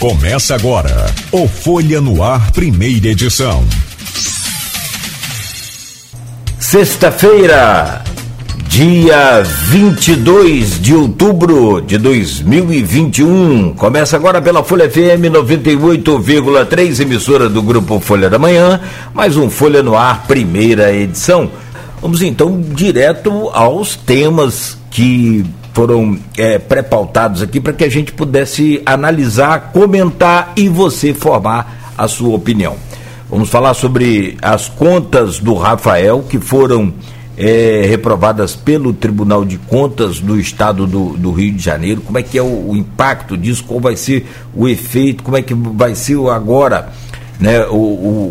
[0.00, 3.62] Começa agora o Folha no Ar, primeira edição.
[6.58, 8.02] Sexta-feira,
[8.66, 13.74] dia 22 de outubro de 2021.
[13.74, 18.80] Começa agora pela Folha FM 98,3, emissora do grupo Folha da Manhã.
[19.12, 21.50] Mais um Folha no Ar, primeira edição.
[22.00, 28.82] Vamos então direto aos temas que foram é, pré-pautados aqui para que a gente pudesse
[28.84, 32.76] analisar, comentar e você formar a sua opinião.
[33.28, 36.92] Vamos falar sobre as contas do Rafael que foram
[37.36, 42.00] é, reprovadas pelo Tribunal de Contas do Estado do, do, Rio de Janeiro.
[42.00, 43.64] Como é que é o, o, impacto disso?
[43.64, 45.22] Qual vai ser o efeito?
[45.22, 46.90] Como é que vai ser agora
[47.38, 47.76] né, o,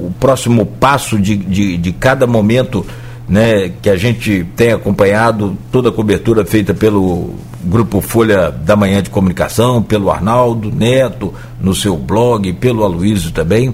[0.07, 2.85] o próximo passo de, de, de cada momento?
[3.29, 9.03] Né, que a gente tem acompanhado toda a cobertura feita pelo Grupo Folha da Manhã
[9.03, 13.73] de Comunicação, pelo Arnaldo Neto, no seu blog, pelo Aloysio também,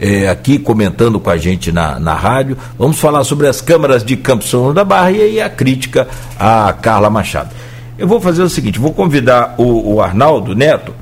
[0.00, 2.56] é, aqui comentando com a gente na, na rádio.
[2.78, 6.08] Vamos falar sobre as câmaras de Campos São da Barra e a crítica
[6.40, 7.50] a Carla Machado.
[7.98, 10.94] Eu vou fazer o seguinte, vou convidar o, o Arnaldo Neto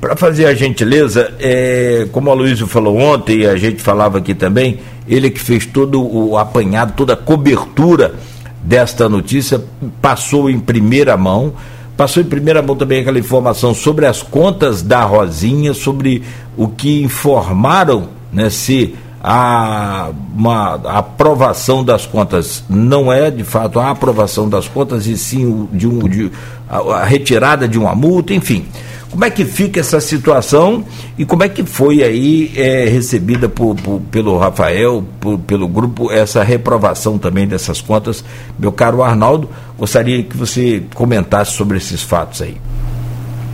[0.00, 4.34] para fazer a gentileza, é, como a Luísa falou ontem, e a gente falava aqui
[4.34, 8.14] também, ele que fez todo o apanhado, toda a cobertura
[8.62, 9.60] desta notícia,
[10.00, 11.52] passou em primeira mão.
[11.96, 16.22] Passou em primeira mão também aquela informação sobre as contas da Rosinha, sobre
[16.56, 23.80] o que informaram, né, se a, uma a aprovação das contas não é de fato
[23.80, 26.30] a aprovação das contas, e sim de um, de,
[26.68, 28.64] a, a retirada de uma multa, enfim.
[29.10, 30.84] Como é que fica essa situação
[31.16, 36.12] e como é que foi aí é, recebida por, por, pelo Rafael, por, pelo grupo,
[36.12, 38.22] essa reprovação também dessas contas?
[38.58, 42.60] Meu caro Arnaldo, gostaria que você comentasse sobre esses fatos aí.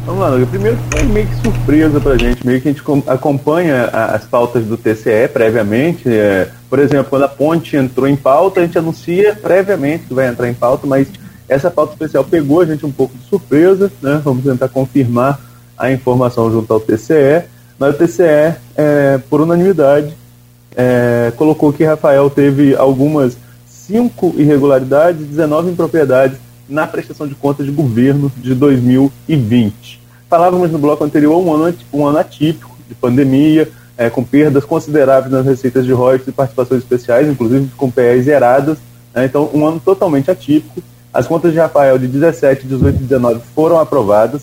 [0.04, 3.84] Vamos lá, primeiro foi meio que surpresa para a gente, meio que a gente acompanha
[3.86, 6.02] as pautas do TCE previamente.
[6.06, 10.28] É, por exemplo, quando a ponte entrou em pauta, a gente anuncia previamente que vai
[10.28, 11.08] entrar em pauta, mas
[11.48, 14.20] essa pauta especial pegou a gente um pouco de surpresa, né?
[14.22, 15.40] Vamos tentar confirmar
[15.76, 17.44] a informação junto ao TCE,
[17.78, 20.14] mas o TCE, é, por unanimidade,
[20.76, 23.36] é, colocou que Rafael teve algumas
[23.66, 30.00] cinco irregularidades, 19 impropriedades na prestação de contas de governo de 2020.
[30.28, 35.32] Falávamos no bloco anterior um ano, um ano atípico de pandemia, é, com perdas consideráveis
[35.32, 38.78] nas receitas de royalties e participações especiais, inclusive com PEs zeradas.
[39.14, 39.26] Né?
[39.26, 40.82] Então, um ano totalmente atípico.
[41.12, 44.42] As contas de Rafael de 17, 18 e 19 foram aprovadas,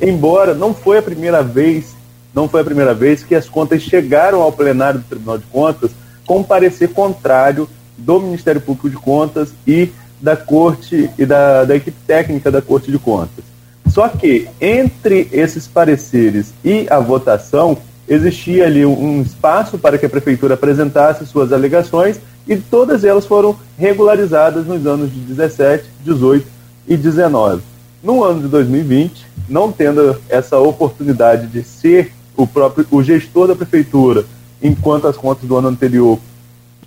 [0.00, 1.94] embora não foi a primeira vez,
[2.34, 5.90] não foi a primeira vez que as contas chegaram ao plenário do Tribunal de Contas
[6.26, 11.96] com parecer contrário do Ministério Público de Contas e da Corte e da, da equipe
[12.06, 13.44] técnica da Corte de Contas.
[13.88, 17.78] Só que entre esses pareceres e a votação
[18.08, 23.56] existia ali um espaço para que a prefeitura apresentasse suas alegações e todas elas foram
[23.78, 26.46] regularizadas nos anos de 17, 18
[26.86, 27.62] e 19.
[28.02, 33.56] No ano de 2020, não tendo essa oportunidade de ser o próprio o gestor da
[33.56, 34.24] prefeitura,
[34.62, 36.18] enquanto as contas do ano anterior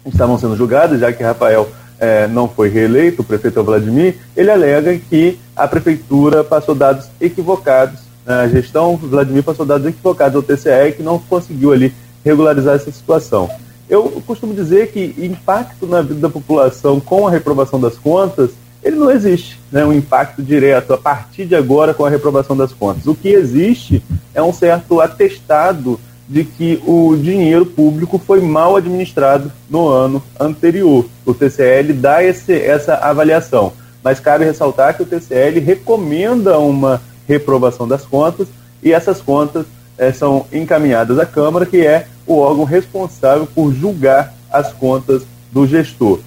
[0.06, 1.70] estavam sendo julgadas, já que Rafael
[2.00, 7.08] eh, não foi reeleito, o prefeito é Vladimir, ele alega que a prefeitura passou dados
[7.20, 11.94] equivocados, né, a gestão Vladimir passou dados equivocados ao TCE que não conseguiu ali
[12.24, 13.50] regularizar essa situação.
[13.90, 18.52] Eu costumo dizer que impacto na vida da população com a reprovação das contas,
[18.90, 22.74] ele não existe, né, um impacto direto a partir de agora com a reprovação das
[22.74, 23.08] contas.
[23.08, 29.52] O que existe é um certo atestado de que o dinheiro público foi mal administrado
[29.70, 31.06] no ano anterior.
[31.26, 33.74] O TCL dá esse, essa avaliação,
[34.04, 38.48] mas cabe ressaltar que o TCL recomenda uma reprovação das contas
[38.84, 39.66] e essas contas
[39.98, 45.66] é, são encaminhadas à Câmara, que é o órgão responsável por julgar as contas do
[45.66, 46.20] gestor.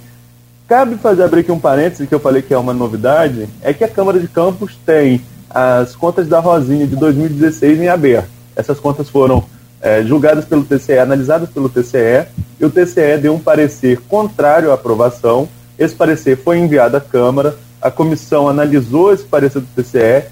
[0.72, 3.84] Cabe fazer abrir aqui um parêntese que eu falei que é uma novidade, é que
[3.84, 8.30] a Câmara de Campos tem as contas da Rosinha de 2016 em aberto.
[8.56, 9.44] Essas contas foram
[9.82, 12.26] é, julgadas pelo TCE, analisadas pelo TCE,
[12.58, 15.46] e o TCE deu um parecer contrário à aprovação.
[15.78, 20.24] Esse parecer foi enviado à Câmara, a comissão analisou esse parecer do TCE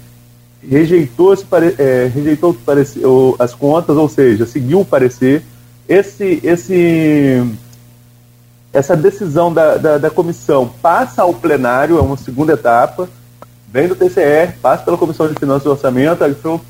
[0.67, 3.03] rejeitou, esse pare, é, rejeitou parecer,
[3.37, 5.43] as contas, ou seja, seguiu o parecer.
[5.87, 7.43] Esse, esse,
[8.73, 13.09] essa decisão da, da, da, comissão passa ao plenário, é uma segunda etapa,
[13.67, 16.23] vem do TCE, passa pela Comissão de Finanças e Orçamento,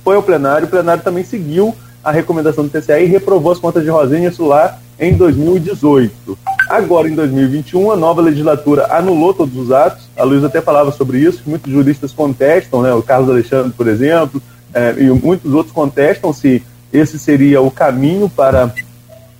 [0.03, 3.83] foi ao plenário, o plenário também seguiu a recomendação do TCE e reprovou as contas
[3.83, 6.38] de Rosinha, lá em 2018.
[6.69, 10.07] Agora, em 2021, a nova legislatura anulou todos os atos.
[10.15, 12.94] A Luísa até falava sobre isso, muitos juristas contestam, né?
[12.94, 14.42] o Carlos Alexandre, por exemplo,
[14.74, 16.63] é, e muitos outros contestam se
[16.94, 18.74] esse seria o caminho para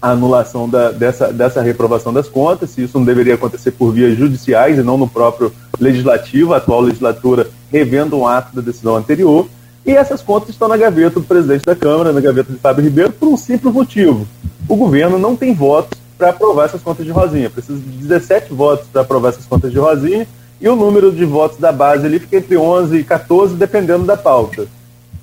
[0.02, 4.18] a anulação da, dessa, dessa reprovação das contas, se isso não deveria acontecer por vias
[4.18, 9.48] judiciais e não no próprio legislativo, a atual legislatura revendo um ato da decisão anterior.
[9.86, 13.12] E essas contas estão na gaveta do presidente da Câmara, na gaveta de Fábio Ribeiro,
[13.12, 14.28] por um simples motivo.
[14.68, 17.50] O governo não tem votos para aprovar essas contas de Rosinha.
[17.50, 20.28] Precisa de 17 votos para aprovar essas contas de Rosinha,
[20.60, 24.16] e o número de votos da base ali fica entre 11 e 14, dependendo da
[24.16, 24.68] pauta.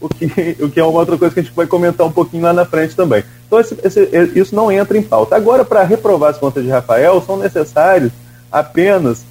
[0.01, 0.27] O que,
[0.61, 2.65] o que é uma outra coisa que a gente vai comentar um pouquinho lá na
[2.65, 3.25] frente também.
[3.47, 4.01] Então, esse, esse,
[4.39, 5.35] isso não entra em pauta.
[5.35, 8.13] Agora, para reprovar as contas de Rafael, são necessários
[8.51, 9.25] apenas,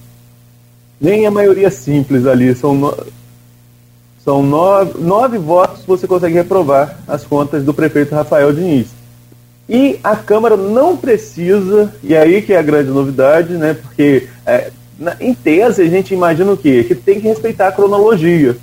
[0.99, 2.97] nem a maioria simples ali, são, no,
[4.23, 8.87] são nove, nove votos você consegue reprovar as contas do prefeito Rafael Diniz.
[9.69, 13.73] E a Câmara não precisa, e aí que é a grande novidade, né?
[13.73, 16.83] Porque é, na, em tese a gente imagina o quê?
[16.83, 18.57] Que tem que respeitar a cronologia.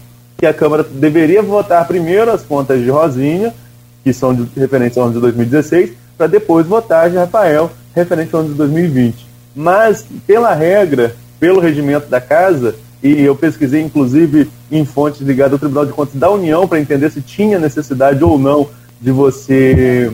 [0.45, 3.55] Que a Câmara deveria votar primeiro as contas de Rosinha,
[4.03, 8.43] que são de, referentes ao ano de 2016, para depois votar de Rafael, referente ao
[8.43, 9.27] ano de 2020.
[9.57, 15.59] Mas, pela regra, pelo regimento da casa, e eu pesquisei inclusive em fontes ligadas ao
[15.59, 18.69] Tribunal de Contas da União para entender se tinha necessidade ou não
[19.01, 20.13] de você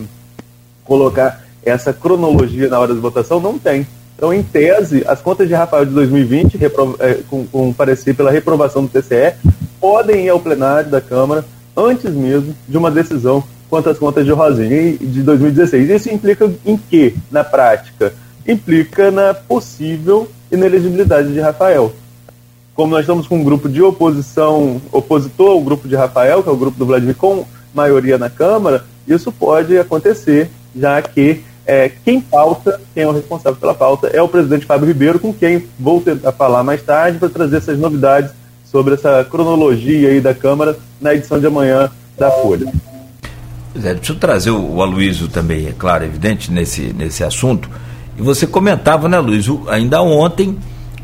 [0.85, 3.85] colocar essa cronologia na hora de votação, não tem.
[4.17, 6.57] Então, em tese, as contas de Rafael de 2020,
[7.01, 9.35] é, com, com parecer pela reprovação do TCE,
[9.81, 11.45] podem ir ao plenário da Câmara
[11.77, 15.89] antes mesmo de uma decisão quanto às contas de Rosinha de 2016.
[15.89, 18.13] Isso implica em quê, na prática?
[18.47, 21.93] Implica na possível inelegibilidade de Rafael.
[22.75, 26.53] Como nós estamos com um grupo de oposição, opositor ao grupo de Rafael, que é
[26.53, 32.21] o grupo do Vladimir, com maioria na Câmara, isso pode acontecer já que é, quem
[32.21, 36.01] pauta, quem é o responsável pela pauta, é o presidente Fábio Ribeiro, com quem vou
[36.01, 38.33] tentar falar mais tarde para trazer essas novidades
[38.71, 42.73] sobre essa cronologia aí da Câmara na edição de amanhã da Folha.
[43.75, 47.69] É, deixa eu trazer o, o Aloysio também, é claro, evidente, nesse, nesse assunto.
[48.19, 50.57] E você comentava, né, Luiz, ainda ontem,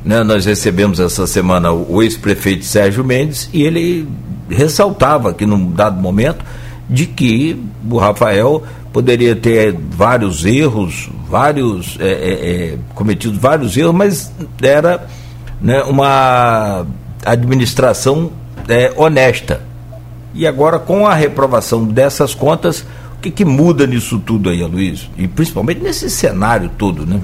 [0.05, 4.09] né, nós recebemos essa semana o ex-prefeito Sérgio Mendes e ele
[4.49, 6.45] ressaltava que num dado momento
[6.89, 7.61] de que
[7.91, 8.63] o Rafael
[8.93, 12.31] poderia ter vários erros, vários é, é,
[12.75, 15.07] é, cometido vários erros, mas era
[15.61, 16.87] né, uma
[17.33, 18.33] administração
[18.69, 19.63] é, honesta.
[20.35, 22.85] E agora, com a reprovação dessas contas,
[23.17, 25.09] o que, que muda nisso tudo aí, Luiz?
[25.17, 27.21] E principalmente nesse cenário todo, né?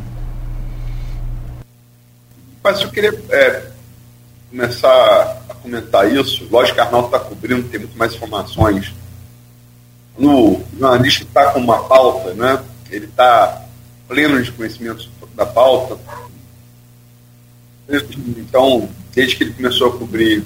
[2.63, 3.63] Mas eu queria é,
[4.51, 6.47] começar a comentar isso.
[6.51, 8.95] Lógico que Arnaldo está cobrindo, tem muito mais informações
[10.19, 12.63] no, o jornalista está com uma pauta, né?
[12.91, 13.63] ele está
[14.09, 15.99] pleno de conhecimento da pauta.
[18.37, 20.45] Então, desde que ele começou a cobrir,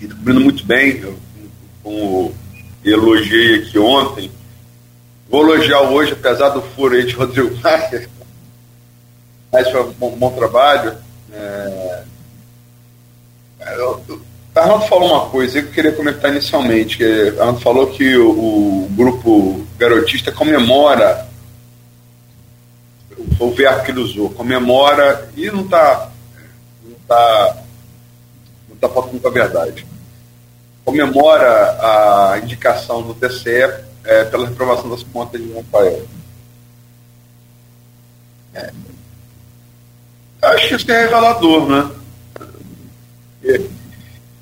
[0.00, 1.16] e cobrindo muito bem, eu,
[1.82, 2.34] como
[2.84, 4.30] elogiei aqui ontem,
[5.28, 8.08] vou elogiar hoje, apesar do furo aí de Rodrigo Maia,
[9.52, 10.96] mas foi um bom, bom trabalho.
[11.32, 12.02] É,
[13.78, 14.20] eu,
[14.54, 16.96] Arnaldo falou uma coisa que eu queria comentar inicialmente.
[16.96, 21.26] Que Arnaldo falou que o, o grupo garotista comemora
[23.38, 26.10] o verbo que ele usou, comemora e não está
[26.84, 27.56] não tá,
[28.80, 29.86] não tá faltando com a verdade.
[30.84, 36.06] Comemora a indicação do TCE é, pela reprovação das contas de Rafael.
[38.54, 38.70] É.
[40.42, 41.90] Acho que isso é revelador, né?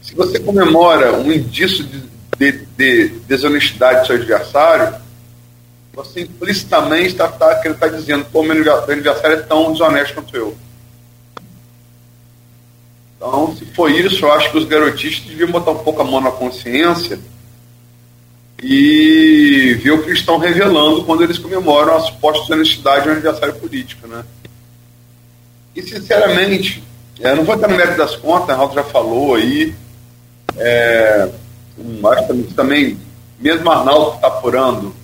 [0.02, 2.02] se você comemora um indício de,
[2.38, 4.94] de, de desonestidade do seu adversário,
[5.92, 10.56] você implicitamente está tá, tá, tá dizendo o meu adversário é tão desonesto quanto eu.
[13.26, 16.20] Então, se for isso, eu acho que os garotistas deviam botar um pouco a mão
[16.20, 17.18] na consciência
[18.62, 23.54] e ver o que estão revelando quando eles comemoram a suposta desonestidade de um adversário
[23.54, 24.06] político.
[24.06, 24.22] Né?
[25.74, 26.84] E, sinceramente,
[27.18, 29.74] eu não vou entrar no mérito das contas, a Raul já falou aí,
[30.58, 31.30] é,
[32.12, 32.98] acho que também,
[33.40, 34.94] mesmo Arnaldo está apurando,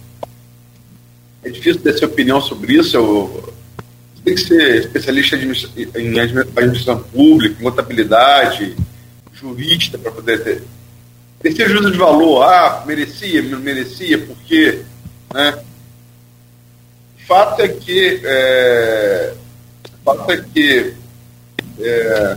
[1.42, 2.98] é difícil ter sua opinião sobre isso.
[2.98, 3.49] Eu,
[4.24, 8.76] tem que ser especialista em administração pública, em contabilidade,
[9.32, 10.62] jurista, para poder ter.
[11.40, 14.82] Ter juízo de valor, ah, merecia, não merecia, por quê?
[15.32, 15.58] Né?
[17.26, 18.20] Fato é que.
[18.24, 19.34] É,
[20.04, 20.94] fato é que.
[21.80, 22.36] É,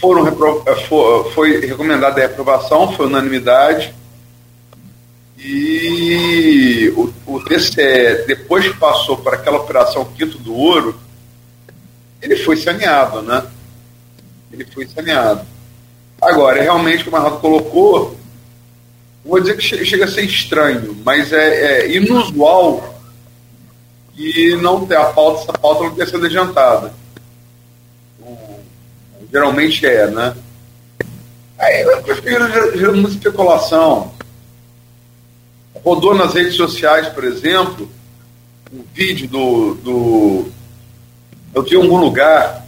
[0.00, 3.94] foram é, foi recomendada a aprovação, foi unanimidade.
[5.38, 10.98] E o, o TCE, depois que passou por aquela operação Quinto do Ouro,
[12.22, 13.44] ele foi saneado, né?
[14.52, 15.44] Ele foi saneado.
[16.20, 18.16] Agora, realmente, como a Rafa colocou,
[19.24, 22.94] vou dizer que chega a ser estranho, mas é, é inusual
[24.16, 26.94] e não ter a pauta, essa pauta não ter sido adiantada.
[29.30, 30.36] Geralmente é, né?
[31.58, 32.48] Aí eu prefiro
[32.78, 34.13] gerando especulação.
[35.82, 37.88] Rodou nas redes sociais, por exemplo,
[38.72, 39.74] um vídeo do.
[39.74, 40.46] do
[41.54, 42.64] eu vi em algum lugar.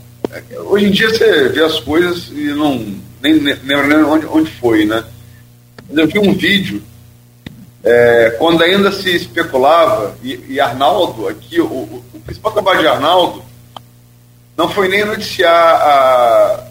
[0.67, 4.85] Hoje em dia você vê as coisas e não nem lembro nem onde, onde foi,
[4.85, 5.05] né?
[5.89, 6.83] Mas eu vi um vídeo
[7.87, 12.89] é, quando ainda se especulava, e, e Arnaldo, aqui, o, o, o, principal trabalho de
[12.89, 13.45] Arnaldo
[14.57, 16.67] não foi nem noticiar a,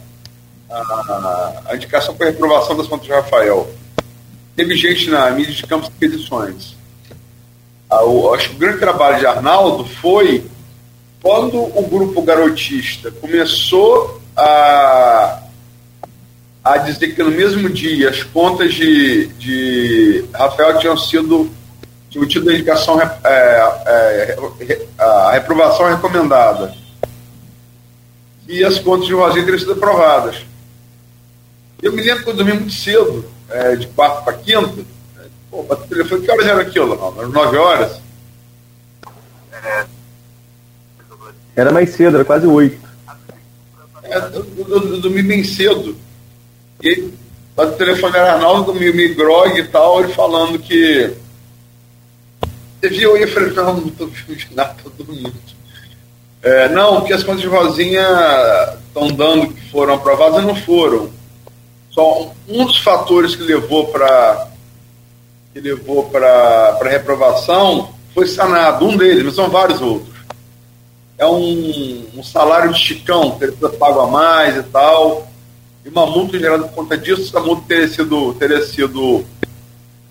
[0.69, 3.73] a, a indicação para reprovação das contas de Rafael.
[4.55, 6.75] Teve gente na mídia de campos de expedições.
[7.89, 8.01] Ah,
[8.33, 10.45] acho que o grande trabalho de Arnaldo foi
[11.21, 15.41] quando o grupo garotista começou a
[16.63, 21.47] a dizer que no mesmo dia as contas de, de Rafael tinham sido
[22.09, 26.73] tinham tido a indicação é, é, a reprovação recomendada
[28.47, 30.37] e as contas de Rosinha teriam sido aprovadas.
[31.81, 34.85] Eu me lembro que eu dormi muito cedo, é, de quarta para quinta.
[35.49, 36.95] Pô, bateu o telefone, que horas era aquilo?
[36.95, 37.99] Não, eram nove horas.
[41.55, 42.77] Era mais cedo, era quase oito.
[44.03, 45.95] É, eu, eu, eu dormi bem cedo.
[46.83, 47.09] E
[47.55, 51.13] o telefone era Arnaldo do Mimi Grog e tal, ele falando que.
[52.81, 55.33] Viu aí, eu falei, não, não estou vendo nada, estou dormindo.
[56.43, 58.05] É, não, que as contas de Rosinha
[58.87, 61.09] estão dando que foram aprovadas e não foram.
[61.95, 64.49] Só um dos fatores que levou para
[65.53, 70.13] que levou para reprovação foi sanado, um deles, mas são vários outros.
[71.17, 75.25] É um, um salário de chicão, que ele paga a mais e tal
[75.85, 79.23] e uma multa gerada por conta disso, essa multa teria sido, teria sido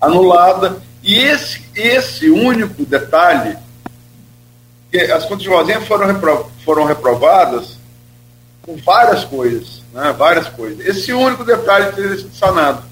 [0.00, 0.80] anulada.
[1.02, 3.58] E esse, esse único detalhe,
[5.14, 7.76] as contas de Rosinha foram, repro, foram reprovadas
[8.62, 10.84] com várias coisas, né, várias coisas.
[10.84, 12.82] Esse único detalhe teria sido sanado.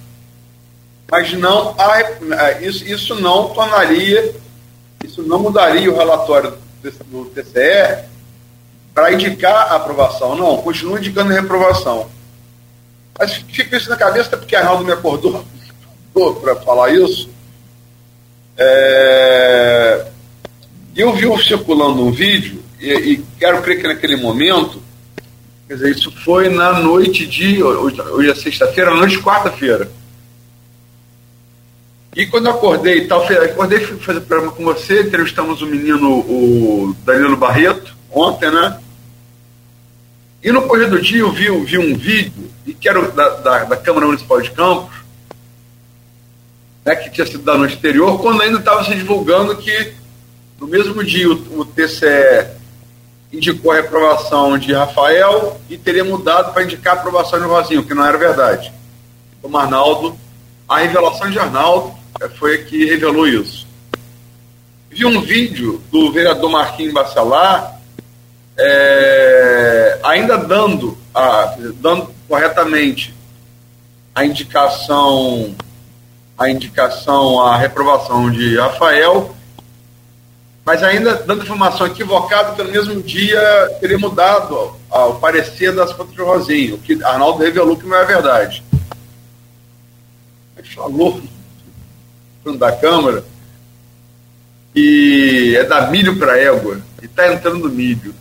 [1.10, 4.34] Mas não há, isso, isso não tornaria,
[5.04, 6.54] isso não mudaria o relatório
[7.10, 8.04] do TCE
[8.94, 10.36] para indicar a aprovação.
[10.36, 12.08] Não, continua indicando a reprovação.
[13.18, 15.44] Mas fica isso na cabeça, até porque a Arnaldo me acordou
[16.40, 17.28] para falar isso.
[18.56, 20.06] É...
[20.94, 24.81] Eu vi circulando um vídeo, e, e, quero crer que naquele momento,
[25.72, 27.62] quer dizer, isso foi na noite de.
[27.62, 29.90] Hoje é sexta-feira, na noite de quarta-feira.
[32.14, 36.94] E quando eu acordei tal, acordei fui fazer programa com você, entrevistamos o menino, o
[37.06, 38.78] Danilo Barreto, ontem, né?
[40.42, 43.64] E no correr do dia eu vi, vi um vídeo e que era da, da,
[43.64, 44.94] da Câmara Municipal de Campos,
[46.84, 49.94] né, que tinha sido da noite anterior, quando ainda estava se divulgando que
[50.60, 52.60] no mesmo dia o, o TCE
[53.32, 57.94] indicou a reprovação de Rafael e teria mudado para indicar a aprovação de Rosinho, que
[57.94, 58.72] não era verdade.
[59.40, 60.16] Como Arnaldo,
[60.68, 63.66] a revelação de Arnaldo é, foi a que revelou isso.
[64.90, 67.80] Vi um vídeo do vereador Marquinhos Bacelar
[68.58, 73.14] é, ainda dando, a, dando corretamente
[74.14, 75.54] a indicação
[76.42, 79.34] a indicação, a reprovação de Rafael,
[80.64, 83.40] mas ainda dando informação equivocada que no mesmo dia
[83.80, 88.62] teria mudado o parecer das fotos de Rosinho, que Arnaldo revelou que não é verdade.
[90.56, 91.20] Ele falou
[92.58, 93.24] da Câmara
[94.74, 98.14] e é da milho para égua, e está entrando milho.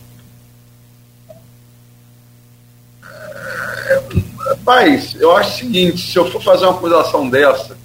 [4.48, 7.76] Rapaz, eu acho o seguinte, se eu for fazer uma acusação dessa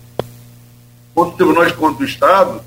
[1.14, 2.62] contra o Tribunal de Contas do Estado,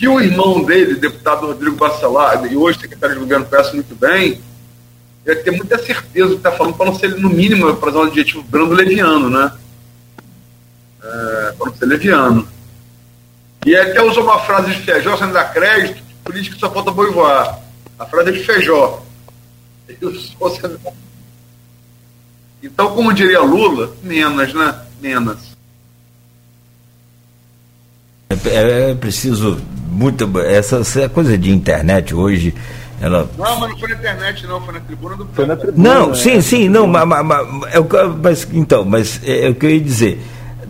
[0.00, 4.40] que o irmão dele, deputado Rodrigo Bacelar, e hoje secretário de governo, conhece muito bem,
[5.26, 7.98] ia ter muita certeza do que está falando, para não ser, no mínimo, para usar
[7.98, 9.52] um adjetivo brando, leviano, né?
[11.02, 12.48] É, para não ser leviano.
[13.66, 17.60] E até usou uma frase de Feijó, sem dar crédito, política só falta boi voar.
[17.98, 19.02] A frase é de Feijó.
[22.62, 24.80] Então, como diria Lula, menos, né?
[24.98, 25.50] Menos.
[28.46, 30.30] É, é preciso muito.
[30.40, 32.54] Essa, essa coisa de internet hoje.
[33.00, 33.28] Ela...
[33.36, 36.08] Não, mas não foi na internet, não, foi na tribuna do Foi na tribuna, Não,
[36.08, 36.14] né?
[36.14, 37.36] sim, sim, não, mas, mas,
[38.20, 40.22] mas, então, mas é, é, o que eu ia dizer.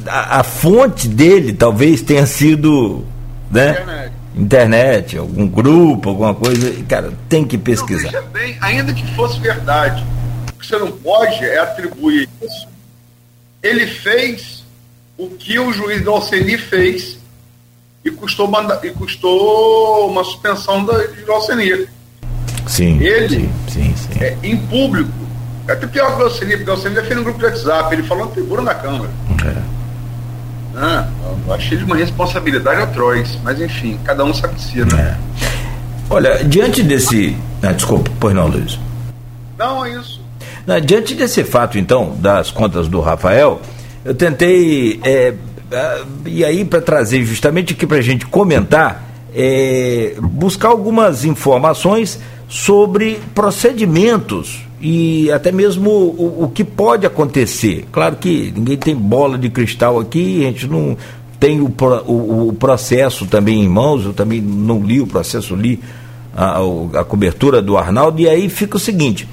[0.07, 3.05] A, a fonte dele talvez tenha sido.
[3.51, 3.71] Né?
[3.71, 4.13] Internet.
[4.37, 6.73] internet, algum grupo, alguma coisa.
[6.89, 8.13] Cara, tem que pesquisar.
[8.13, 10.05] Não, bem, ainda que fosse verdade
[10.61, 12.69] que você não pode é atribuir isso.
[13.63, 14.65] Ele fez
[15.19, 17.19] o que o juiz do Alceni fez
[18.05, 20.95] e custou, manda, e custou uma suspensão da,
[21.29, 21.87] Alceni.
[22.67, 22.99] Sim.
[23.01, 24.21] Ele, sim, sim, sim.
[24.21, 25.11] É, em público,
[25.69, 28.03] é até pior que o Alceni, porque o Alceni defende no grupo de WhatsApp, ele
[28.03, 29.11] falou na tribuna da Câmara.
[29.45, 29.81] É.
[30.77, 31.09] Ah,
[31.47, 35.17] eu achei de uma responsabilidade atroz, mas enfim, cada um sabe de si, né?
[35.17, 35.31] É.
[36.09, 37.37] Olha, diante desse.
[37.63, 38.79] Ah, desculpa, pois não, Luiz.
[39.59, 40.21] Não, é isso.
[40.85, 43.61] diante desse fato, então, das contas do Rafael,
[44.05, 45.01] eu tentei.
[45.05, 45.35] É,
[46.27, 53.21] e aí, para trazer justamente aqui para a gente comentar, é, buscar algumas informações sobre
[53.35, 57.87] procedimentos e até mesmo o, o, que pode acontecer.
[57.93, 60.97] Claro que ninguém tem bola de cristal aqui, a gente não
[61.39, 61.73] tem o,
[62.07, 65.81] o, o processo também em mãos, eu também não li o processo, li
[66.35, 66.59] a,
[67.01, 69.29] a cobertura do Arnaldo, e aí fica o seguinte: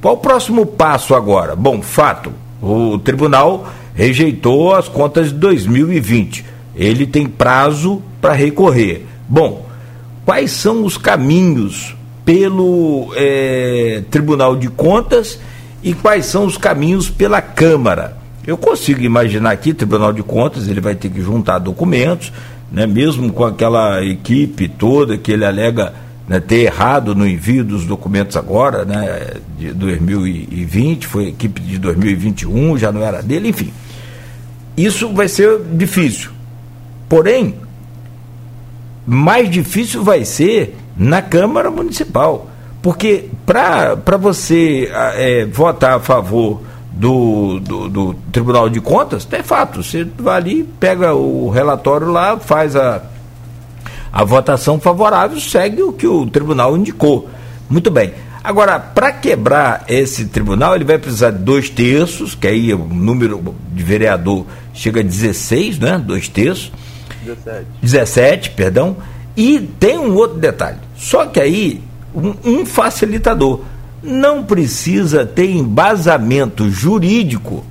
[0.00, 1.54] qual o próximo passo agora?
[1.54, 2.32] Bom, fato,
[2.62, 6.44] o tribunal rejeitou as contas de 2020.
[6.74, 9.06] Ele tem prazo para recorrer.
[9.28, 9.66] Bom,
[10.24, 11.94] quais são os caminhos
[12.24, 15.38] pelo é, Tribunal de Contas
[15.82, 18.16] e quais são os caminhos pela Câmara.
[18.46, 22.32] Eu consigo imaginar aqui, Tribunal de Contas, ele vai ter que juntar documentos,
[22.70, 25.92] né, mesmo com aquela equipe toda que ele alega
[26.28, 32.78] né, ter errado no envio dos documentos agora, né, de 2020, foi equipe de 2021,
[32.78, 33.72] já não era dele, enfim.
[34.76, 36.30] Isso vai ser difícil.
[37.08, 37.56] Porém,
[39.06, 42.48] mais difícil vai ser na Câmara Municipal.
[42.80, 49.82] Porque para você é, votar a favor do, do, do, Tribunal de Contas, é fato.
[49.82, 53.02] Você vai ali, pega o relatório lá, faz a,
[54.12, 57.28] a votação favorável, segue o que o tribunal indicou.
[57.70, 58.12] Muito bem.
[58.44, 63.54] Agora, para quebrar esse tribunal, ele vai precisar de dois terços, que aí o número
[63.72, 66.02] de vereador chega a 16, né?
[66.04, 66.72] Dois terços.
[67.24, 67.66] 17.
[67.80, 68.96] 17, perdão.
[69.36, 70.78] E tem um outro detalhe.
[70.96, 71.82] Só que aí,
[72.14, 73.60] um, um facilitador
[74.02, 77.64] não precisa ter embasamento jurídico,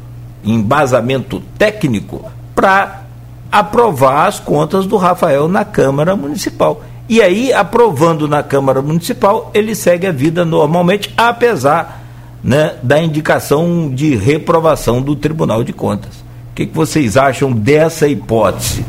[0.43, 3.03] embasamento técnico, para
[3.51, 6.81] aprovar as contas do Rafael na Câmara Municipal.
[7.11, 12.01] E aí, aprovando na Câmara Municipal, ele segue a vida normalmente, apesar
[12.41, 16.15] né, da indicação de reprovação do Tribunal de Contas.
[16.51, 18.85] O que, que vocês acham dessa hipótese?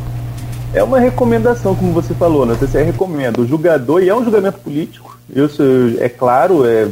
[0.73, 2.55] É uma recomendação, como você falou, né?
[2.55, 5.61] TCE recomenda o julgador, e é um julgamento político, isso
[5.99, 6.87] é claro, é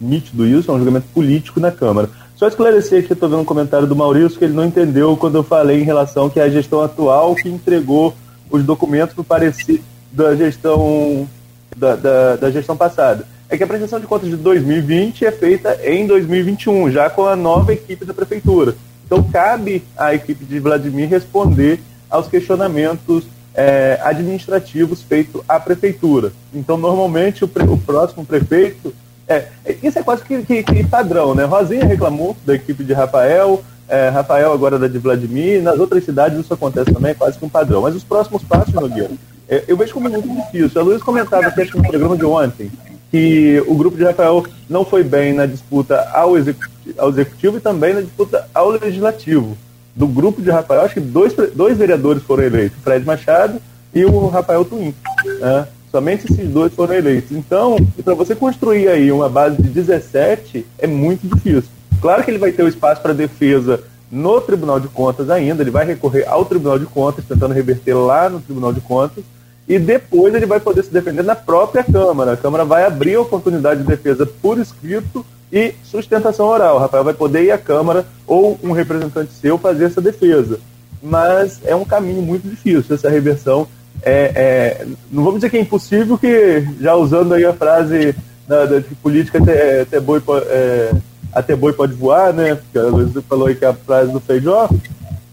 [0.00, 2.08] nítido isso, é um julgamento político na Câmara.
[2.36, 5.42] Só esclarecer aqui, estou vendo um comentário do Maurício que ele não entendeu quando eu
[5.42, 8.14] falei em relação que a gestão atual que entregou
[8.48, 11.28] os documentos para parecer da gestão
[11.76, 13.26] da, da, da, gestão passada.
[13.48, 17.36] É que a prestação de contas de 2020 é feita em 2021, já com a
[17.36, 18.74] nova equipe da prefeitura.
[19.06, 26.32] Então cabe à equipe de Vladimir responder aos questionamentos é, administrativos feitos à prefeitura.
[26.54, 28.94] Então, normalmente, o, pre, o próximo prefeito.
[29.26, 29.48] É,
[29.82, 31.44] isso é quase que, que, que, padrão, né?
[31.44, 36.38] Rosinha reclamou da equipe de Rafael, é, Rafael agora da de Vladimir, nas outras cidades
[36.38, 37.82] isso acontece também, é quase que um padrão.
[37.82, 39.10] Mas os próximos passos, Nogueira,
[39.48, 40.80] é, eu vejo como muito difícil.
[40.80, 42.70] A Luiz comentava aqui no programa de ontem
[43.10, 47.60] que o grupo de Rafael não foi bem na disputa ao executivo, ao executivo e
[47.60, 49.56] também na disputa ao legislativo
[49.96, 53.60] do grupo de Rafael, acho que dois, dois vereadores foram eleitos, Fred Machado
[53.92, 54.94] e o Rafael Twin.
[55.40, 55.66] Né?
[55.90, 57.36] Somente esses dois foram eleitos.
[57.36, 61.70] Então, para você construir aí uma base de 17 é muito difícil.
[62.00, 65.70] Claro que ele vai ter o espaço para defesa no Tribunal de Contas ainda, ele
[65.70, 69.24] vai recorrer ao Tribunal de Contas, tentando reverter lá no Tribunal de Contas,
[69.68, 72.32] e depois ele vai poder se defender na própria Câmara.
[72.32, 76.76] A Câmara vai abrir a oportunidade de defesa por escrito e sustentação oral.
[76.76, 80.58] O Rafael vai poder ir à Câmara ou um representante seu fazer essa defesa.
[81.02, 83.68] Mas é um caminho muito difícil essa reversão.
[84.02, 88.14] É, é, não vamos dizer que é impossível, que já usando aí a frase
[88.46, 90.92] da, da política até, até, boi, é,
[91.32, 92.54] até boi pode voar, né?
[92.54, 94.70] Porque a falou aí que a frase do Feijó,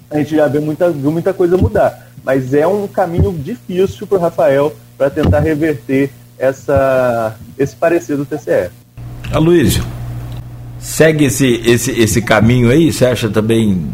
[0.09, 2.04] a gente já vê muita, viu muita coisa mudar.
[2.25, 6.09] Mas é um caminho difícil para o Rafael para tentar reverter
[6.39, 8.71] essa, esse parecer do TCE.
[9.31, 9.83] Aloysio,
[10.79, 12.91] segue esse, esse, esse caminho aí?
[12.91, 13.85] Você acha também.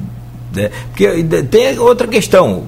[0.56, 0.70] Né?
[0.88, 2.64] Porque tem outra questão.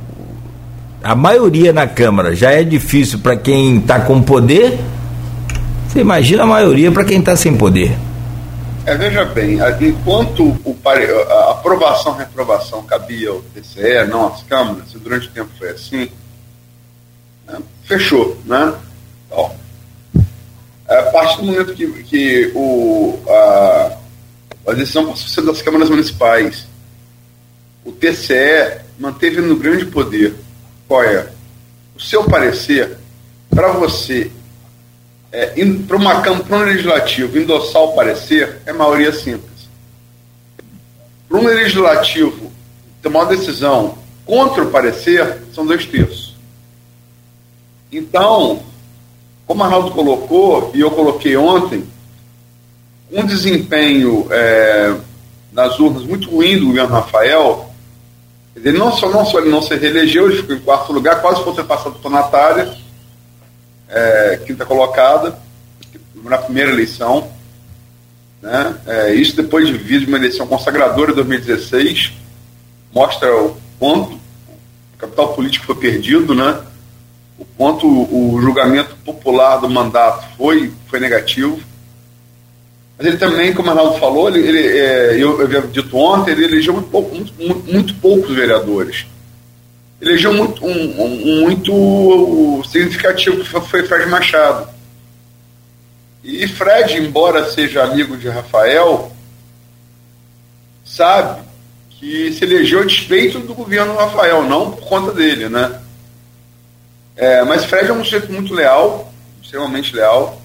[1.01, 4.79] A maioria na Câmara já é difícil para quem está com poder.
[5.87, 7.97] Você imagina a maioria para quem está sem poder.
[8.85, 14.97] É, veja bem, enquanto o, a aprovação reprovação cabia ao TCE, não às câmaras, e
[14.97, 16.11] durante o tempo foi assim,
[17.47, 18.37] né, fechou.
[18.45, 18.75] Né?
[19.25, 19.55] Então,
[20.87, 23.97] a partir do momento que, que o, a,
[24.67, 26.67] a decisão passou a ser das câmaras municipais.
[27.85, 30.35] O TCE manteve no grande poder.
[30.87, 31.29] Qual é?
[31.95, 32.97] O seu parecer,
[33.49, 34.31] para você,
[35.33, 35.51] é,
[35.87, 39.67] para uma campanha legislativa, endossar o parecer, é maioria simples.
[41.27, 42.51] Para um legislativo
[43.01, 46.35] tomar uma decisão contra o parecer, são dois terços.
[47.91, 48.61] Então,
[49.47, 51.83] como Arnaldo colocou, e eu coloquei ontem,
[53.11, 54.95] um desempenho é,
[55.51, 57.73] nas urnas muito ruim do governo Rafael,
[58.55, 61.43] ele não só, não só ele não se reelegeu, ele ficou em quarto lugar, quase
[61.43, 62.82] foi passado por Natália,
[63.93, 65.37] é, quinta colocada,
[66.23, 67.31] na primeira eleição.
[68.41, 68.75] Né?
[68.87, 72.13] É, isso depois de vir de uma eleição consagradora em 2016,
[72.93, 76.59] mostra o quanto o capital político foi perdido, né?
[77.37, 81.59] o quanto o julgamento popular do mandato foi, foi negativo.
[82.97, 86.45] Mas ele também, como o Arnaldo falou, ele, ele é, eu, havia dito ontem, ele
[86.45, 89.05] elegeu muito, pouco, muito, muito poucos vereadores.
[90.01, 94.67] Elegeu muito, um, um, muito significativo, que foi Fred Machado.
[96.23, 99.11] E Fred, embora seja amigo de Rafael,
[100.83, 101.41] sabe
[101.89, 105.79] que se elegeu a despeito do governo Rafael, não por conta dele, né?
[107.15, 110.41] É, mas Fred é um sujeito muito leal, extremamente leal.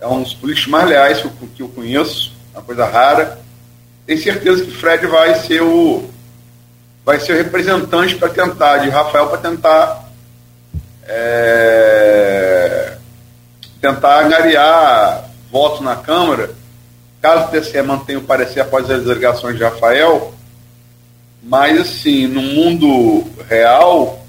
[0.00, 3.40] É um dos políticos mais leais que eu, que eu conheço, uma coisa rara.
[4.06, 6.08] Tenho certeza que Fred vai ser o
[7.04, 10.10] vai ser o representante para tentar, de Rafael, para tentar
[11.06, 12.96] é,
[13.80, 16.50] tentar angariar votos na Câmara,
[17.20, 20.34] caso o TCE mantenha o parecer após as delegações de Rafael,
[21.42, 24.24] mas assim, no mundo real,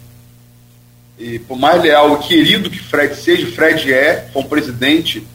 [1.19, 5.27] e por mais leal e querido que Fred seja, Fred é, como presidente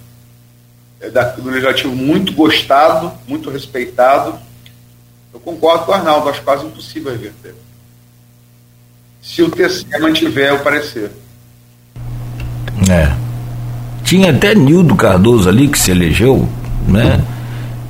[1.00, 4.38] é, da, do Legislativo muito gostado, muito respeitado.
[5.36, 7.54] Eu concordo com o Arnaldo, acho quase impossível reverter.
[9.20, 11.10] Se o TCE mantiver o parecer.
[12.90, 13.12] É.
[14.02, 16.48] Tinha até Nildo Cardoso ali que se elegeu,
[16.88, 17.22] né?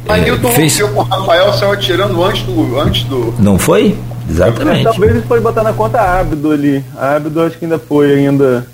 [0.09, 0.81] Mas é, Nildo fez...
[0.81, 3.33] com o Rafael saiu atirando antes do, antes do.
[3.39, 3.97] Não foi?
[4.29, 4.83] Exatamente.
[4.83, 6.85] Talvez ele pode botar na conta Ábido ali.
[6.97, 8.67] A Ábido acho que ainda foi ainda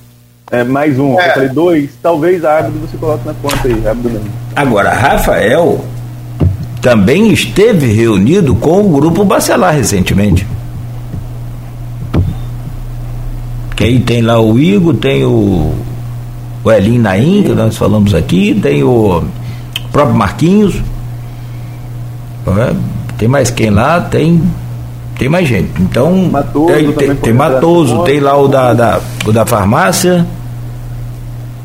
[0.51, 1.21] é, mais um.
[1.21, 1.29] É.
[1.29, 1.91] Eu falei dois.
[2.03, 3.87] Talvez a Ábido você coloque na conta aí.
[3.87, 4.33] Ábido mesmo.
[4.57, 5.85] Agora, Rafael
[6.83, 10.45] também esteve reunido com o grupo Bacelar recentemente.
[13.77, 15.73] Que aí tem lá o Igor, tem o,
[16.65, 19.23] o Elin Naim, que nós falamos aqui, tem o
[19.93, 20.83] próprio Marquinhos.
[23.17, 24.01] Tem mais quem lá?
[24.01, 24.43] Tem
[25.17, 25.71] tem mais gente.
[25.81, 30.27] Então, Matoso tem, tem, tem Matoso, tem lá o da, da, o da farmácia.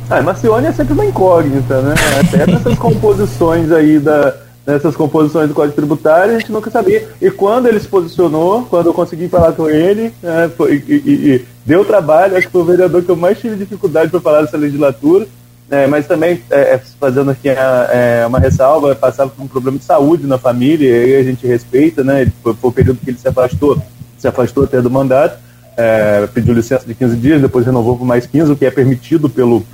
[0.10, 1.96] Ah, Marcione é sempre uma incógnita, né?
[2.20, 4.34] Até nessas composições aí da,
[4.68, 7.08] nessas composições do Código Tributário, a gente nunca sabia.
[7.22, 11.36] E quando ele se posicionou, quando eu consegui falar com ele, né, foi, e, e,
[11.36, 14.42] e, deu trabalho, acho que foi o vereador que eu mais tive dificuldade para falar
[14.42, 15.26] dessa legislatura,
[15.72, 19.78] é, mas também, é, é fazendo aqui a, é, uma ressalva, passava por um problema
[19.78, 22.30] de saúde na família, e a gente respeita, né?
[22.44, 23.82] Foi, foi o período que ele se afastou,
[24.18, 25.40] se afastou até do mandato,
[25.78, 29.30] é, pediu licença de 15 dias, depois renovou por mais 15, o que é permitido
[29.30, 29.66] pelo,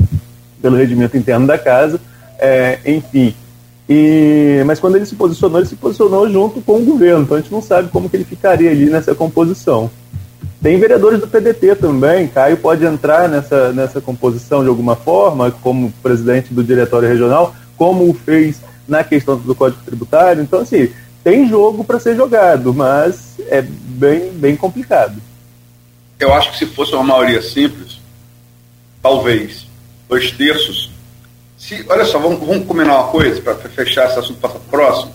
[0.61, 1.99] pelo regimento interno da casa,
[2.37, 3.33] é, enfim.
[3.87, 7.41] E, mas quando ele se posicionou, ele se posicionou junto com o governo, então a
[7.41, 9.91] gente não sabe como que ele ficaria ali nessa composição.
[10.63, 12.25] Tem vereadores do PDT também.
[12.29, 18.09] Caio pode entrar nessa, nessa composição de alguma forma, como presidente do diretório regional, como
[18.09, 20.41] o fez na questão do Código Tributário.
[20.41, 20.89] Então, assim,
[21.21, 25.21] tem jogo para ser jogado, mas é bem, bem complicado.
[26.17, 27.99] Eu acho que se fosse uma maioria simples,
[29.01, 29.67] talvez
[30.07, 30.92] dois terços.
[31.63, 35.13] Se, olha só, vamos, vamos combinar uma coisa para fechar esse assunto para o próximo.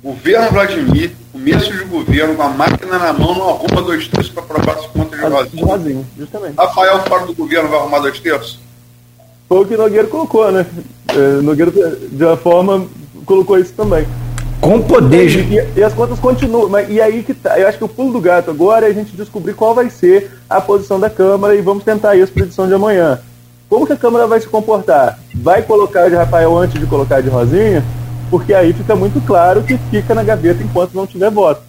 [0.00, 4.44] Governo Vladimir começo de governo, com a máquina na mão, não arruma dois terços para
[4.44, 5.18] aprovar as contas
[5.50, 5.60] de.
[5.60, 6.54] Rosinho, justamente.
[6.56, 8.60] Rafael, fora do governo, vai arrumar dois terços?
[9.48, 10.64] Foi o que Nogueira colocou, né?
[11.08, 12.86] É, Nogueira, de uma forma,
[13.26, 14.06] colocou isso também.
[14.60, 15.28] Com poder.
[15.28, 16.68] E, e, e, as contas continuam.
[16.68, 17.58] Mas, e aí que tá.
[17.58, 20.30] Eu acho que o pulo do gato agora é a gente descobrir qual vai ser
[20.48, 23.20] a posição da Câmara e vamos tentar isso para a edição de amanhã.
[23.72, 25.18] Como que a Câmara vai se comportar?
[25.34, 27.82] Vai colocar de Rafael antes de colocar de Rosinha?
[28.32, 31.60] porque aí fica muito claro que fica na gaveta enquanto não tiver voto.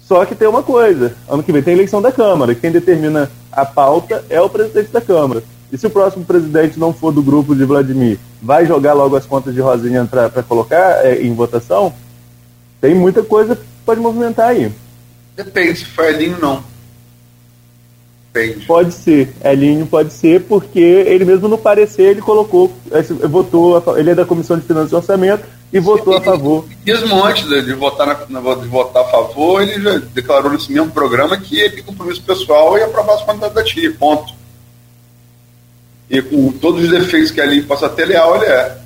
[0.00, 3.64] Só que tem uma coisa: ano que vem tem eleição da Câmara, quem determina a
[3.64, 5.42] pauta é o presidente da Câmara.
[5.72, 9.26] E se o próximo presidente não for do grupo de Vladimir, vai jogar logo as
[9.26, 11.92] contas de Rosinha para colocar é, em votação?
[12.80, 14.72] Tem muita coisa que pode movimentar aí.
[15.36, 16.04] Depende, se for
[16.40, 16.69] não.
[18.32, 18.64] Depende.
[18.64, 22.72] Pode ser, Elinho pode ser, porque ele mesmo no parecer ele colocou,
[23.28, 26.64] votou, ele é da Comissão de Finanças e Orçamento, e votou a favor.
[26.86, 28.14] Mesmo antes de, de votar na,
[28.54, 32.78] de votar a favor, ele já declarou nesse mesmo programa que ele tem compromisso pessoal
[32.78, 34.32] e aprovar as candidatas ponto.
[36.08, 38.78] E com todos os defeitos que ali possa ter, leal ele é.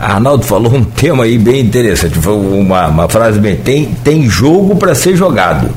[0.00, 4.74] Arnaldo falou um tema aí bem interessante, foi uma, uma frase bem, tem, tem jogo
[4.76, 5.68] para ser jogado.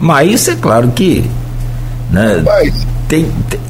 [0.00, 1.24] Mas é claro que
[2.10, 2.42] né,
[3.06, 3.60] tem, tem,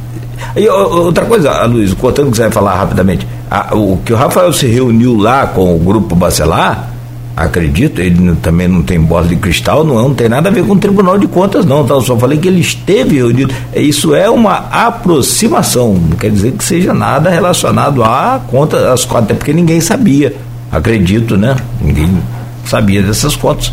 [0.57, 4.53] e outra coisa, Luiz, contando que você vai falar rapidamente, a, o que o Rafael
[4.53, 6.94] se reuniu lá com o grupo Bacelar,
[7.37, 10.73] acredito, ele também não tem bola de cristal, não, não tem nada a ver com
[10.73, 11.95] o Tribunal de Contas, não, tá?
[11.95, 13.53] Eu só falei que ele esteve reunido.
[13.75, 19.25] Isso é uma aproximação, não quer dizer que seja nada relacionado à conta, às contas,
[19.25, 20.35] até porque ninguém sabia,
[20.71, 21.57] acredito, né?
[21.81, 22.23] Ninguém
[22.67, 23.73] sabia dessas contas,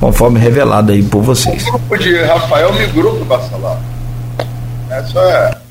[0.00, 1.66] conforme revelado aí por vocês.
[1.66, 3.78] O grupo de Rafael migrou para o Bacelar.
[4.90, 5.66] Essa é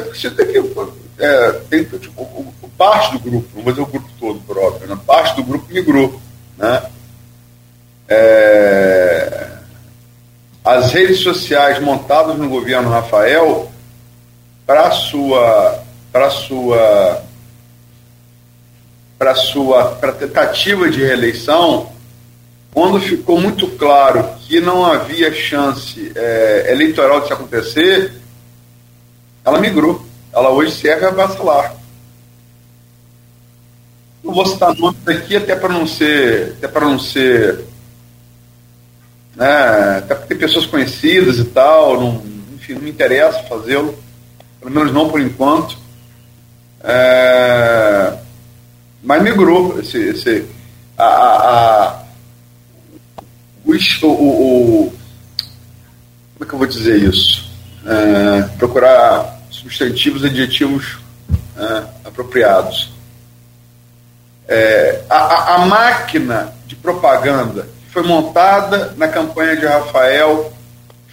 [0.00, 0.99] até porque você tem que.
[1.20, 4.56] É, tem, tipo, o, o, parte do grupo, não vou dizer o grupo todo, por
[4.56, 4.98] óbvio, né?
[5.06, 6.18] parte do grupo migrou.
[6.56, 6.82] Né?
[8.08, 9.50] É,
[10.64, 13.70] as redes sociais montadas no governo Rafael,
[14.66, 15.84] para sua.
[16.10, 17.22] Para sua
[19.18, 21.92] para sua pra tentativa de reeleição,
[22.72, 28.14] quando ficou muito claro que não havia chance é, eleitoral de se acontecer,
[29.44, 30.09] ela migrou.
[30.32, 31.74] Ela hoje serve a vacilar.
[34.22, 37.64] Não vou citar nomes aqui até para não ser, até para não ser,
[39.34, 42.22] né, até porque tem pessoas conhecidas e tal, não,
[42.54, 43.98] enfim, não me interessa fazê-lo,
[44.60, 45.78] pelo menos não por enquanto.
[46.82, 48.18] É,
[49.02, 50.46] mas migrou esse, esse
[50.96, 52.02] a, a, a
[53.64, 54.92] o, o, o,
[56.34, 57.50] como é que eu vou dizer isso?
[57.86, 60.98] É, procurar substantivos e adjetivos
[61.56, 62.90] é, apropriados.
[64.48, 70.52] É, a, a, máquina de propaganda que foi montada na campanha de Rafael,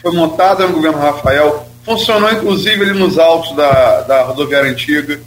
[0.02, 5.20] foi montada no governo Rafael, funcionou inclusive ali nos altos da, da rodoviária antiga.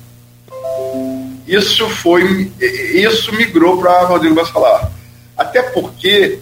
[1.46, 4.90] Isso foi, isso migrou para Rodrigo Bacelar.
[5.36, 6.38] Até porque,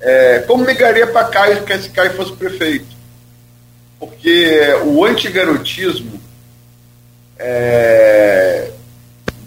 [0.00, 3.01] é, como migraria para Caio, esse Caio fosse prefeito?
[4.02, 6.20] Porque o antigarotismo
[7.38, 8.68] é,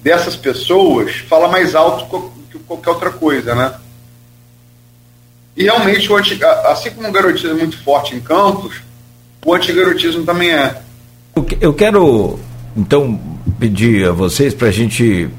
[0.01, 3.73] dessas pessoas fala mais alto que qualquer outra coisa, né?
[5.57, 8.75] E realmente, o anti, assim como o garotismo é muito forte em Campos,
[9.45, 10.77] o antigarotismo também é.
[11.59, 12.39] Eu quero,
[12.77, 13.19] então,
[13.59, 15.29] pedir a vocês para a gente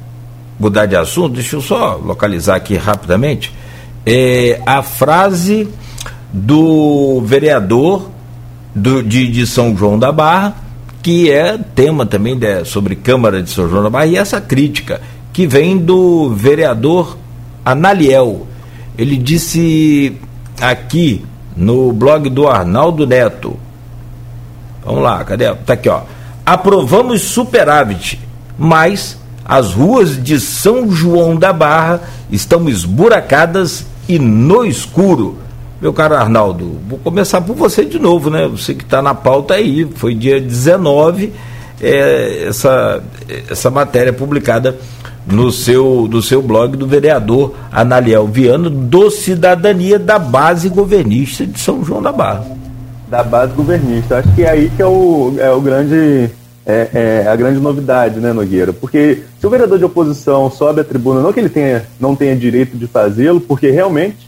[0.61, 3.51] mudar de assunto, deixa eu só localizar aqui rapidamente,
[4.05, 5.67] é, a frase
[6.35, 8.15] do vereador
[8.77, 10.55] do, de, de São João da Barra,
[11.03, 15.01] que é tema também de, sobre Câmara de São João da Barra, e essa crítica
[15.33, 17.17] que vem do vereador
[17.65, 18.47] Analiel.
[18.99, 20.17] Ele disse
[20.61, 21.25] aqui
[21.57, 23.59] no blog do Arnaldo Neto.
[24.85, 25.53] Vamos lá, cadê?
[25.55, 26.03] Tá aqui, ó.
[26.45, 28.21] Aprovamos superávit,
[28.59, 35.39] mas as ruas de São João da Barra estão esburacadas e no escuro.
[35.87, 38.49] Meu caro Arnaldo, vou começar por você de novo, né?
[38.49, 41.33] Você que está na pauta aí, foi dia 19,
[41.81, 43.01] é, essa,
[43.49, 44.77] essa matéria publicada
[45.25, 51.61] no seu, no seu blog do vereador Analiel Viano, do Cidadania da Base Governista de
[51.61, 52.45] São João da Barra.
[53.09, 54.19] Da base governista.
[54.19, 56.29] Acho que é aí que é o, é o grande.
[56.67, 58.73] É, é, a grande novidade, né, Nogueira?
[58.73, 62.35] Porque se o vereador de oposição sobe a tribuna, não que ele tenha, não tenha
[62.35, 64.27] direito de fazê-lo, porque realmente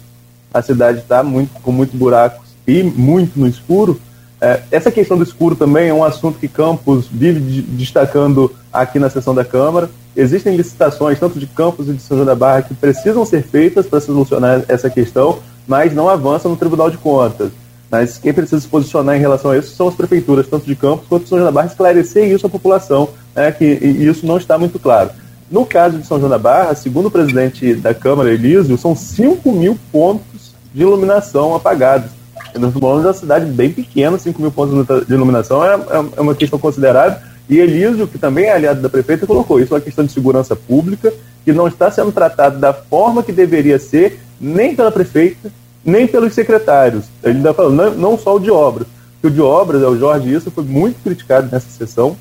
[0.53, 4.01] a cidade está muito, com muitos buracos e muito no escuro.
[4.41, 8.99] É, essa questão do escuro também é um assunto que Campos vive de, destacando aqui
[8.99, 9.91] na sessão da Câmara.
[10.17, 13.87] Existem licitações, tanto de Campos e de São João da Barra, que precisam ser feitas
[13.87, 17.51] para solucionar essa questão, mas não avançam no Tribunal de Contas.
[17.91, 21.07] Mas quem precisa se posicionar em relação a isso são as prefeituras, tanto de Campos
[21.09, 24.59] quanto de São João da Barra, esclarecer isso à população, né, que isso não está
[24.59, 25.11] muito claro.
[25.51, 29.51] No caso de São João da Barra, segundo o presidente da Câmara, Elísio, são 5
[29.51, 30.38] mil pontos
[30.79, 32.09] de iluminação apagados.
[32.55, 36.21] Nós estamos de uma cidade bem pequena, 5 mil pontos de iluminação é, é, é
[36.21, 37.19] uma questão considerável.
[37.49, 40.55] E Elísio, que também é aliado da prefeita, colocou isso é uma questão de segurança
[40.55, 41.12] pública
[41.45, 45.51] que não está sendo tratada da forma que deveria ser, nem pela prefeita,
[45.85, 47.07] nem pelos secretários.
[47.25, 48.87] Ele ainda falou, não, não só o de obras.
[49.21, 52.17] O de obras, é o Jorge, isso foi muito criticado nessa sessão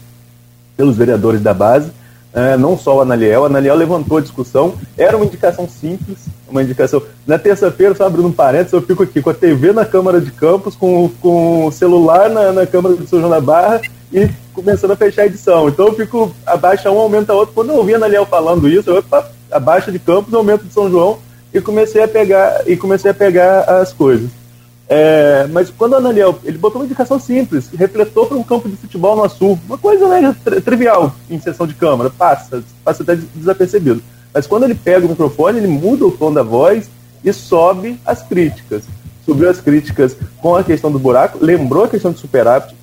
[0.75, 1.91] pelos vereadores da base
[2.37, 6.61] é, não só o Analiel, o Analiel levantou a discussão, era uma indicação simples, uma
[6.61, 7.01] indicação.
[7.25, 10.29] Na terça-feira, só abrindo um parênteses, eu fico aqui com a TV na Câmara de
[10.29, 13.81] Campos, com, com o celular na, na Câmara de São João da Barra
[14.13, 15.67] e começando a fechar a edição.
[15.67, 17.55] Então eu fico, abaixa um, aumenta outro.
[17.55, 19.03] Quando eu ouvi a Analiel falando isso, eu
[19.51, 21.17] abaixa de Campos, aumento de São João
[21.51, 24.29] e comecei a pegar e comecei a pegar as coisas.
[24.89, 28.77] É, mas quando o Ananiel, ele botou uma indicação simples, refletou para um campo de
[28.77, 34.01] futebol no Açul, uma coisa né, trivial em sessão de câmara, passa, passa até desapercebido.
[34.33, 36.89] Mas quando ele pega o microfone, ele muda o tom da voz
[37.23, 38.83] e sobe as críticas.
[39.25, 42.73] Subiu as críticas com a questão do buraco, lembrou a questão do superávit.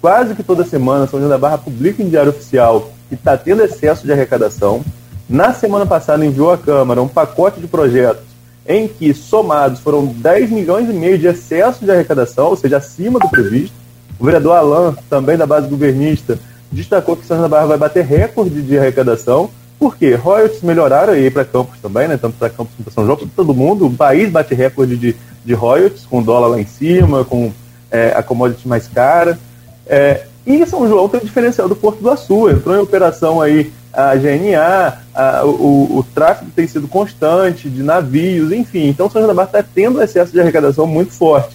[0.00, 3.62] Quase que toda semana São João da Barra publica em diário oficial que está tendo
[3.62, 4.84] excesso de arrecadação.
[5.28, 8.27] Na semana passada enviou à Câmara um pacote de projetos
[8.68, 13.18] em que somados foram 10 milhões e meio de excesso de arrecadação, ou seja, acima
[13.18, 13.74] do previsto.
[14.20, 16.38] O vereador Alain, também da base governista,
[16.70, 21.78] destacou que da Barra vai bater recorde de arrecadação, porque royalties melhoraram aí para Campos
[21.80, 23.86] também, né, tanto para Campos como para São João, para todo mundo.
[23.86, 27.50] O país bate recorde de, de royalties, com dólar lá em cima, com
[27.90, 29.38] é, a commodity mais cara.
[29.86, 33.70] É, e São João tem o diferencial do Porto do Açu, entrou em operação aí
[33.92, 38.88] a GNA, a, o, o, tráfego tem sido constante de navios, enfim.
[38.88, 41.54] Então, São João da Barra está tendo um excesso de arrecadação muito forte.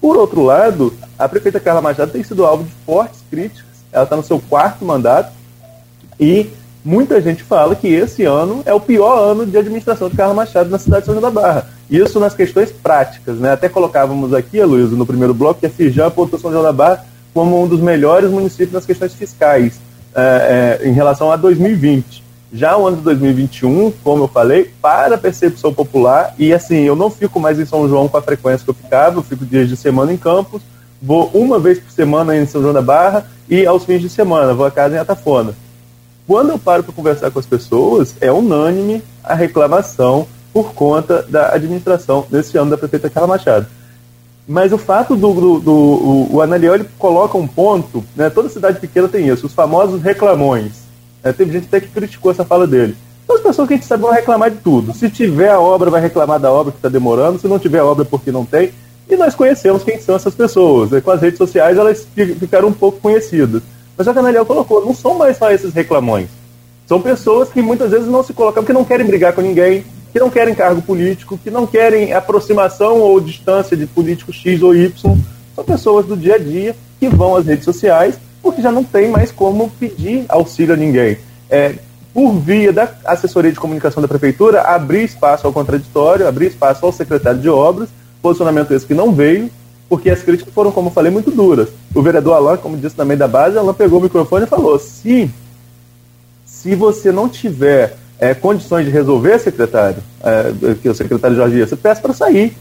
[0.00, 3.66] Por outro lado, a prefeita Carla Machado tem sido alvo de fortes críticas.
[3.92, 5.32] Ela está no seu quarto mandato
[6.18, 6.48] e
[6.82, 10.70] muita gente fala que esse ano é o pior ano de administração de Carla Machado
[10.70, 11.68] na cidade de São João da Barra.
[11.90, 13.52] Isso nas questões práticas, né?
[13.52, 17.09] Até colocávamos aqui, Luiz, no primeiro bloco, que a Firjan apontou São João da Barra
[17.32, 19.80] como um dos melhores municípios nas questões fiscais
[20.14, 22.24] é, é, em relação a 2020.
[22.52, 26.96] Já o ano de 2021, como eu falei, para a percepção popular, e assim, eu
[26.96, 29.68] não fico mais em São João com a frequência que eu ficava, eu fico dias
[29.68, 30.60] de semana em Campos,
[31.00, 34.52] vou uma vez por semana em São João da Barra e aos fins de semana,
[34.52, 35.54] vou a casa em Atafona.
[36.26, 41.54] Quando eu paro para conversar com as pessoas, é unânime a reclamação por conta da
[41.54, 43.66] administração nesse ano da prefeita Carla Machado.
[44.50, 48.48] Mas o fato do, do, do o, o Analiel, ele coloca um ponto, né, toda
[48.48, 50.72] cidade pequena tem isso, os famosos reclamões.
[51.22, 52.96] É, teve gente até que criticou essa fala dele.
[53.22, 54.92] Então as pessoas que a gente sabe vão reclamar de tudo.
[54.92, 57.84] Se tiver a obra, vai reclamar da obra que está demorando, se não tiver a
[57.84, 58.72] obra, porque não tem.
[59.08, 60.90] E nós conhecemos quem são essas pessoas.
[60.90, 61.00] Né?
[61.00, 62.04] Com as redes sociais, elas
[62.40, 63.62] ficaram um pouco conhecidas.
[63.96, 66.28] Mas o que a Analiel colocou, não são mais só esses reclamões.
[66.88, 70.18] São pessoas que muitas vezes não se colocam, porque não querem brigar com ninguém, que
[70.18, 75.18] não querem cargo político, que não querem aproximação ou distância de político X ou Y.
[75.54, 79.08] São pessoas do dia a dia que vão às redes sociais porque já não tem
[79.08, 81.18] mais como pedir auxílio a ninguém.
[81.48, 81.74] É,
[82.12, 86.92] por via da assessoria de comunicação da prefeitura, abrir espaço ao contraditório, abrir espaço ao
[86.92, 87.88] secretário de obras,
[88.20, 89.50] posicionamento esse que não veio,
[89.88, 91.68] porque as críticas foram, como falei, muito duras.
[91.94, 95.30] O vereador Alain, como disse também da base, Alain pegou o microfone e falou: se,
[96.44, 101.74] se você não tiver é, condições de resolver, secretário, é, que o secretário Jorge Dias,
[101.82, 102.54] peço para sair.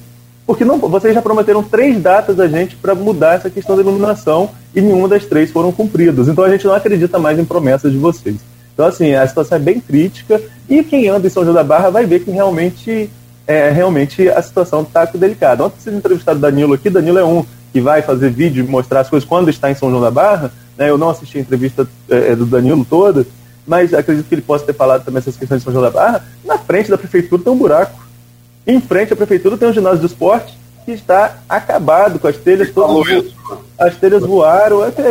[0.48, 4.50] Porque não, vocês já prometeram três datas a gente para mudar essa questão da iluminação
[4.74, 6.28] e nenhuma das três foram cumpridas.
[6.28, 8.38] Então a gente não acredita mais em promessas de vocês.
[8.74, 11.90] Então, assim, a situação é bem crítica e quem anda em São João da Barra
[11.90, 13.10] vai ver que realmente,
[13.46, 15.66] é, realmente a situação está delicada.
[15.66, 19.02] Ontem vocês entrevistaram o Danilo aqui, Danilo é um que vai fazer vídeo e mostrar
[19.02, 20.52] as coisas quando está em São João da Barra.
[20.78, 20.90] Né?
[20.90, 23.28] Eu não assisti a entrevista é, do Danilo toda,
[23.70, 26.26] mas acredito que ele possa ter falado também essas questões de São João da Barra.
[26.44, 28.04] Na frente da prefeitura tem um buraco.
[28.66, 30.58] Em frente à prefeitura tem um ginásio de esporte
[30.90, 33.26] que está acabado com as telhas todas.
[33.78, 34.84] As telhas voaram.
[34.84, 35.02] É que,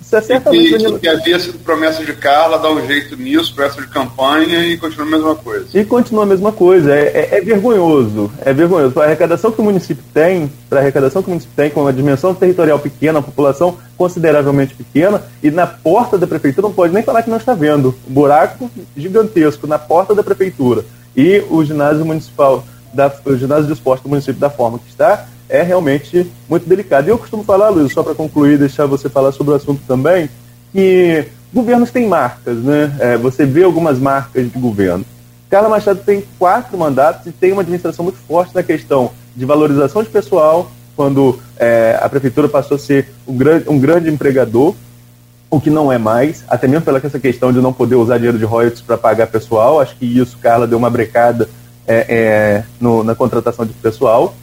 [0.00, 0.78] isso é certamente.
[0.78, 4.78] Que, que havia sido promessa de Carla, dar um jeito nisso, promessa de campanha e
[4.78, 5.66] continua a mesma coisa.
[5.74, 6.94] E continua a mesma coisa.
[6.94, 8.30] É, é, é vergonhoso.
[8.40, 8.92] É vergonhoso.
[8.92, 11.82] Para a arrecadação que o município tem, para a arrecadação que o município tem, com
[11.82, 16.94] uma dimensão territorial pequena, a população consideravelmente pequena, e na porta da prefeitura não pode
[16.94, 17.94] nem falar que não está vendo.
[18.08, 20.84] Um buraco gigantesco na porta da prefeitura.
[21.16, 25.26] E o ginásio municipal da, o ginásio de esporte do município da forma que está
[25.48, 27.06] é realmente muito delicado.
[27.06, 30.30] E eu costumo falar, Luiz, só para concluir, deixar você falar sobre o assunto também,
[30.72, 32.94] que governos têm marcas, né?
[32.98, 35.04] É, você vê algumas marcas de governo.
[35.48, 40.02] Carla Machado tem quatro mandatos e tem uma administração muito forte na questão de valorização
[40.02, 44.74] de pessoal, quando é, a prefeitura passou a ser um grande, um grande empregador,
[45.50, 48.38] o que não é mais, até mesmo pela essa questão de não poder usar dinheiro
[48.38, 49.80] de royalties para pagar pessoal.
[49.80, 51.48] Acho que isso, Carla, deu uma brecada
[51.86, 54.34] é, é, no, na contratação de pessoal.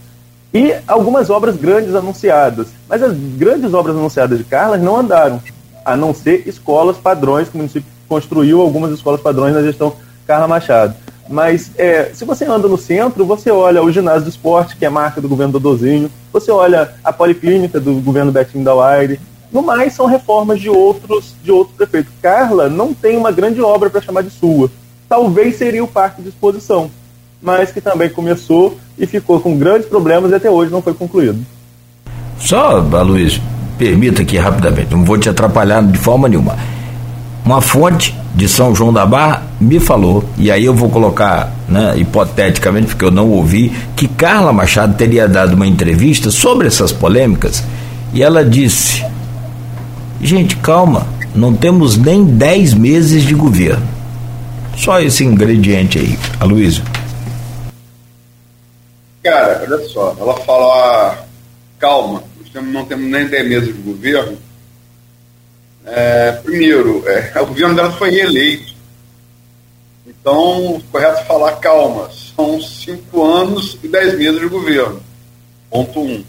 [0.53, 2.67] E algumas obras grandes anunciadas.
[2.89, 5.41] Mas as grandes obras anunciadas de Carlas não andaram,
[5.85, 9.95] a não ser escolas padrões, que o município construiu algumas escolas padrões na gestão
[10.27, 10.93] Carla Machado.
[11.29, 14.89] Mas é, se você anda no centro, você olha o ginásio do esporte, que é
[14.89, 19.19] marca do governo Dodozinho, você olha a policlínica do governo Betinho da Waire.
[19.49, 22.11] No mais, são reformas de outros, de outros prefeitos.
[22.21, 24.69] Carla não tem uma grande obra para chamar de sua.
[25.07, 26.91] Talvez seria o parque de exposição,
[27.41, 31.39] mas que também começou e ficou com grandes problemas e até hoje não foi concluído.
[32.39, 33.39] Só, Luiz,
[33.77, 36.55] permita aqui rapidamente, não vou te atrapalhar de forma nenhuma.
[37.43, 41.95] Uma fonte de São João da Barra me falou, e aí eu vou colocar, né,
[41.97, 47.63] hipoteticamente, porque eu não ouvi, que Carla Machado teria dado uma entrevista sobre essas polêmicas
[48.13, 49.03] e ela disse:
[50.21, 53.85] gente, calma, não temos nem 10 meses de governo.
[54.77, 56.83] Só esse ingrediente aí, Aloysio.
[59.23, 61.27] Cara, olha só, ela fala,
[61.77, 62.23] calma,
[62.55, 64.37] não temos nem 10 meses de governo.
[65.85, 68.71] É, primeiro, é, o governo dela foi reeleito.
[70.05, 75.01] Então, correto falar calma, são cinco anos e dez meses de governo.
[75.69, 76.23] Ponto um.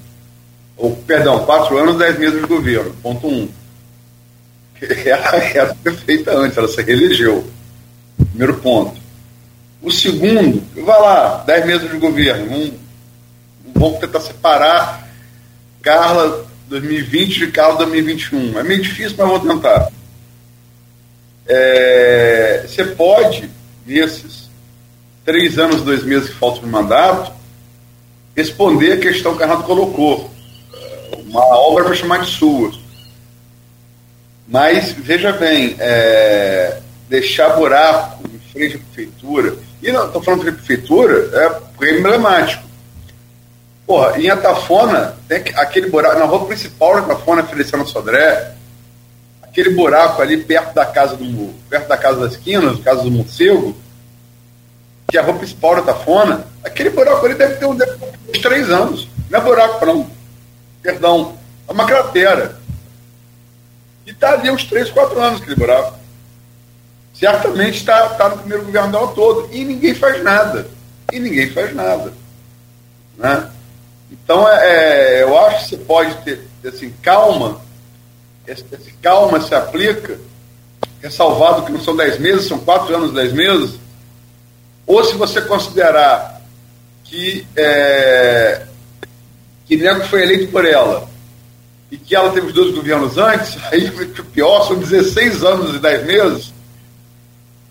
[0.77, 2.95] Ou, perdão, quatro anos e dez meses de governo.
[3.03, 3.49] Ponto um.
[5.05, 7.45] Ela era prefeita antes, ela se reelegeu.
[8.31, 9.01] Primeiro ponto.
[9.81, 12.49] O segundo, vai lá, dez meses de governo.
[12.49, 12.73] Vamos,
[13.83, 15.09] vamos tentar separar
[15.83, 18.61] Carla 2020 de Carla 2021.
[18.61, 19.91] É meio difícil, mas vou tentar.
[21.45, 23.51] É, você pode,
[23.85, 24.49] nesses
[25.25, 27.33] três anos, dois meses que faltam de mandato,
[28.37, 30.31] responder a questão que a Renato colocou.
[31.27, 32.71] Uma obra para chamar de sua.
[34.47, 36.79] Mas, veja bem, é,
[37.09, 42.72] deixar buraco em frente à prefeitura, e não estou falando de prefeitura, é emblemático.
[43.87, 48.55] Porra, em Atafona, tem aquele buraco, na rua principal de Atafona, Feliciano Sodré,
[49.43, 53.77] aquele buraco ali perto da casa do perto da casa das esquinas, casa do morcego,
[55.09, 59.09] que é a rua principal de Atafona, aquele buraco ali deve ter, uns três anos.
[59.29, 60.11] Não é buraco, não.
[60.83, 61.37] Perdão.
[61.69, 62.57] É uma cratera.
[64.07, 65.99] E está ali uns três, quatro anos aquele buraco.
[67.15, 69.49] Certamente está tá no primeiro governo todo.
[69.53, 70.67] E ninguém faz nada.
[71.13, 72.13] E ninguém faz nada.
[73.17, 73.51] Né?
[74.13, 77.61] Então, é, é, eu acho que você pode ter, assim, calma,
[78.47, 80.19] esse, esse calma se aplica,
[81.01, 83.81] ressalvado que não são 10 meses, são 4 anos, 10 meses,
[84.87, 86.43] ou se você considerar
[87.05, 88.67] que, é,
[89.67, 91.09] que Nego foi eleito por ela
[91.91, 95.79] e que ela teve os dois governos antes, aí o pior, são 16 anos e
[95.79, 96.53] 10 meses,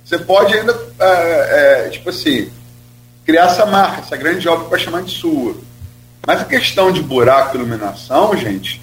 [0.04, 2.52] você pode ainda, é, é, tipo assim,
[3.26, 5.56] criar essa marca, essa grande obra para chamar de sua.
[6.26, 8.82] Mas a questão de buraco e iluminação, gente,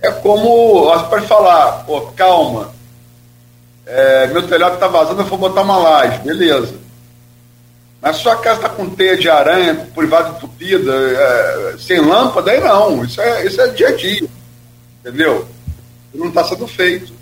[0.00, 0.84] é como.
[0.86, 2.74] Você pode falar, pô, calma,
[3.86, 6.74] é, meu telhado está vazando, eu vou botar uma laje, beleza.
[8.00, 13.04] Mas sua casa está com teia de aranha, privada entupida, é, sem lâmpada, aí não.
[13.04, 14.28] Isso é, isso é dia a dia.
[15.00, 15.46] Entendeu?
[16.12, 17.12] Não está sendo feito.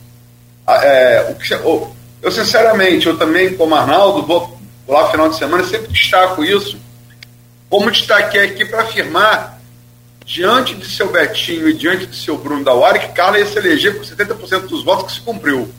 [0.66, 1.92] Ah, é, eu,
[2.22, 4.58] eu, sinceramente, eu também, como Arnaldo, vou
[4.88, 6.78] lá no final de semana, sempre destaco isso
[7.70, 9.60] como destaquei aqui para afirmar,
[10.26, 13.96] diante de seu Betinho e diante de seu Bruno Dauari, que Carla ia se eleger
[13.96, 15.72] com 70% dos votos que se cumpriu.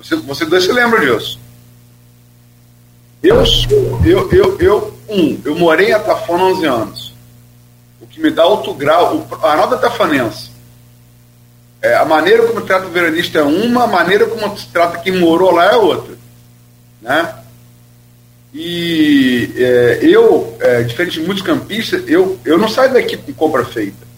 [0.00, 1.40] Você, você dois se lembram disso.
[3.22, 7.14] Eu sou, eu, eu, eu, um, eu morei em Atafona há 11 anos.
[8.00, 10.50] O que me dá outro grau, o Arnaldo Atafanense.
[11.82, 15.18] É, a maneira como trata o veranista é uma, a maneira como se trata quem
[15.18, 16.14] morou lá é outra.
[17.00, 17.34] Né?
[18.52, 23.64] E é, eu, é, diferente de muitos campistas, eu, eu não saio daqui com compra
[23.64, 24.10] feita.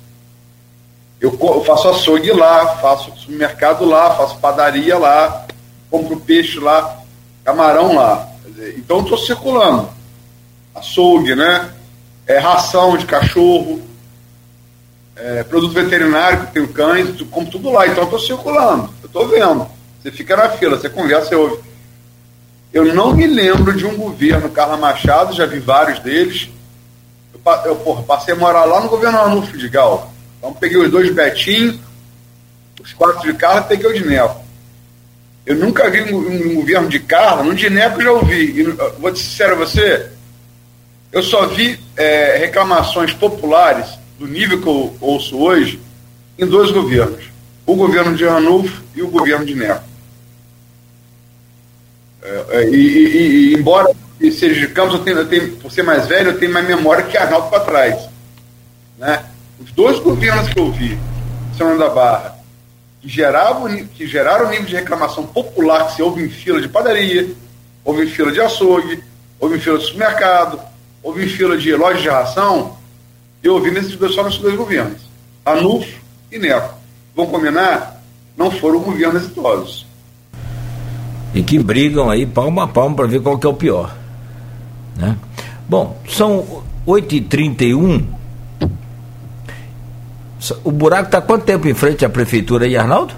[1.21, 5.47] Eu, eu faço açougue lá, faço supermercado lá, faço padaria lá,
[5.91, 6.99] compro peixe lá,
[7.45, 8.29] camarão lá.
[8.47, 9.89] Dizer, então estou circulando.
[10.75, 11.71] Açougue, né?
[12.27, 13.83] É, ração de cachorro,
[15.15, 17.87] é, produto veterinário, que tenho cães, como tudo lá.
[17.87, 19.67] Então estou circulando, eu estou vendo.
[20.03, 21.72] Você fica na fila, você conversa, você ouve.
[22.73, 26.49] Eu não me lembro de um governo Carla Machado, já vi vários deles.
[27.35, 30.11] Eu, eu porra, passei a morar lá no governo Anufo de Gal.
[30.39, 31.79] Então peguei os dois Betinho,
[32.83, 34.41] os quatro de Carla peguei o de Neco.
[35.45, 38.61] Eu nunca vi um, um, governo de Carla, no de Neco já ouvi.
[38.61, 40.11] E, vou ser sincero a você,
[41.13, 43.87] eu só vi é, reclamações populares
[44.19, 45.79] do nível que eu ouço hoje
[46.39, 47.25] em dois governos.
[47.67, 49.92] O governo de Ranulfo e o governo de Neco.
[52.23, 53.93] É, é, e, e, e, embora
[54.31, 57.05] seja de Campos, eu tenho, eu tenho, por ser mais velho, eu tenho mais memória
[57.05, 58.09] que Arnaldo para trás.
[58.97, 59.25] Né?
[59.61, 60.97] Os dois governos que eu vi,
[61.59, 62.39] São da Barra,
[63.01, 66.69] que, geravam, que geraram o nível de reclamação popular que se houve em fila de
[66.69, 67.29] padaria,
[67.85, 69.03] houve em fila de açougue,
[69.41, 70.61] houve em fila de supermercado,
[71.03, 72.79] houve em fila de loja de ração,
[73.43, 75.03] eu ouvi nesses dois, só nesses dois governos,
[75.45, 76.01] Anufo
[76.31, 76.75] e Neco.
[77.15, 78.01] Vão combinar?
[78.37, 79.92] Não foram governos exitosos
[81.35, 83.95] e que brigam aí palmo a palmo para ver qual que é o pior.
[84.97, 85.17] Né?
[85.69, 88.05] Bom, são 8h31.
[90.37, 93.15] Nossa, o buraco está quanto tempo em frente à prefeitura aí, Arnaldo?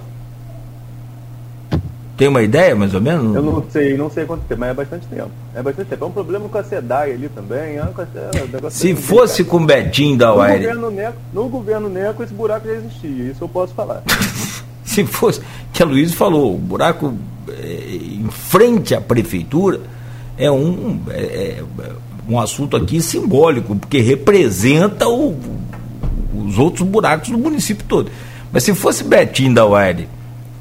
[2.17, 3.35] Tem uma ideia, mais ou menos?
[3.35, 5.31] Eu não sei, não sei quanto tempo, mas é bastante tempo.
[5.53, 6.05] É bastante tempo.
[6.05, 7.77] É um problema com a SEDAI ali também.
[7.77, 10.61] É um Se fosse com o Betinho da UAR.
[10.77, 10.93] No,
[11.33, 14.03] no governo Neco, esse buraco já existia, isso eu posso falar.
[14.85, 15.41] Se fosse,
[15.73, 19.81] que a Luiz falou, o buraco é, em frente à prefeitura
[20.37, 21.63] é um, é, é,
[22.29, 25.39] um assunto aqui simbólico, porque representa o,
[26.35, 28.11] os outros buracos do município todo.
[28.53, 29.97] Mas se fosse Betinho da UAR,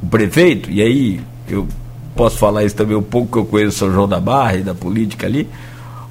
[0.02, 1.68] o prefeito, e aí eu
[2.16, 4.74] posso falar isso também um pouco que eu conheço São João da Barra e da
[4.74, 5.48] política ali,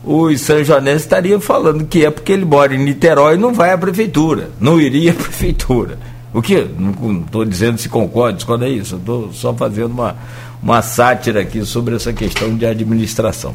[0.05, 3.73] o São Joanense estaria falando que é porque ele mora em Niterói e não vai
[3.73, 5.99] à prefeitura, não iria à prefeitura.
[6.35, 6.67] O que?
[6.79, 10.17] Não estou dizendo se concorda, discorda é isso, estou só fazendo uma,
[10.63, 13.55] uma sátira aqui sobre essa questão de administração.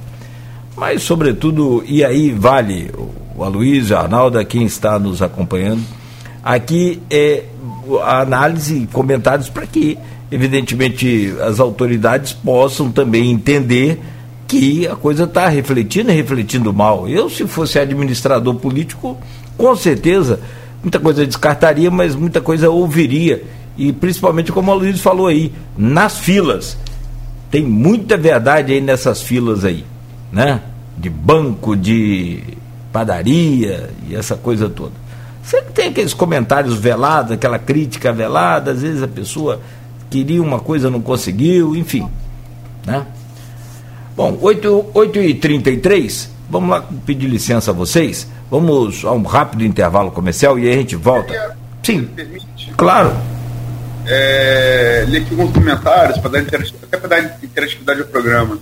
[0.76, 2.92] Mas, sobretudo, e aí vale
[3.36, 5.82] o Aloysio, o Arnaldo, quem está nos acompanhando,
[6.44, 7.46] aqui é
[8.04, 9.98] a análise e comentários para que
[10.32, 14.00] evidentemente as autoridades possam também entender
[14.48, 17.08] que a coisa está refletindo e refletindo mal.
[17.08, 19.18] Eu, se fosse administrador político,
[19.58, 20.40] com certeza,
[20.82, 23.44] muita coisa descartaria, mas muita coisa ouviria.
[23.78, 26.78] E principalmente, como a Luiz falou aí, nas filas.
[27.50, 29.86] Tem muita verdade aí nessas filas aí,
[30.32, 30.62] né?
[30.98, 32.44] De banco, de
[32.92, 34.94] padaria e essa coisa toda.
[35.44, 39.62] Sempre tem aqueles comentários velados, aquela crítica velada, às vezes a pessoa
[40.10, 42.10] queria uma coisa, não conseguiu, enfim.
[42.86, 43.06] Né?
[44.16, 48.28] Bom, 8, 8 e 33 vamos lá pedir licença a vocês.
[48.50, 51.56] Vamos a um rápido intervalo comercial e aí a gente volta.
[51.84, 52.10] Sim,
[52.76, 53.14] claro.
[54.10, 58.58] É, li aqui alguns comentários para dar até para dar interatividade ao programa.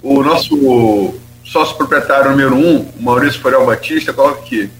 [0.00, 4.70] O nosso sócio proprietário número um, Maurício Forel Batista, coloca aqui.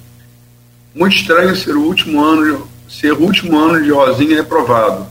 [0.94, 5.04] Muito estranho ser o último ano, ser o último ano de Rosinha reprovado.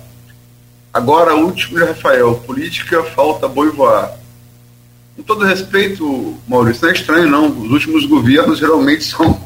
[0.93, 4.17] Agora, o último de Rafael, política, falta boi voar.
[5.17, 9.45] Com todo respeito, Maurício, não é estranho não, os últimos governos geralmente são,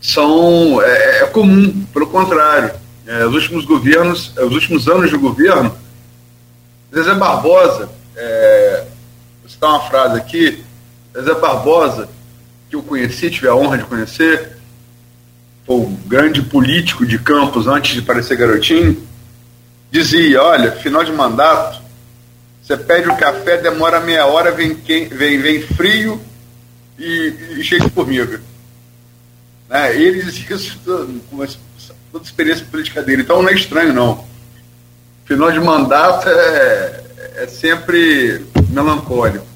[0.00, 2.85] são é, é comum, pelo contrário.
[3.06, 5.76] É, os últimos governos, é, os últimos anos de governo,
[6.92, 8.84] Zezé Barbosa, é,
[9.40, 10.64] vou citar uma frase aqui,
[11.14, 12.08] Zezé Barbosa,
[12.68, 14.56] que eu conheci, tive a honra de conhecer,
[15.64, 19.06] foi um grande político de Campos antes de parecer garotinho,
[19.90, 21.80] dizia: olha, final de mandato,
[22.62, 26.20] você pede o café, demora meia hora, vem, vem, vem frio
[26.98, 28.40] e, e de formiga.
[29.68, 29.96] Né?
[29.96, 30.80] Ele dizia isso
[31.30, 31.36] com
[32.16, 34.24] toda a experiência política dele, então não é estranho, não.
[35.24, 37.02] Final de mandato é,
[37.36, 39.46] é sempre melancólico.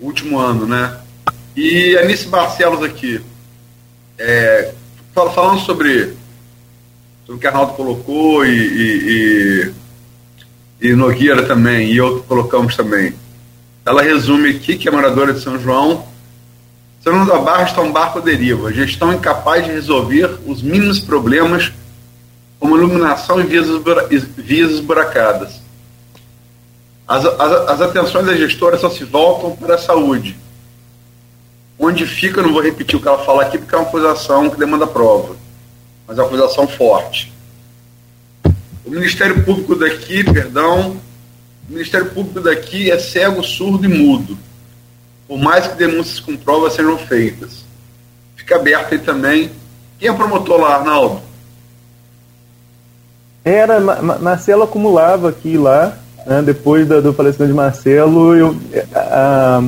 [0.00, 0.98] Último ano, né?
[1.56, 3.20] E Anice Barcelos aqui,
[4.18, 4.72] é,
[5.14, 6.14] falando sobre
[7.28, 9.72] o que Arnaldo colocou e, e,
[10.80, 13.14] e, e Nogueira também, e eu colocamos também.
[13.86, 16.06] Ela resume aqui que a moradora de São João,
[17.04, 21.72] João da Barra está um barco à deriva, gestão incapaz de resolver os mínimos problemas,
[22.60, 23.66] como iluminação e vias,
[24.36, 25.60] vias esburacadas.
[27.06, 30.36] As, as, as atenções da gestora só se voltam para a saúde.
[31.78, 34.58] Onde fica, não vou repetir o que ela fala aqui, porque é uma acusação que
[34.58, 35.42] demanda prova
[36.06, 37.32] mas é uma acusação forte.
[38.84, 41.00] O Ministério Público daqui, perdão,
[41.68, 44.36] o Ministério Público daqui é cego, surdo e mudo,
[45.26, 47.64] por mais que denúncias com provas sejam feitas.
[48.36, 49.50] Fica aberto aí também.
[49.98, 51.20] Quem é promotor lá, Arnaldo?
[53.44, 55.96] Era, Marcelo acumulava aqui lá,
[56.26, 58.56] né, depois do, do falecimento de Marcelo, eu,
[58.94, 59.62] a,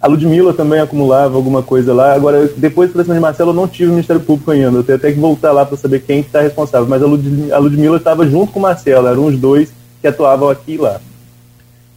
[0.00, 2.14] a Ludmilla também acumulava alguma coisa lá.
[2.14, 4.78] Agora, depois do falecimento de Marcelo, eu não tive o Ministério Público ainda.
[4.78, 6.86] Eu tenho até que voltar lá para saber quem está responsável.
[6.86, 10.50] Mas a, Lud a Ludmilla estava junto com o Marcelo, eram os dois que atuavam
[10.50, 11.00] aqui e lá.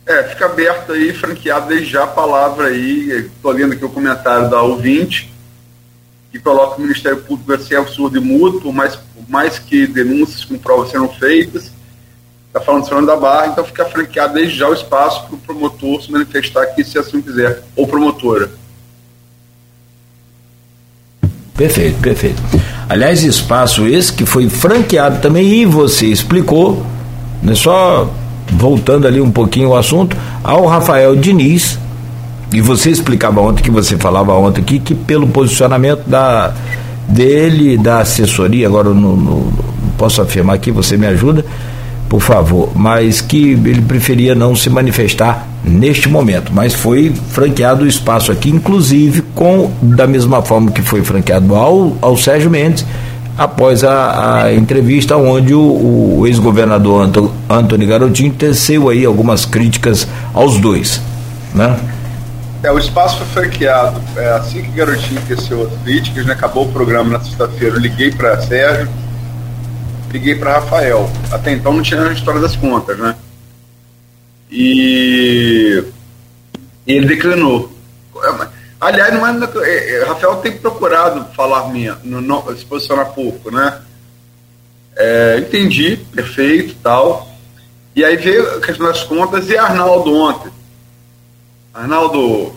[0.07, 3.27] É, fica aberto aí, franqueado desde já a palavra aí.
[3.35, 5.31] Estou lendo aqui o comentário da ouvinte,
[6.31, 9.85] que coloca o Ministério Público a ser absurdo e mútuo, por mais, por mais que
[9.85, 11.77] denúncias com provas sejam feitas
[12.57, 15.37] está falando de Fernando da Barra, então fica franqueado desde já o espaço para o
[15.37, 18.49] promotor se manifestar aqui, se assim quiser, ou promotora.
[21.55, 22.41] Perfeito, perfeito.
[22.87, 26.85] Aliás, espaço esse que foi franqueado também, e você explicou,
[27.41, 28.09] né, só
[28.51, 31.79] voltando ali um pouquinho o assunto, ao Rafael Diniz,
[32.51, 36.53] e você explicava ontem, que você falava ontem aqui, que pelo posicionamento da,
[37.07, 39.51] dele, da assessoria, agora não, não
[39.97, 41.45] posso afirmar aqui, você me ajuda,
[42.07, 47.87] por favor, mas que ele preferia não se manifestar neste momento, mas foi franqueado o
[47.87, 52.85] espaço aqui, inclusive com da mesma forma que foi franqueado ao, ao Sérgio Mendes,
[53.37, 60.07] após a, a entrevista onde o, o ex-governador Anto, Antony Garotinho teceu aí algumas críticas
[60.33, 61.01] aos dois,
[61.53, 61.77] né?
[62.63, 64.01] É, o espaço foi franqueado.
[64.15, 68.11] É, assim que Garotinho teceu as críticas, né, acabou o programa na sexta-feira, eu liguei
[68.11, 68.89] para Sérgio,
[70.11, 71.09] liguei para Rafael.
[71.31, 73.15] Até então não tinha a história das contas, né?
[74.49, 75.83] E
[76.87, 77.71] ele declinou.
[78.79, 83.49] Aliás, não é, é, é, Rafael tem procurado falar minha, no, no, se posicionar pouco,
[83.49, 83.81] né?
[84.95, 87.27] É, entendi, perfeito tal.
[87.95, 90.51] E aí veio a questão das contas e Arnaldo ontem.
[91.73, 92.53] Arnaldo,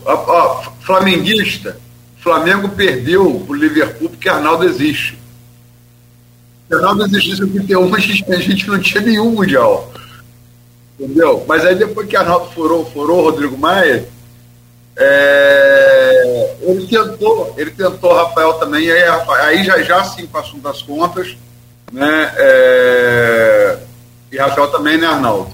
[0.80, 1.78] flamenguista,
[2.18, 5.18] Flamengo perdeu o Liverpool porque Arnaldo existe.
[6.68, 9.90] Se Arnaldo existisse em 81, a gente, a gente não tinha nenhum mundial.
[10.98, 11.44] Entendeu?
[11.48, 14.06] Mas aí depois que Arnaldo furou, furou Rodrigo Maia,
[15.02, 20.62] é, ele tentou, ele tentou Rafael também, aí, aí já já sim com o assunto
[20.62, 21.36] das contas,
[21.90, 22.32] né?
[22.36, 23.78] É,
[24.30, 25.48] e Rafael também, né, Arnaldo?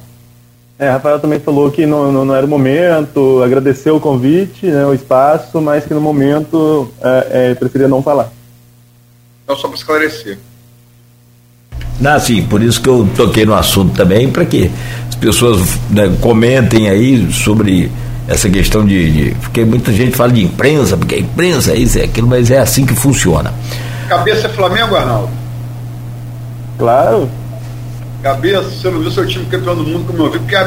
[0.78, 4.84] É, Rafael também falou que não, não, não, era o momento, agradeceu o convite, né,
[4.84, 8.30] o espaço, mas que no momento é, é, preferia não falar.
[9.44, 10.38] Então, só para esclarecer.
[12.04, 14.70] Ah, sim, por isso que eu toquei no assunto também, para que
[15.08, 17.90] as pessoas né, comentem aí sobre
[18.28, 21.98] essa questão de, de, Porque muita gente fala de imprensa, porque a imprensa é isso,
[21.98, 23.52] é aquilo, mas é assim que funciona.
[24.08, 25.30] Cabeça é Flamengo, Arnaldo?
[26.78, 27.28] Claro.
[28.22, 30.64] Cabeça, você não viu seu time campeão do mundo como eu vi, porque é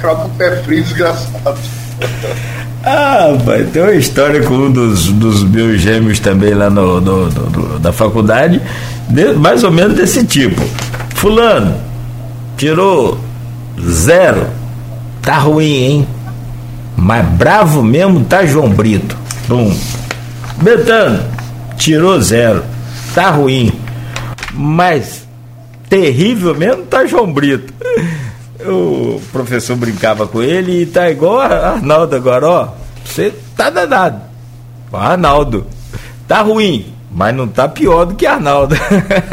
[0.00, 1.58] cara com o pé frio desgraçado.
[2.84, 7.30] Ah, pai, tem uma história com um dos, dos meus gêmeos também lá no, no,
[7.30, 8.60] no da faculdade,
[9.08, 10.62] de, mais ou menos desse tipo.
[11.14, 11.76] Fulano,
[12.56, 13.18] tirou
[13.80, 14.46] zero
[15.24, 16.08] Tá ruim, hein?
[16.96, 19.16] Mas bravo mesmo tá João Brito.
[19.48, 19.74] Bum.
[20.58, 21.24] Betano,
[21.76, 22.62] tirou zero.
[23.14, 23.72] Tá ruim.
[24.52, 25.26] Mas
[25.88, 27.72] terrível mesmo tá João Brito.
[28.66, 32.68] O professor brincava com ele e tá igual a Arnaldo agora, ó.
[33.04, 34.22] Você tá danado.
[34.90, 35.66] Arnaldo.
[36.26, 38.74] Tá ruim, mas não tá pior do que Arnaldo.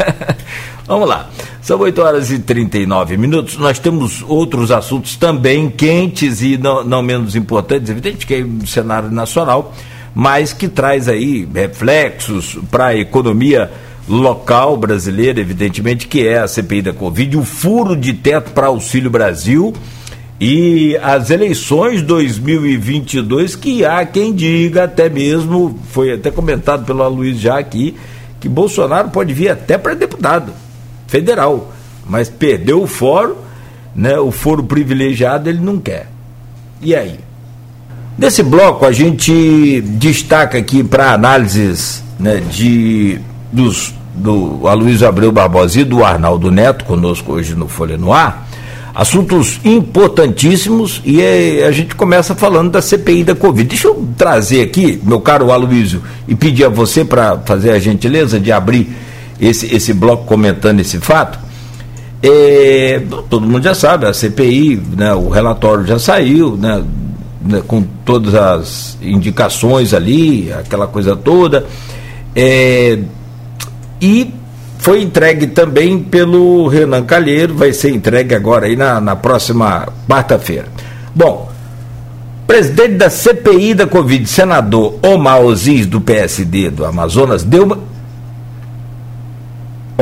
[0.86, 1.28] Vamos lá.
[1.60, 3.56] São 8 horas e 39 minutos.
[3.56, 8.66] Nós temos outros assuntos também quentes e não, não menos importantes, evidente que é no
[8.66, 9.72] cenário nacional,
[10.14, 13.70] mas que traz aí reflexos para a economia
[14.08, 19.08] local brasileira, evidentemente, que é a CPI da Covid, o furo de teto para Auxílio
[19.08, 19.72] Brasil
[20.40, 27.38] e as eleições 2022, que há quem diga, até mesmo, foi até comentado pelo Luiz
[27.38, 27.94] já aqui,
[28.40, 30.52] que Bolsonaro pode vir até para deputado
[31.12, 31.70] federal,
[32.08, 33.34] mas perdeu o fórum,
[33.94, 36.08] né, o foro privilegiado ele não quer.
[36.80, 37.20] E aí?
[38.16, 43.20] Nesse bloco a gente destaca aqui para análises né, de
[43.52, 48.46] dos do Aloysio Abreu Barbosa e do Arnaldo Neto conosco hoje no Folha no Ar,
[48.94, 53.68] assuntos importantíssimos e é, a gente começa falando da CPI da Covid.
[53.68, 58.38] Deixa eu trazer aqui, meu caro Aloysio, e pedir a você para fazer a gentileza
[58.38, 58.94] de abrir
[59.42, 61.38] esse, esse bloco comentando esse fato,
[62.22, 66.84] é, todo mundo já sabe, a CPI, né, o relatório já saiu, né,
[67.44, 71.66] né, com todas as indicações ali, aquela coisa toda,
[72.36, 73.00] é,
[74.00, 74.32] e
[74.78, 80.66] foi entregue também pelo Renan Calheiro, vai ser entregue agora aí na, na próxima quarta-feira.
[81.14, 81.50] Bom,
[82.46, 87.78] presidente da CPI da Covid, senador Omar Oziz, do PSD do Amazonas, deu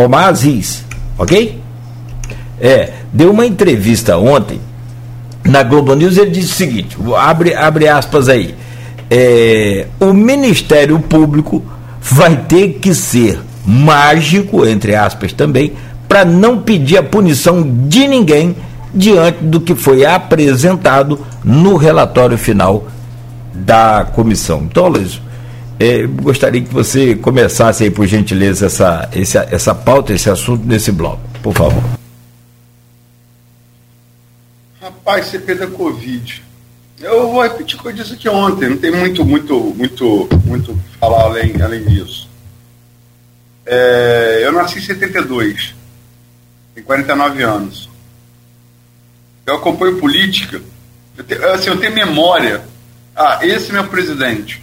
[0.05, 0.85] Omar Aziz,
[1.19, 1.61] ok?
[2.61, 4.61] É, deu uma entrevista ontem
[5.45, 8.55] na Globo News ele disse o seguinte: abre, abre aspas aí.
[9.11, 11.63] É, o Ministério Público
[12.01, 15.73] vai ter que ser mágico, entre aspas também,
[16.09, 18.55] para não pedir a punição de ninguém
[18.95, 22.87] diante do que foi apresentado no relatório final
[23.53, 24.63] da comissão.
[24.71, 25.21] Então, Luiz,
[25.81, 30.93] é, gostaria que você começasse aí, por gentileza, essa, essa, essa pauta, esse assunto nesse
[30.93, 31.83] bloco, por favor.
[34.79, 36.45] Rapaz, CP da Covid.
[37.01, 40.79] Eu vou repetir o que eu disse aqui ontem, não tem muito, muito, muito, muito
[41.01, 42.29] falar além, além disso.
[43.65, 45.75] É, eu nasci em 72,
[46.75, 47.89] tenho 49 anos.
[49.47, 50.61] Eu acompanho política,
[51.17, 52.63] eu assim, eu tenho memória.
[53.17, 54.61] Ah, esse é meu presidente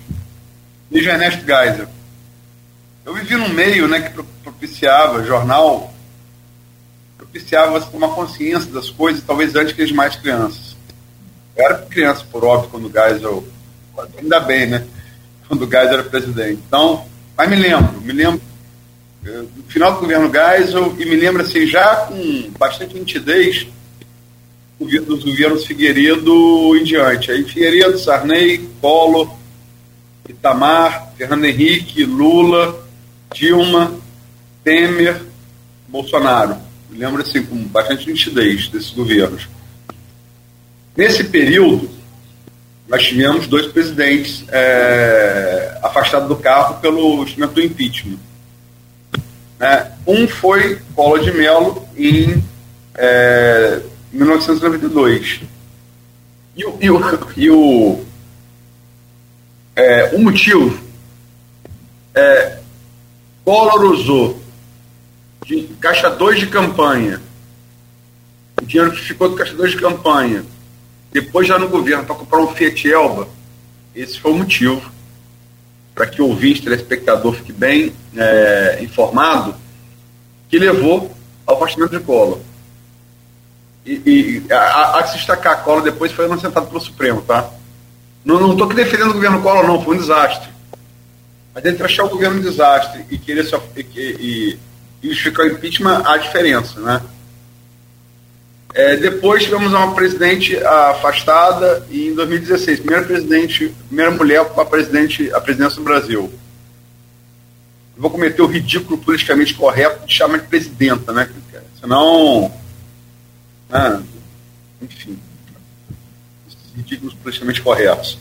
[0.90, 1.88] Desde Ernesto Geisel.
[3.06, 5.94] Eu vivi num meio né, que propiciava, jornal,
[7.18, 10.76] propiciava tomar consciência das coisas, talvez antes que as mais crianças.
[11.56, 13.48] Eu era criança, por óbvio, quando o Geisel.
[14.18, 14.86] Ainda bem, né?
[15.48, 16.62] Quando o Geisel era presidente.
[16.68, 18.42] Então, Mas me lembro, me lembro
[19.26, 23.68] eh, do final do governo Geisel e me lembro assim, já com bastante nitidez
[24.80, 27.32] dos governos Figueiredo em diante.
[27.32, 29.37] Aí Figueiredo, Sarney, Collor,
[30.28, 32.86] Itamar, Fernando Henrique, Lula,
[33.34, 33.94] Dilma,
[34.64, 35.22] Temer,
[35.88, 36.58] Bolsonaro.
[36.90, 39.48] Me lembro assim, com bastante nitidez desses governos.
[40.96, 41.90] Nesse período,
[42.88, 48.18] nós tivemos dois presidentes é, afastados do cargo pelo instrumento do impeachment.
[49.60, 52.44] É, um foi Collor de Mello em
[52.96, 55.42] é, 1992.
[56.56, 57.02] E o, e o,
[57.38, 58.06] e o,
[59.78, 60.80] é, o motivo
[62.16, 62.58] é
[63.46, 64.42] Collor usou
[65.46, 67.22] de caixa 2 de campanha,
[68.60, 70.44] o dinheiro que ficou do caixa 2 de campanha,
[71.12, 73.30] depois já no governo para comprar um Fiat Elba,
[73.96, 74.92] esse foi o motivo
[75.94, 79.56] para que o ouvinte, telespectador, fique bem é, informado,
[80.50, 81.12] que levou
[81.46, 82.40] ao afastamento de Collor.
[83.86, 83.94] E,
[84.48, 87.50] e a, a, se destacar a Collor depois foi inocentado pelo Supremo, tá?
[88.28, 90.50] Não estou aqui defendendo o governo Collor, não, foi um desastre.
[91.56, 94.60] Mas entre achar o governo um desastre e querer se, e, e,
[95.02, 97.02] e justificar o impeachment, há diferença, né?
[98.74, 105.32] É, depois tivemos uma presidente afastada e em 2016, primeira presidente, primeira mulher para presidente,
[105.34, 106.30] a presidência do Brasil.
[107.96, 111.30] Eu vou cometer o ridículo politicamente correto de chamar de presidenta, né?
[111.80, 112.52] Senão.
[113.70, 114.04] Né?
[114.82, 115.18] Enfim.
[116.78, 118.14] Ridículos politicamente corretos.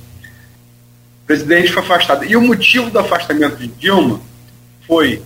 [1.23, 2.25] O presidente foi afastado.
[2.25, 4.21] E o motivo do afastamento de Dilma
[4.87, 5.23] foi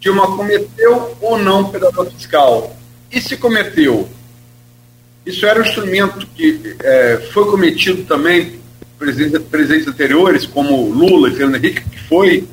[0.00, 2.76] Dilma cometeu ou não pedaço fiscal
[3.10, 4.08] e se cometeu?
[5.24, 8.60] Isso era um instrumento que é, foi cometido também
[8.98, 12.46] presidentes, presidentes anteriores, como Lula e Fernando Henrique, que foi?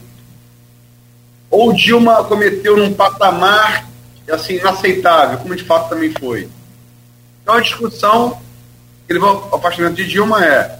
[1.49, 3.89] Ou Dilma cometeu num patamar
[4.31, 6.47] assim inaceitável, como de fato também foi?
[7.41, 8.41] Então a discussão
[9.13, 10.79] levou ao afastamento de Dilma é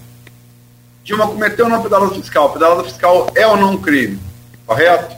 [1.04, 2.54] Dilma cometeu ou não pedalada fiscal?
[2.54, 4.20] Pedalada fiscal é ou não um crime?
[4.66, 5.16] Correto?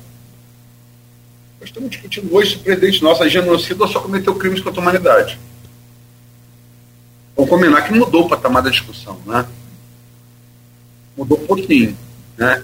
[1.59, 4.79] Nós estamos discutindo hoje se o presidente nosso é genocida ou só cometeu crimes contra
[4.79, 5.39] a humanidade.
[7.35, 9.45] Vamos combinar que mudou o patamar da discussão, né?
[11.17, 11.97] Mudou um pouquinho,
[12.37, 12.63] né?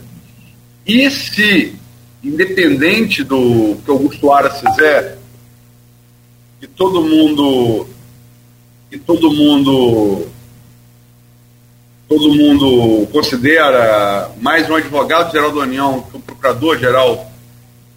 [0.86, 1.76] E se,
[2.24, 5.18] independente do que Augusto Aras fizer,
[6.60, 7.88] que todo mundo
[8.89, 10.28] que todo mundo
[12.10, 17.32] todo mundo considera mais um advogado-geral da União que o procurador-geral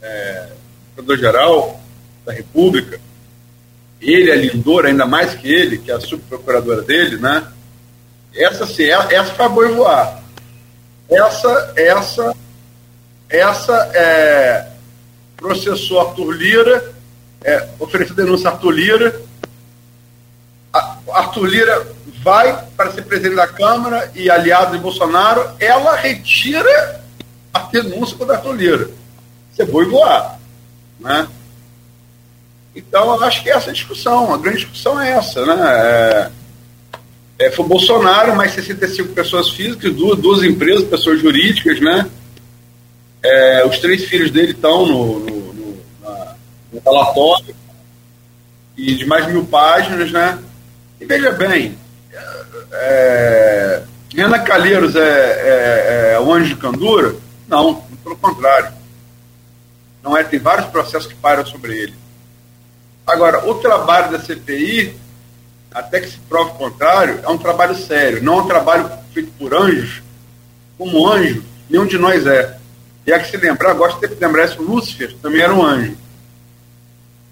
[0.03, 0.49] é,
[0.95, 1.81] Procurador-Geral
[2.27, 3.01] da República,
[4.01, 7.47] ele, a Lindor, ainda mais que ele, que é a subprocuradora dele, né?
[8.35, 10.23] Essa, sim, essa foi a boi voar.
[11.09, 12.37] Essa, essa,
[13.29, 14.69] essa é,
[15.37, 16.93] processou Arthur Lira,
[17.43, 19.21] é, ofereceu denúncia a Arthur Lira.
[20.73, 21.87] A, Arthur Lira
[22.23, 27.01] vai para ser presidente da Câmara e aliado de Bolsonaro, ela retira
[27.53, 28.91] a denúncia contra Arthur Lira.
[29.53, 30.39] Você foi voar.
[31.01, 31.29] Né?
[32.75, 35.45] Então, eu acho que essa é a discussão, a grande discussão é essa.
[35.45, 35.57] Né?
[35.61, 36.31] É,
[37.47, 42.09] é, foi Bolsonaro, mais 65 pessoas físicas, duas, duas empresas, pessoas jurídicas, né?
[43.23, 45.79] É, os três filhos dele estão no, no, no,
[46.73, 47.55] no, relatório
[48.77, 50.39] e de mais mil páginas, né?
[51.01, 51.77] E veja bem,
[52.73, 53.83] é,
[54.15, 57.15] Renan Calheiros é, é, é o anjo de Candura?
[57.49, 58.83] Não, pelo contrário
[60.03, 60.25] não é?
[60.25, 61.95] Tem vários processos que param sobre ele.
[63.07, 64.97] Agora, o trabalho da CPI,
[65.73, 69.31] até que se prove o contrário, é um trabalho sério, não é um trabalho feito
[69.39, 70.03] por anjos.
[70.77, 72.59] Como anjo, nenhum de nós é.
[73.07, 75.97] E há que se lembrar, gosto de lembrar isso, Lúcifer também era um anjo.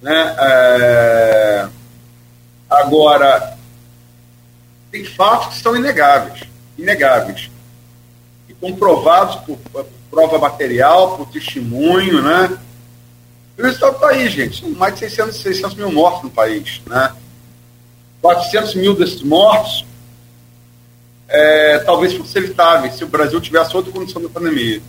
[0.02, 0.36] Né?
[0.38, 1.68] É...
[2.68, 3.49] Agora,
[4.90, 6.42] tem fatos que são inegáveis,
[6.76, 7.50] inegáveis.
[8.48, 9.58] E comprovados por,
[10.10, 12.58] prova material, por testemunho, né?
[13.56, 14.60] E o resultado está aí, gente.
[14.60, 17.12] São mais de 600, 600 mil mortos no país, né?
[18.20, 19.86] 400 mil desses mortos
[21.30, 24.82] é, talvez fossem evitáveis se o Brasil tivesse outra condição da pandemia.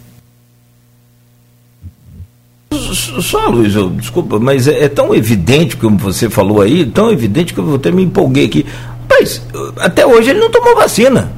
[3.22, 7.54] Só, Luiz, eu, desculpa, mas é, é, tão evidente, como você falou aí, tão evidente
[7.54, 8.66] que eu até me empolguei aqui.
[9.12, 9.42] Mas,
[9.78, 11.32] até hoje ele não tomou vacina.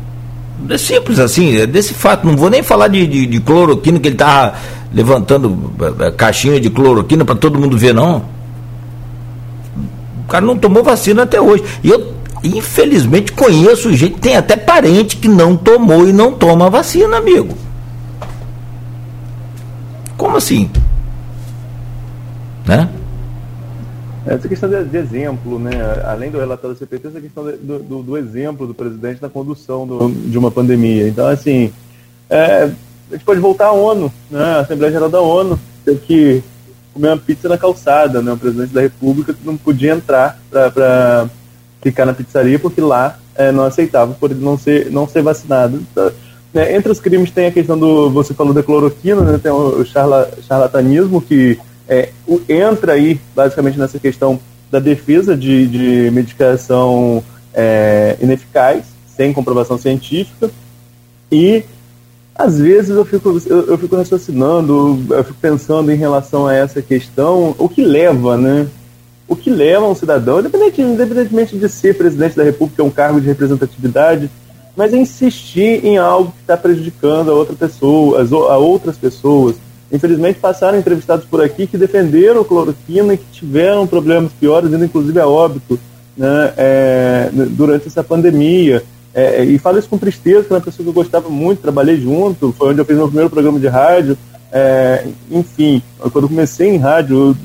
[0.70, 2.26] É simples assim, é desse fato.
[2.26, 4.54] Não vou nem falar de, de, de cloroquina, que ele estava
[4.94, 8.24] levantando é, é, caixinha de cloroquina para todo mundo ver, não.
[10.24, 11.64] O cara não tomou vacina até hoje.
[11.84, 12.14] E eu,
[12.44, 17.58] infelizmente, conheço gente, tem até parente que não tomou e não toma vacina, amigo.
[20.16, 20.70] Como assim?
[22.66, 22.88] Né?
[24.26, 25.72] Essa questão de, exemplo, né?
[26.06, 29.86] além do relatório do CPT, essa questão do, do, do exemplo do presidente na condução
[29.86, 31.08] do, de uma pandemia.
[31.08, 31.74] Então, assim,
[32.30, 32.64] é,
[33.10, 34.44] a gente pode voltar à ONU, né?
[34.44, 36.44] a Assembleia Geral da ONU teve que
[36.94, 38.32] comer uma pizza na calçada, né?
[38.32, 41.28] o presidente da República não podia entrar para
[41.82, 45.84] ficar na pizzaria porque lá é, não aceitava por ele não ser, não ser vacinado.
[45.92, 46.12] Então,
[46.54, 46.76] né?
[46.76, 49.40] Entre os crimes tem a questão do, você falou da cloroquina, né?
[49.42, 52.10] tem o charla, charlatanismo que é,
[52.48, 54.40] entra aí basicamente nessa questão
[54.72, 57.24] da defesa de, de medicação
[57.54, 60.50] é, ineficaz, sem comprovação científica,
[61.32, 61.64] e
[62.36, 66.82] às vezes eu fico, eu, eu, fico raciocinando, eu fico pensando em relação a essa
[66.82, 68.68] questão, o que leva, né?
[69.28, 73.22] O que leva um cidadão, independente, independentemente de ser presidente da República, é um cargo
[73.22, 74.30] de representatividade,
[74.76, 79.56] mas a insistir em algo que está prejudicando a outra pessoa, a outras pessoas.
[79.94, 85.20] Infelizmente passaram entrevistados por aqui que defenderam cloroquina e que tiveram problemas piores, indo inclusive
[85.20, 85.80] a óbito,
[86.18, 88.84] né, é, durante essa pandemia.
[89.14, 91.98] É, e falo isso com tristeza, que é uma pessoa que eu gostava muito, trabalhei
[91.98, 94.18] junto, foi onde eu fiz meu primeiro programa de rádio.
[94.52, 97.38] É, enfim, quando eu comecei em rádio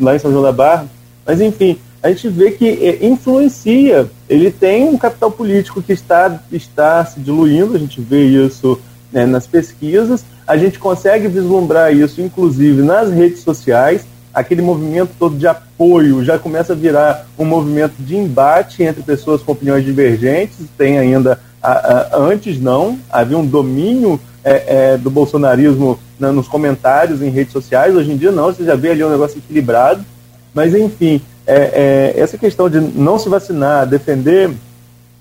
[0.00, 0.86] lá em São João da Barra,
[1.26, 6.40] mas enfim, a gente vê que é, influencia, ele tem um capital político que está,
[6.52, 8.80] está se diluindo, a gente vê isso
[9.12, 15.36] né, nas pesquisas, a gente consegue vislumbrar isso, inclusive, nas redes sociais, aquele movimento todo
[15.36, 20.56] de apoio já começa a virar um movimento de embate entre pessoas com opiniões divergentes.
[20.78, 26.48] Tem ainda, a, a, antes não, havia um domínio é, é, do bolsonarismo né, nos
[26.48, 27.94] comentários em redes sociais.
[27.94, 30.02] Hoje em dia não, você já vê ali um negócio equilibrado.
[30.54, 34.50] Mas, enfim, é, é essa questão de não se vacinar, defender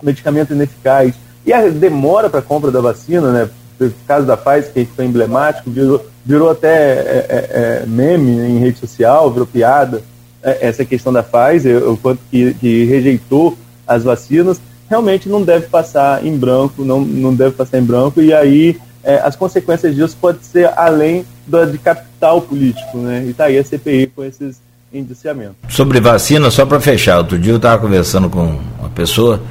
[0.01, 1.15] medicamento ineficaz
[1.45, 3.49] e a demora para a compra da vacina, né?
[3.79, 8.59] O caso da Pfizer, que foi emblemático, virou, virou até é, é, é, meme em
[8.59, 10.01] rede social, virou piada,
[10.41, 14.59] é, essa questão da Pfizer, o quanto que, que, rejeitou as vacinas,
[14.89, 19.15] realmente não deve passar em branco, não, não deve passar em branco, e aí é,
[19.23, 23.23] as consequências disso podem ser além do, de capital político, né?
[23.25, 24.59] E está aí a CPI com esses
[24.93, 25.55] indiciamentos.
[25.69, 29.41] Sobre vacina, só para fechar, outro dia eu estava conversando com uma pessoa,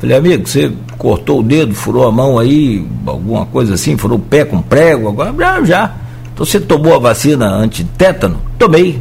[0.00, 4.20] falei, amigo, você cortou o dedo, furou a mão aí, alguma coisa assim, furou o
[4.20, 5.94] pé com prego, agora já, já
[6.36, 8.42] então você tomou a vacina anti-tétano?
[8.58, 9.00] Tomei.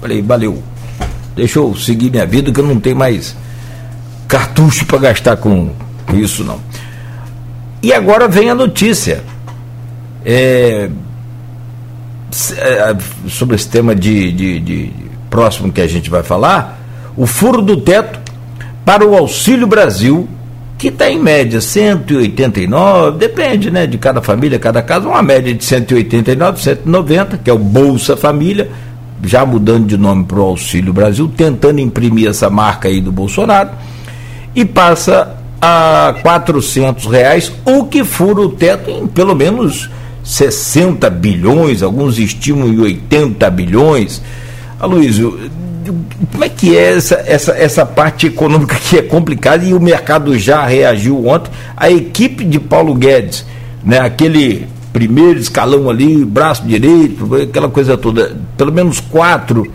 [0.00, 0.60] Falei, valeu.
[1.36, 3.36] Deixa eu seguir minha vida que eu não tenho mais
[4.26, 5.70] cartucho para gastar com
[6.12, 6.58] isso não.
[7.80, 9.22] E agora vem a notícia.
[10.24, 10.90] É,
[12.56, 12.96] é,
[13.28, 14.92] sobre esse tema de, de, de
[15.30, 16.76] próximo que a gente vai falar,
[17.16, 18.18] o furo do teto
[18.88, 20.26] para o Auxílio Brasil
[20.78, 25.62] que está em média 189, depende né, de cada família, cada casa, uma média de
[25.62, 28.70] 189, 190, que é o Bolsa Família,
[29.22, 33.72] já mudando de nome para o Auxílio Brasil, tentando imprimir essa marca aí do Bolsonaro,
[34.54, 39.90] e passa a 400 reais, o que fura o teto em pelo menos
[40.24, 44.22] 60 bilhões, alguns estimam em 80 bilhões.
[44.80, 45.50] Aloysio,
[46.32, 50.38] como é que é essa, essa, essa parte econômica que é complicada e o mercado
[50.38, 51.50] já reagiu ontem?
[51.76, 53.44] A equipe de Paulo Guedes,
[53.84, 59.70] né, aquele primeiro escalão ali, braço direito, aquela coisa toda, pelo menos quatro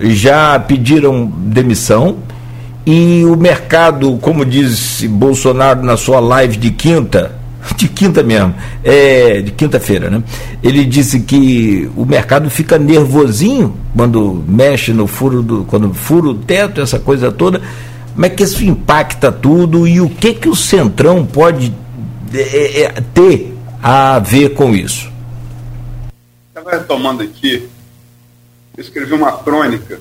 [0.00, 2.16] já pediram demissão
[2.86, 7.35] e o mercado, como disse Bolsonaro na sua live de quinta,
[7.76, 8.54] de quinta mesmo,
[8.84, 10.22] é, de quinta-feira, né?
[10.62, 16.34] Ele disse que o mercado fica nervosinho quando mexe no furo do, quando fura o
[16.34, 17.60] teto, essa coisa toda.
[18.12, 21.72] Como é que isso impacta tudo e o que que o Centrão pode
[22.32, 25.10] é, é, ter a ver com isso?
[26.48, 27.68] Estava retomando aqui,
[28.76, 30.00] eu escrevi uma crônica,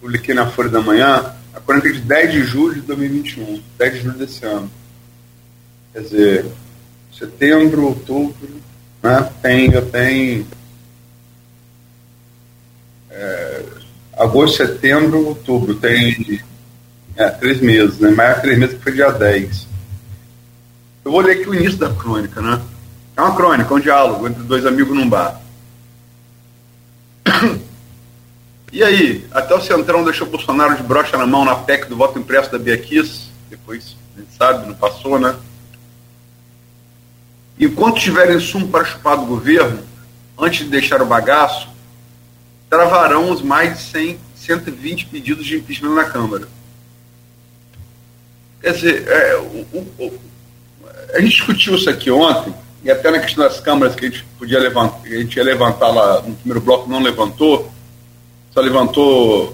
[0.00, 4.00] publiquei na Folha da Manhã, a crônica de 10 de julho de 2021, 10 de
[4.00, 4.70] julho desse ano.
[5.92, 6.46] Quer dizer,
[7.12, 8.48] setembro, outubro,
[9.02, 9.30] né?
[9.42, 10.46] Tem, eu tenho
[13.10, 13.64] é,
[14.16, 16.40] agosto, setembro, outubro, tem
[17.16, 18.10] é, três meses, né?
[18.10, 19.66] Mais três meses que foi dia 10.
[21.04, 22.60] Eu vou ler aqui o início da crônica, né?
[23.16, 25.40] É uma crônica, um diálogo entre dois amigos num bar.
[28.70, 32.18] E aí, até o Centrão deixou Bolsonaro de brocha na mão na PEC do voto
[32.18, 35.34] impresso da Bia Kiss, depois, a gente sabe, não passou, né?
[37.58, 39.82] Enquanto tiver insumo para chupar do governo,
[40.38, 41.68] antes de deixar o bagaço,
[42.70, 46.48] travarão os mais de 100, 120 pedidos de impeachment na Câmara.
[48.60, 50.18] Quer dizer, é, o, o,
[51.14, 52.54] a gente discutiu isso aqui ontem,
[52.84, 55.88] e até na questão das câmaras que a gente podia levantar, a gente ia levantar
[55.88, 57.72] lá no primeiro bloco, não levantou,
[58.52, 59.48] só levantou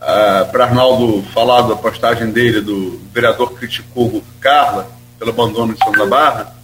[0.00, 5.92] uh, para Arnaldo falar da postagem dele, do vereador criticou Carla pelo abandono de São
[5.92, 6.57] da Barra.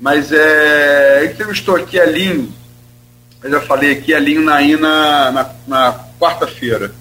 [0.00, 2.50] Mas é, entrevistou aqui a Linho,
[3.42, 4.60] eu já falei aqui, a Linho na,
[5.30, 6.94] na, na, quarta-feira.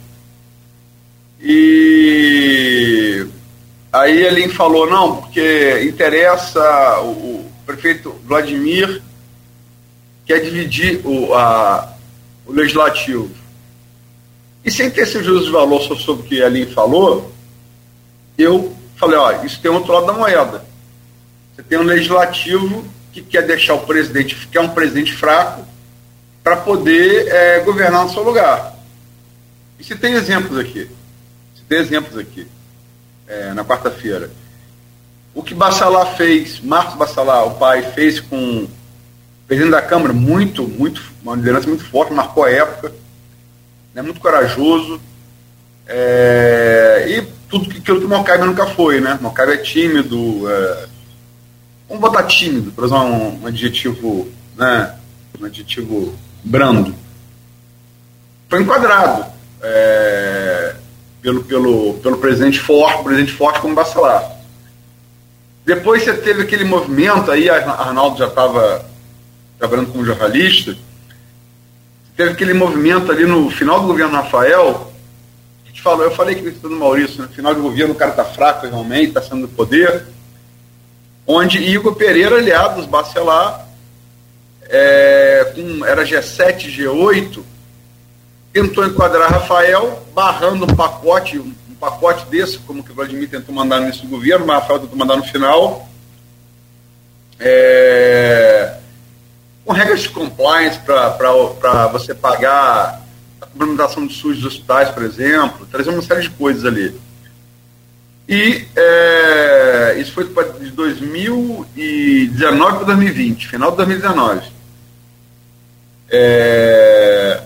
[1.41, 3.25] E
[3.91, 9.01] aí ele falou, não, porque interessa o, o prefeito Vladimir
[10.25, 11.93] quer dividir o, a,
[12.45, 13.29] o legislativo.
[14.63, 17.31] E sem ter esse juízo de valor sobre o que a Aline falou,
[18.37, 20.68] eu falei, ó, isso tem outro lado da moeda.
[21.59, 25.67] Você tem um legislativo que quer deixar o presidente, que é um presidente fraco,
[26.41, 28.75] para poder é, governar no seu lugar.
[29.77, 30.89] E se tem exemplos aqui
[31.69, 32.47] tem exemplos aqui,
[33.27, 34.31] é, na quarta-feira.
[35.35, 38.69] O que Bassalá fez, Marcos Bassalá, o pai, fez com o
[39.47, 42.91] presidente da Câmara, muito, muito, uma liderança muito forte, marcou a época,
[43.93, 44.99] né, muito corajoso.
[45.87, 49.17] É, e tudo que, aquilo que o Mocaibe nunca foi, né?
[49.21, 50.87] Mocaibe é tímido, é,
[51.89, 54.95] vamos botar tímido, para usar um, um, adjetivo, né?
[55.41, 56.95] Um adjetivo brando.
[58.47, 59.25] Foi enquadrado.
[59.61, 60.75] É,
[61.21, 64.37] pelo, pelo, pelo presidente forte, presidente forte como Bacelar.
[65.65, 68.85] Depois você teve aquele movimento, aí Arnaldo já estava
[69.57, 70.75] trabalhando como jornalista,
[72.15, 74.91] teve aquele movimento ali no final do governo Rafael,
[75.63, 78.23] a gente falou, eu falei que no Maurício, no final do governo o cara está
[78.23, 80.07] fraco realmente, está sendo no poder,
[81.31, 83.67] onde Igor Pereira, aliado dos Bacelar,
[84.63, 87.43] é, com, era G7, G8,
[88.51, 93.79] tentou enquadrar Rafael, barrando um pacote, um, pacote desse, como que o Vladimir tentou mandar
[93.79, 95.87] do governo, mas Rafael tentou mandar no final.
[97.39, 98.77] É,
[99.63, 103.03] com regras de compliance para você pagar
[103.39, 106.99] a complementação de SUS dos hospitais, por exemplo, trazer uma série de coisas ali.
[108.29, 110.25] E é, isso foi
[110.59, 114.47] de 2019 para 2020, final de 2019.
[116.11, 117.41] É,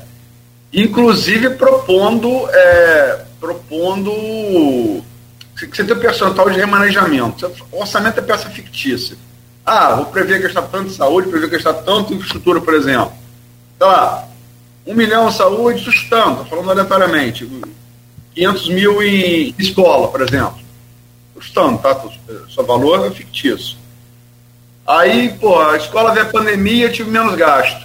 [0.74, 4.12] inclusive propondo, é, propondo
[5.58, 7.50] que você tem um percentual de remanejamento.
[7.72, 9.16] O orçamento é peça fictícia.
[9.66, 13.14] Ah, vou prever gastar tanto em saúde, prever gastar tanto em infraestrutura, por exemplo.
[13.78, 14.28] Sei lá,
[14.86, 17.50] um milhão em saúde, sustando, falando aleatoriamente.
[18.36, 20.62] 500 mil em escola, por exemplo.
[21.36, 22.00] Sustando, tá?
[22.54, 23.78] Seu valor é fictício.
[24.86, 27.84] Aí, pô, a escola veio a pandemia, tive menos gasto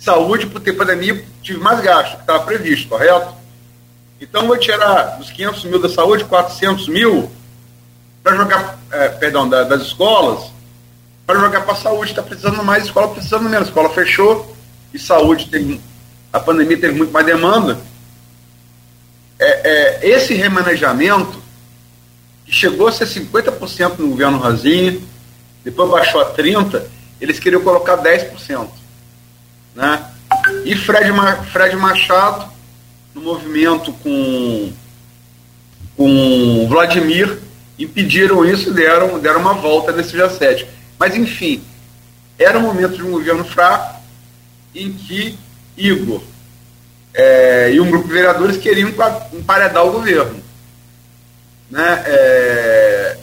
[0.00, 3.34] saúde, por ter pandemia, tive mais gasto que estava previsto, correto?
[4.20, 7.30] Então, vou tirar dos 500 mil da saúde, 400 mil
[8.22, 10.50] para jogar, é, perdão, da, das escolas,
[11.26, 12.10] para jogar para a saúde.
[12.10, 13.68] Está precisando mais, escola precisando menos.
[13.68, 14.56] A escola fechou
[14.92, 15.80] e saúde tem.
[16.32, 17.78] A pandemia teve muito mais demanda.
[19.38, 21.40] É, é, esse remanejamento,
[22.48, 25.06] que chegou a ser 50% no governo Razinho,
[25.62, 26.82] depois baixou a 30%,
[27.20, 28.68] eles queriam colocar 10%.
[29.74, 30.04] Né?
[30.64, 31.10] E Fred,
[31.52, 32.50] Fred Machado,
[33.14, 34.72] no movimento com,
[35.94, 37.38] com Vladimir,
[37.78, 40.66] impediram isso e deram, deram uma volta nesse G7.
[40.98, 41.62] Mas, enfim,
[42.38, 44.00] era um momento de um governo fraco
[44.74, 45.38] em que
[45.76, 46.22] Igor
[47.12, 48.88] é, e um grupo de vereadores queriam
[49.32, 50.47] emparedar o governo.
[51.70, 52.02] Né?
[52.06, 53.18] É,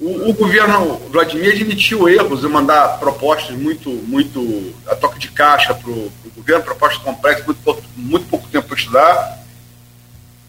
[0.00, 5.72] o, o, governo Vladimir admitiu erros de mandar propostas muito, muito a toque de caixa
[5.72, 9.38] para o governo, propostas complexas, muito, muito pouco tempo para estudar,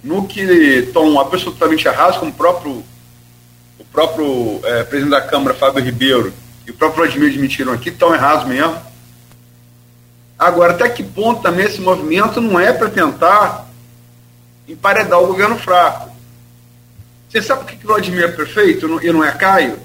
[0.04, 2.84] no que estão absolutamente errados, como o próprio,
[3.80, 6.34] o próprio é, presidente da Câmara, Fábio Ribeiro,
[6.66, 8.76] e o próprio Vladimir admitiram aqui, estão errados mesmo.
[10.38, 13.68] Agora, até que ponto também esse movimento não é para tentar
[14.68, 16.15] emparedar o governo fraco?
[17.36, 19.78] Você sabe por que Vladimir é prefeito e não é Caio?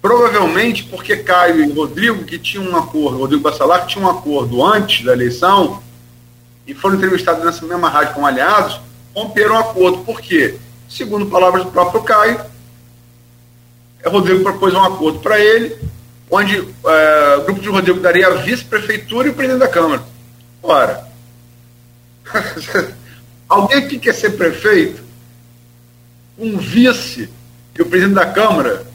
[0.00, 4.64] Provavelmente porque Caio e Rodrigo, que tinham um acordo, Rodrigo Bassalar, que tinha um acordo
[4.64, 5.82] antes da eleição,
[6.66, 8.80] e foram entrevistados nessa mesma rádio como aliados,
[9.14, 9.98] romperam o acordo.
[9.98, 10.56] Por quê?
[10.88, 12.40] Segundo palavras do próprio Caio,
[14.02, 15.76] é, Rodrigo propôs um acordo para ele,
[16.30, 20.02] onde é, o grupo de Rodrigo daria a vice-prefeitura e o presidente da Câmara.
[20.62, 21.06] Ora,
[23.46, 25.09] alguém que quer ser prefeito
[26.40, 27.28] um vice
[27.78, 28.86] e o presidente da Câmara,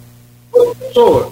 [0.79, 1.31] pessoa.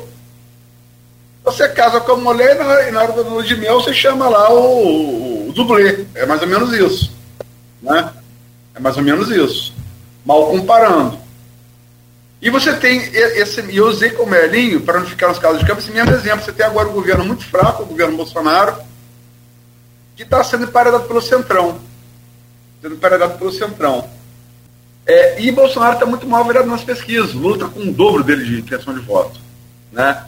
[1.43, 2.57] Você casa com a mulher
[2.87, 6.05] e na hora da lua de mel você chama lá o, o, o, dublê.
[6.15, 7.11] É mais ou menos isso.
[7.81, 8.13] Né?
[8.75, 9.73] É mais ou menos isso.
[10.25, 11.19] Mal comparando.
[12.41, 13.61] E você tem esse.
[13.71, 16.45] E eu usei como Merlinho, para não ficar nos casos de campo, esse mesmo exemplo.
[16.45, 18.75] Você tem agora um governo muito fraco, o governo Bolsonaro,
[20.15, 21.79] que está sendo emparedado pelo Centrão.
[22.81, 24.09] Sendo emparedado pelo Centrão.
[25.05, 27.33] É, e Bolsonaro está muito mal virado nas pesquisas.
[27.33, 29.39] Lula está com o dobro dele de intenção de voto.
[29.91, 30.23] Né?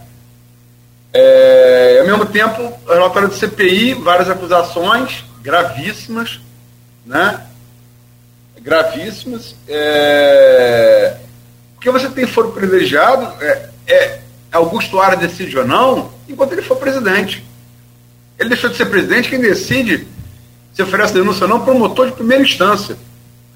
[1.14, 6.42] É, ao mesmo tempo, relatório do CPI, várias acusações gravíssimas,
[7.06, 7.42] né?
[8.60, 9.56] Gravíssimas.
[9.68, 11.16] É,
[11.76, 14.20] porque você tem foro privilegiado, é, é,
[14.52, 17.46] Augusto Aras decide ou não, enquanto ele for presidente.
[18.38, 20.08] Ele deixou de ser presidente, quem decide
[20.74, 22.98] se oferece denúncia ou não, promotor de primeira instância.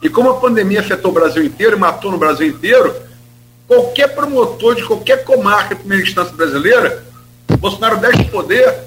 [0.01, 2.95] E como a pandemia afetou o Brasil inteiro e matou no Brasil inteiro,
[3.67, 7.03] qualquer promotor de qualquer comarca de primeira instância brasileira,
[7.59, 8.83] Bolsonaro o poder,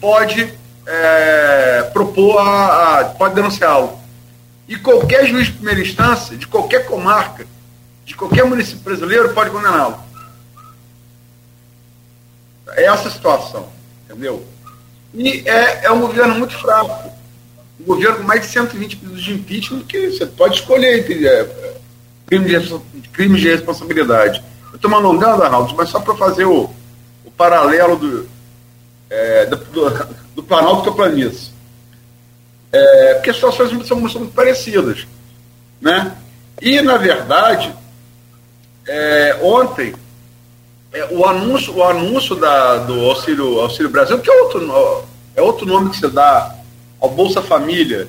[0.00, 0.52] pode
[0.86, 3.98] é, propor a, a pode denunciá-lo.
[4.68, 7.46] E qualquer juiz de primeira instância, de qualquer comarca,
[8.04, 9.98] de qualquer município brasileiro, pode condená-lo.
[12.68, 13.68] É essa a situação,
[14.04, 14.46] entendeu?
[15.12, 17.17] E é, é um governo muito fraco
[17.80, 21.76] um governo com mais de 120 pedidos de impeachment que você pode escolher entre é,
[22.26, 24.42] crimes, de, crimes de responsabilidade.
[24.70, 26.70] Eu estou me alongando, Arnaldo, mas só para fazer o,
[27.24, 28.28] o paralelo do,
[29.08, 31.52] é, do, do, do, Planalto com a planície.
[32.72, 35.06] É, porque as situações são, são muito parecidas.
[35.80, 36.16] Né?
[36.60, 37.72] E, na verdade,
[38.86, 39.94] é, ontem,
[40.92, 45.04] é, o anúncio, o anúncio da, do Auxílio, Auxílio Brasil, que é outro,
[45.36, 46.57] é outro nome que se dá
[47.00, 48.08] ao Bolsa Família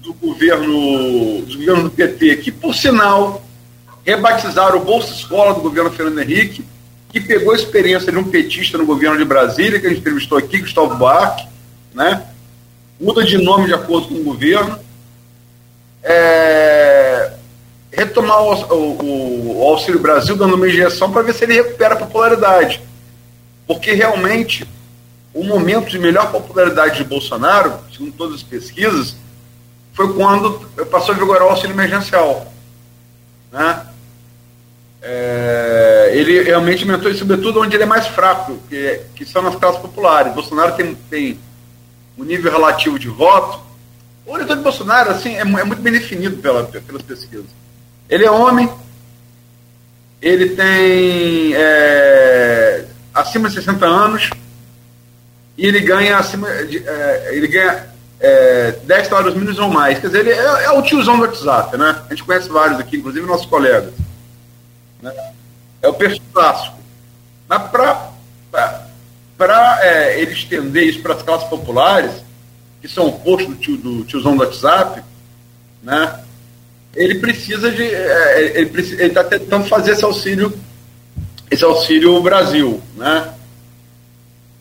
[0.00, 3.44] do governo, do governo do PT, que, por sinal,
[4.04, 6.64] rebatizaram o Bolsa Escola do governo Fernando Henrique,
[7.10, 10.38] que pegou a experiência de um petista no governo de Brasília, que a gente entrevistou
[10.38, 11.46] aqui, Gustavo Buarque,
[11.94, 12.24] né?
[13.00, 14.78] muda de nome de acordo com o governo.
[16.02, 17.32] É,
[17.92, 21.98] retomar o, o, o, Auxílio Brasil dando uma injeção para ver se ele recupera a
[21.98, 22.80] popularidade.
[23.66, 24.66] Porque realmente
[25.38, 29.14] o momento de melhor popularidade de Bolsonaro, segundo todas as pesquisas,
[29.92, 30.58] foi quando
[30.90, 32.52] passou a vigorar o auxílio emergencial.
[33.52, 33.86] Né?
[35.00, 39.80] É, ele realmente aumentou, sobretudo onde ele é mais fraco, que, que são nas classes
[39.80, 40.34] populares.
[40.34, 41.38] Bolsonaro tem, tem
[42.18, 43.60] um nível relativo de voto.
[44.26, 47.46] O eleitor de Bolsonaro assim, é, é muito bem definido pela, pelas pesquisas.
[48.10, 48.68] Ele é homem,
[50.20, 54.30] ele tem é, acima de 60 anos,
[55.58, 57.88] e ele ganha acima de, é, ele ganha
[58.20, 59.98] é, 10 salários mínimos ou mais.
[59.98, 62.00] Quer dizer, ele é, é, o tiozão do WhatsApp, né?
[62.06, 63.92] A gente conhece vários aqui, inclusive nossos colegas.
[65.02, 65.12] Né?
[65.82, 66.78] É o perfil clássico.
[67.48, 67.62] Mas
[69.36, 72.12] para é, ele estender isso para as classes populares,
[72.80, 75.02] que são oposto do, tio, do tiozão do WhatsApp,
[75.82, 76.20] né?
[76.94, 77.82] ele precisa de.
[77.82, 80.56] É, ele está tentando fazer esse auxílio,
[81.50, 82.80] esse auxílio Brasil.
[82.96, 83.34] Né?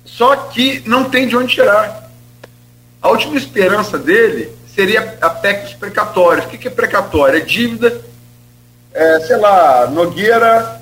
[0.08, 2.10] Só que não tem de onde tirar.
[3.00, 6.46] A última esperança dele seria a PEC dos precatórios.
[6.46, 7.38] O que é precatório?
[7.38, 8.02] É dívida,
[8.94, 10.82] é, sei lá, Nogueira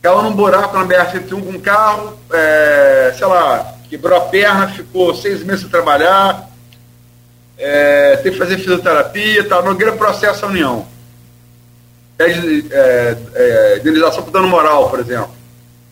[0.00, 5.14] caiu num buraco na BR-101 com um carro, é, sei lá, quebrou a perna, ficou
[5.14, 6.48] seis meses sem trabalhar,
[7.58, 9.62] é, tem que fazer fisioterapia, tal.
[9.62, 10.86] Nogueira processa a União.
[12.16, 15.34] Pede é, é, indenização por dano moral, por exemplo.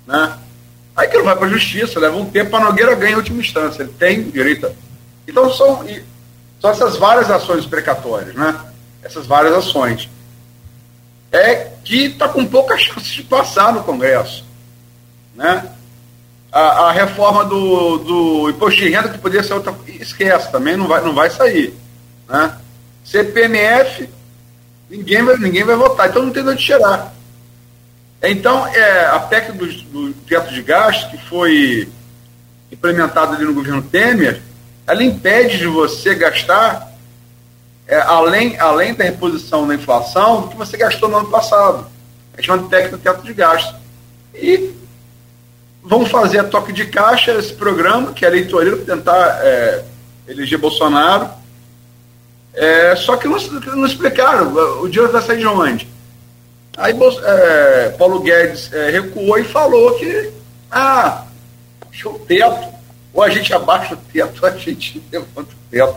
[0.07, 0.38] Né?
[0.99, 3.85] Aí ele vai para a justiça, leva um tempo, a Nogueira ganha em última instância,
[3.85, 4.69] ele tem direito.
[5.29, 5.87] Então são,
[6.61, 8.59] são essas várias ações precatórias, né?
[9.01, 10.09] Essas várias ações.
[11.31, 14.45] É que está com pouca chance de passar no Congresso.
[15.37, 15.71] Né?
[16.51, 19.73] A, a, reforma do, do imposto de renda, que poderia ser outra.
[19.87, 21.79] Esquece também, não vai, não vai sair.
[22.29, 22.57] Né?
[23.05, 24.11] CPMF,
[24.91, 27.15] ninguém vai, ninguém vai votar, então não tem de onde tirar.
[28.23, 31.89] Então, é, a PEC do, do teto de gastos, que foi
[32.71, 34.43] implementada ali no governo Temer,
[34.87, 36.89] ela impede de você gastar
[37.87, 41.87] é, além, além da reposição da inflação do que você gastou no ano passado.
[42.35, 43.75] A gente chama de PEC do teto de gastos.
[44.35, 44.75] E
[45.83, 49.85] vão fazer a toque de caixa esse programa, que é eleitoral, para tentar é,
[50.27, 51.31] eleger Bolsonaro.
[52.53, 55.89] É, só que não, não explicaram o dinheiro vai sair de onde.
[56.79, 56.95] Aí
[57.25, 60.33] é, Paulo Guedes é, recuou e falou que,
[60.71, 61.25] ah,
[61.91, 62.69] deixa o teto,
[63.13, 65.97] ou a gente abaixa o teto, ou a gente levanta o teto.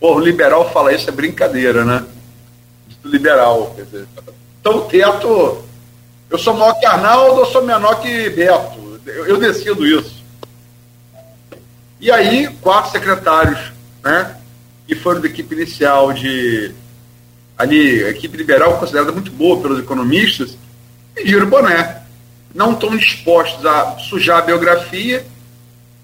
[0.00, 2.06] Pô, o liberal fala isso, é brincadeira, né?
[3.04, 4.08] Liberal, quer dizer.
[4.60, 5.62] Então o teto,
[6.30, 8.98] eu sou maior que Arnaldo, eu sou menor que Beto.
[9.04, 10.24] Eu, eu decido isso.
[12.00, 13.72] E aí, quatro secretários,
[14.02, 14.36] né?
[14.86, 16.74] Que foram da equipe inicial de
[17.56, 20.56] ali, a equipe liberal considerada muito boa pelos economistas,
[21.14, 22.02] pediram boné.
[22.54, 25.24] Não estão dispostos a sujar a biografia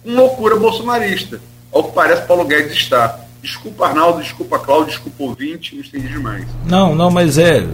[0.03, 1.41] com loucura bolsonarista.
[1.73, 3.19] Ao que parece, Paulo Guedes está.
[3.43, 6.47] Desculpa, Arnaldo, desculpa, Cláudio, desculpa, ouvinte, não estendi demais.
[6.66, 7.66] Não, não, mas é,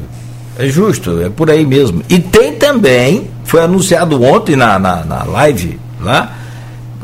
[0.58, 2.02] é justo, é por aí mesmo.
[2.08, 6.38] E tem também, foi anunciado ontem na, na, na live lá,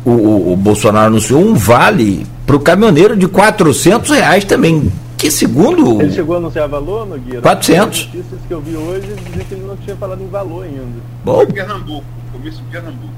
[0.05, 4.91] o, o, o Bolsonaro anunciou um vale para o caminhoneiro de 400 reais também.
[5.25, 6.03] Que segundo.
[6.03, 7.41] Ele chegou a anunciar valor, Nogueira?
[7.41, 7.99] 400.
[8.01, 10.83] As notícias que eu vi hoje dizem que ele não tinha falado em valor ainda.
[11.25, 13.13] Bom, Foi em Pernambuco, comício em Pernambuco.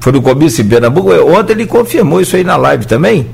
[0.00, 1.10] foi no comício em Pernambuco.
[1.12, 3.26] Ontem ele confirmou isso aí na live também.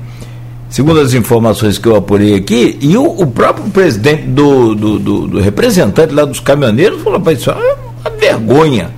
[0.69, 5.27] Segundo as informações que eu apurei aqui, e o, o próprio presidente do, do, do-
[5.27, 8.91] do representante lá dos caminhoneiros falou: "Pai, isso é uma vergonha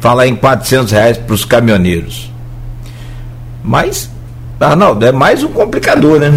[0.00, 2.32] falar em 400 reais para os caminhoneiros.
[3.62, 4.10] Mas,
[4.58, 6.32] Arnaldo, é mais um complicador, né?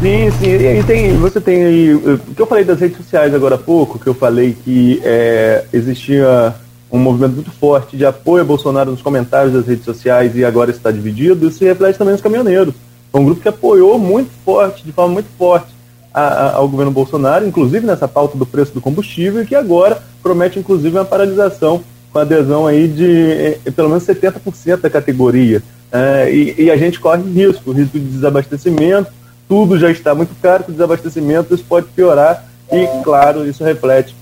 [0.00, 0.78] Sim, sim.
[0.78, 1.94] E tem, você tem aí.
[1.94, 5.64] O que eu falei das redes sociais agora há pouco, que eu falei que é,
[5.72, 6.54] existia
[6.92, 10.70] um movimento muito forte de apoio a Bolsonaro nos comentários das redes sociais e agora
[10.70, 12.74] está dividido, isso se reflete também nos caminhoneiros.
[13.10, 15.66] Foi um grupo que apoiou muito forte, de forma muito forte,
[16.14, 20.00] a- a- ao governo Bolsonaro, inclusive nessa pauta do preço do combustível, e que agora
[20.22, 21.82] promete, inclusive, uma paralisação
[22.12, 25.62] com adesão aí de eh, pelo menos 70% da categoria.
[25.90, 29.10] É, e, e a gente corre risco, risco de desabastecimento,
[29.48, 34.14] tudo já está muito caro, com desabastecimento isso pode piorar e, claro, isso reflete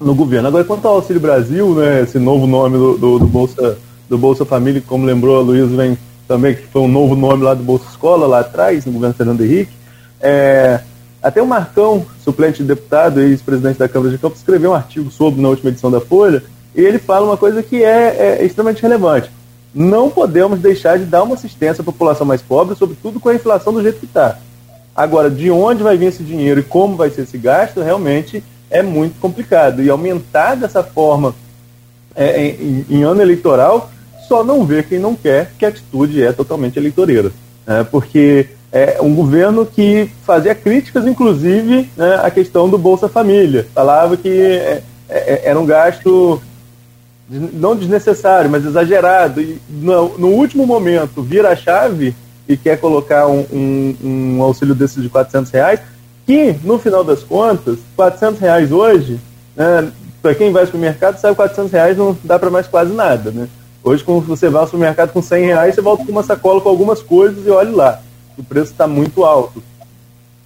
[0.00, 0.48] no governo.
[0.48, 3.78] Agora, quanto ao Auxílio Brasil, né, esse novo nome do, do, do Bolsa,
[4.08, 7.54] do Bolsa Família, como lembrou a Luiz, vem também, que foi um novo nome lá
[7.54, 9.72] do Bolsa Escola, lá atrás, no governo Fernando Henrique,
[10.20, 10.80] é,
[11.22, 15.10] até o Marcão, suplente de deputado e ex-presidente da Câmara de Campos, escreveu um artigo
[15.10, 16.42] sobre na última edição da Folha,
[16.74, 19.30] e ele fala uma coisa que é, é extremamente relevante.
[19.74, 23.72] Não podemos deixar de dar uma assistência à população mais pobre, sobretudo com a inflação
[23.72, 24.38] do jeito que está.
[24.94, 28.82] Agora, de onde vai vir esse dinheiro e como vai ser esse gasto, realmente é
[28.82, 29.82] muito complicado.
[29.82, 31.34] E aumentar dessa forma
[32.14, 33.90] é, em, em ano eleitoral,
[34.28, 37.32] só não vê quem não quer que a atitude é totalmente eleitoreira.
[37.66, 37.86] né?
[37.90, 43.66] porque é um governo que fazia críticas, inclusive, né, à questão do Bolsa Família.
[43.74, 46.40] Falava que é, é, era um gasto
[47.28, 49.42] não desnecessário, mas exagerado.
[49.42, 52.14] E no, no último momento vira a chave
[52.48, 55.80] e quer colocar um, um, um auxílio desses de 400 reais,
[56.26, 59.18] que no final das contas, 400 reais hoje,
[59.56, 59.90] né,
[60.20, 63.30] para quem vai ao supermercado, sabe 400 reais não dá para mais quase nada.
[63.30, 63.48] Né?
[63.82, 66.68] Hoje, quando você vai ao supermercado com 100 reais, você volta com uma sacola com
[66.68, 68.00] algumas coisas e olhe lá.
[68.38, 69.62] O preço está muito alto.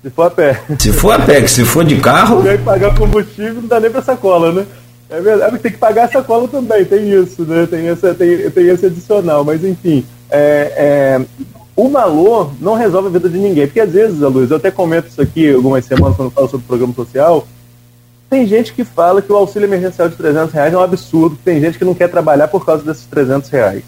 [0.03, 0.63] Se for a pé.
[0.79, 3.79] Se for a pé, que se for de carro, E aí pagar combustível não dá
[3.79, 4.67] nem pra sacola, né?
[5.09, 7.67] É verdade, mas tem que pagar a sacola também, tem isso, né?
[7.67, 10.05] Tem, essa, tem, tem esse adicional, mas enfim.
[10.29, 14.57] É, é, o valor não resolve a vida de ninguém, porque às vezes, Luiz, eu
[14.57, 17.47] até comento isso aqui algumas semanas quando falo sobre o programa social,
[18.29, 21.61] tem gente que fala que o auxílio emergencial de 300 reais é um absurdo, tem
[21.61, 23.85] gente que não quer trabalhar por causa desses 300 reais.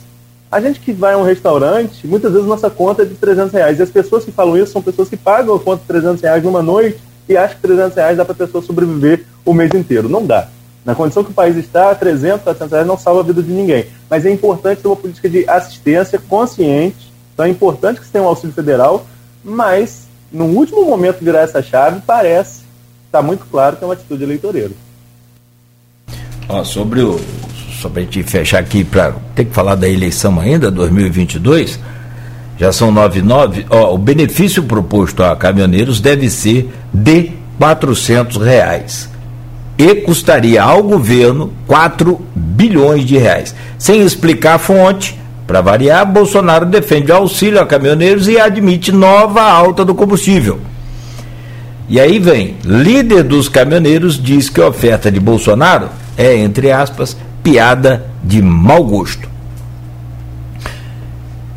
[0.50, 3.78] A gente que vai a um restaurante, muitas vezes nossa conta é de 300 reais.
[3.78, 6.42] E as pessoas que falam isso são pessoas que pagam a conta de 300 reais
[6.42, 6.98] numa noite
[7.28, 10.08] e acham que 300 reais dá para a pessoa sobreviver o mês inteiro.
[10.08, 10.48] Não dá.
[10.86, 13.86] Na condição que o país está, 300, 400 reais não salva a vida de ninguém.
[14.08, 17.07] Mas é importante ter uma política de assistência consciente.
[17.38, 19.06] Então é importante que você tenha um auxílio federal,
[19.44, 22.62] mas no último momento virar essa chave, parece,
[23.06, 24.72] está muito claro que é uma atitude eleitoreira.
[26.64, 27.20] Sobre o.
[27.80, 31.78] Só pra gente fechar aqui, para ter que falar da eleição ainda, 2022,
[32.58, 33.66] já são 9 e 9.
[33.70, 39.08] Ó, o benefício proposto a caminhoneiros deve ser de 400 reais
[39.78, 43.54] e custaria ao governo 4 bilhões de reais.
[43.78, 45.16] Sem explicar a fonte,
[45.48, 50.60] para variar, Bolsonaro defende o auxílio a caminhoneiros e admite nova alta do combustível.
[51.88, 55.88] E aí vem, líder dos caminhoneiros diz que a oferta de Bolsonaro
[56.18, 59.26] é, entre aspas, piada de mau gosto.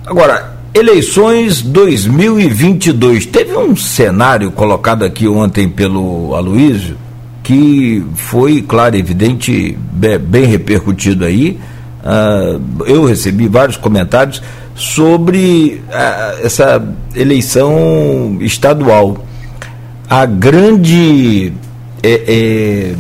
[0.06, 3.26] Agora, eleições 2022.
[3.26, 6.96] Teve um cenário colocado aqui ontem pelo Aloísio
[7.44, 11.60] que foi, claro, evidente, be- bem repercutido aí.
[12.04, 14.42] Ah, eu recebi vários comentários
[14.76, 16.84] sobre ah, essa
[17.16, 19.26] eleição estadual.
[20.10, 21.54] A grande.
[22.04, 22.96] é, é,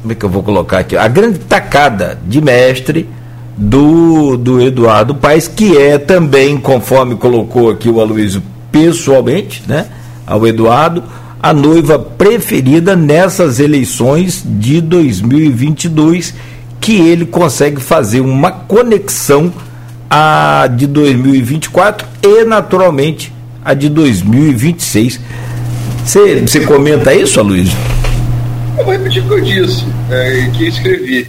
[0.00, 0.96] como é que eu vou colocar aqui?
[0.96, 3.08] A grande tacada de mestre
[3.56, 9.86] do, do Eduardo Paes, que é também, conforme colocou aqui o Aloysio pessoalmente, né,
[10.26, 11.02] ao Eduardo,
[11.42, 16.34] a noiva preferida nessas eleições de 2022,
[16.84, 19.50] que ele consegue fazer uma conexão
[20.10, 23.32] a de 2024 e, naturalmente,
[23.64, 25.18] a de 2026.
[26.04, 27.74] Você você comenta isso, Aloysio?
[28.76, 31.26] Eu vou repetir o que eu disse, é, que escrevi.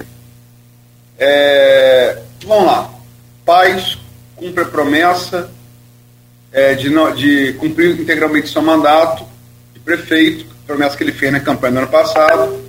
[1.17, 2.89] É, vamos lá.
[3.45, 3.97] Paz
[4.35, 5.49] cumpre a promessa
[6.51, 9.23] é, de, de cumprir integralmente seu mandato
[9.73, 12.61] de prefeito, promessa que ele fez na campanha do ano passado,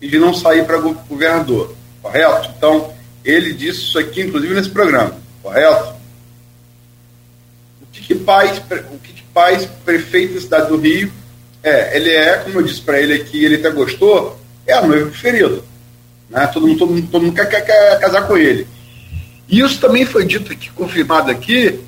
[0.00, 1.74] e de não sair para governador,
[2.04, 2.50] correto?
[2.56, 2.92] Então,
[3.24, 5.94] ele disse isso aqui, inclusive, nesse programa, correto?
[7.80, 11.10] O que, que Paz, o que, que Paz, prefeito da cidade do Rio,
[11.62, 11.96] é?
[11.96, 15.62] Ele é, como eu disse para ele aqui, ele até gostou, é a noiva preferida.
[16.28, 16.46] Né?
[16.48, 18.66] Todo, mundo, todo, mundo, todo mundo quer, quer, quer casar com ele.
[19.48, 21.80] E isso também foi dito aqui, confirmado aqui,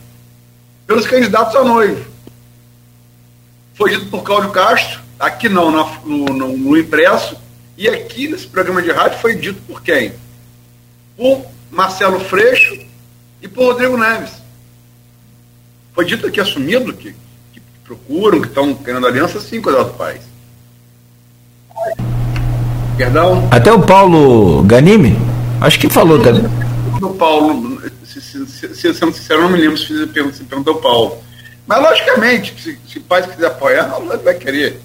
[0.87, 2.07] pelos candidatos a noivo.
[3.75, 7.37] Foi dito por Cláudio Castro, aqui não, no, no, no, impresso,
[7.77, 10.12] e aqui nesse programa de rádio foi dito por quem?
[11.16, 12.78] Por Marcelo Freixo
[13.43, 14.32] e por Rodrigo Neves.
[15.94, 17.15] Foi dito aqui assumido que,
[17.53, 20.23] que procuram, que estão querendo aliança, sim, com o Eduardo Paes.
[22.97, 23.47] Perdão?
[23.51, 25.19] Até o Paulo Ganime?
[25.61, 26.44] Acho que falou também.
[27.03, 31.19] O Paulo, se, se, se, sendo sincero, não me lembro se se perguntou ao Paulo.
[31.66, 34.81] Mas, logicamente, se, se o pai quiser apoiar, ele vai querer.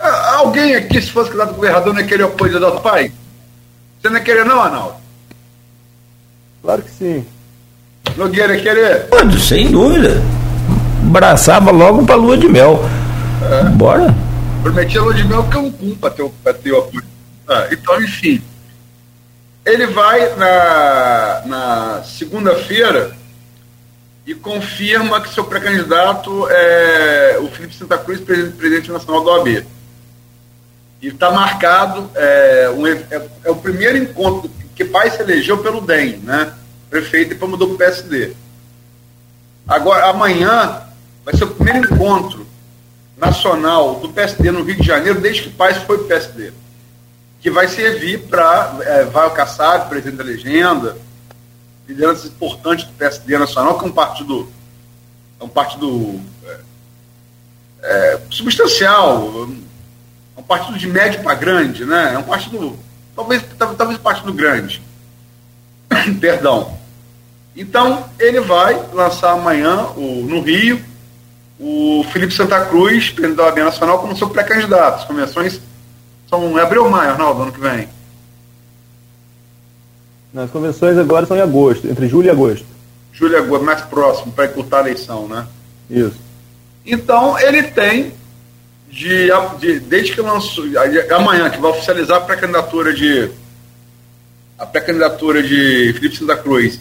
[0.00, 3.12] Ah, alguém aqui, se fosse candidato governador, não ia querer o apoio do pai?
[4.00, 4.94] Você não ia querer, não, Arnaldo?
[6.62, 7.26] Claro que sim.
[8.16, 9.08] Nogueira ia querer?
[9.08, 10.22] Pode, sem dúvida.
[11.06, 12.80] Abraçava logo pra lua de mel.
[13.42, 13.64] É.
[13.70, 14.14] Bora.
[14.62, 17.04] Prometia lua de mel cumpro pra ter, pra ter o apoio.
[17.46, 18.42] Ah, então, enfim.
[19.66, 23.14] Ele vai na, na segunda-feira
[24.26, 29.66] e confirma que seu pré-candidato é o Felipe Santa Cruz, presidente nacional do OAB.
[31.00, 35.80] E está marcado, é, um, é, é, o primeiro encontro que pai se elegeu pelo
[35.80, 36.52] DEM, né?
[36.88, 38.34] Prefeito e depois mudou para o PSD.
[39.66, 40.82] Agora, amanhã
[41.24, 42.46] vai ser o primeiro encontro
[43.16, 46.52] nacional do PSD no Rio de Janeiro, desde que Paz foi PSD
[47.40, 50.96] que vai servir para é, Vaio Kassab, presidente da legenda,
[51.88, 54.48] lideranças importantes do PSD Nacional, que é um partido,
[55.40, 56.60] é um partido é,
[57.82, 59.48] é, substancial,
[60.40, 62.14] um partido de médio para grande, né?
[62.14, 62.76] É um partido,
[63.14, 64.82] talvez, talvez partido grande.
[66.20, 66.78] Perdão.
[67.54, 70.80] Então, ele vai lançar amanhã o, no Rio
[71.62, 75.00] o Felipe Santa Cruz, presidente da OAB Nacional, como seu pré-candidato.
[75.00, 75.60] As convenções
[76.26, 77.86] são é abril ou maio, Arnaldo, ano que vem?
[80.34, 82.64] As convenções agora são em agosto, entre julho e agosto.
[83.12, 85.46] Julho e agosto, mais próximo, para encurtar a eleição, né?
[85.90, 86.16] Isso.
[86.86, 88.14] Então, ele tem,
[88.90, 90.64] de, de desde que lançou,
[91.14, 93.30] amanhã, que vai oficializar a pré-candidatura de
[94.58, 96.78] a pré-candidatura de Felipe Santa Cruz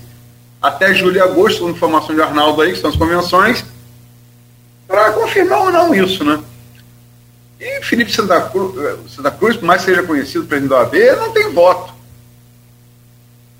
[0.62, 3.64] até julho e agosto, segundo informação de Arnaldo aí, que são as convenções,
[4.86, 6.42] para confirmar ou não isso, né?
[7.60, 10.96] E Felipe Santa Cruz, eh, Santa Cruz, por mais que seja conhecido presidente da OAB,
[11.18, 11.94] não tem voto.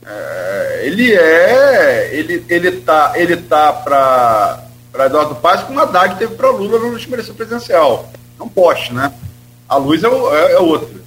[0.06, 2.10] É, ele é.
[2.14, 7.16] Ele, ele tá, ele tá para Eduardo Paz como Haddad teve para Lula na última
[7.16, 8.10] eleição presidencial.
[8.40, 9.14] É um poste, né?
[9.68, 11.00] A luz é, é, é outra.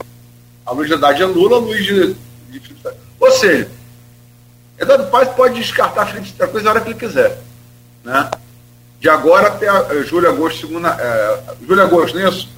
[0.64, 2.14] A luz de Haddad é Lula, a luz de,
[2.50, 2.88] de Felipe
[3.18, 3.68] Ou seja,
[4.78, 7.38] Eduardo Paz pode descartar Felipe Santa Cruz a hora que ele quiser.
[8.04, 8.30] Né?
[9.00, 10.94] De agora até uh, julho, agosto, segunda.
[10.94, 12.48] Uh, julho, agosto, não é isso?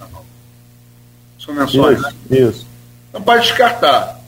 [1.44, 1.98] convenções.
[1.98, 2.38] Isso, né?
[2.38, 2.66] isso.
[3.08, 4.20] Então pode descartar.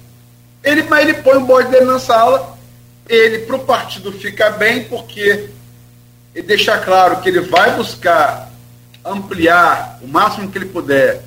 [0.62, 2.56] Ele, mas ele põe o bode dele na sala,
[3.08, 5.48] ele, para o partido, fica bem, porque
[6.34, 8.45] ele deixa claro que ele vai buscar
[9.06, 11.22] ampliar o máximo que ele puder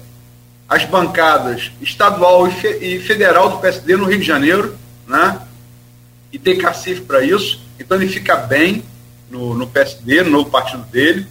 [0.68, 4.78] as bancadas estadual e, fe, federal do PSD no Rio de Janeiro,
[5.08, 5.42] né?
[6.32, 7.60] E tem cacife para isso.
[7.80, 8.84] Então ele fica bem
[9.30, 11.26] no, no PSD, no novo partido dele.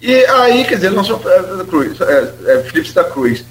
[0.00, 3.44] E aí, quer dizer, não sou é, Cruz, é, é, Felipe da Cruz.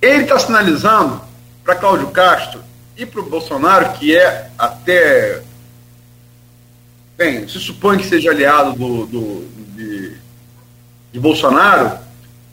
[0.00, 1.22] Ele está sinalizando
[1.62, 2.60] para Cláudio Castro
[2.96, 5.40] e para o Bolsonaro, que é até.
[7.16, 10.16] Bem, se supõe que seja aliado do, do de,
[11.12, 11.98] de Bolsonaro,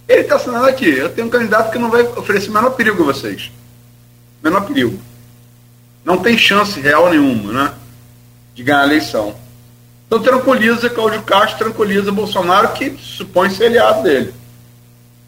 [0.07, 0.89] ele está assinando aqui.
[0.89, 3.51] Eu tenho um candidato que não vai oferecer o menor perigo a vocês.
[4.43, 4.99] Menor perigo.
[6.03, 7.73] Não tem chance real nenhuma, né?
[8.53, 9.35] De ganhar a eleição.
[10.07, 14.33] Então tranquiliza Cláudio Castro, tranquiliza Bolsonaro, que supõe ser aliado dele.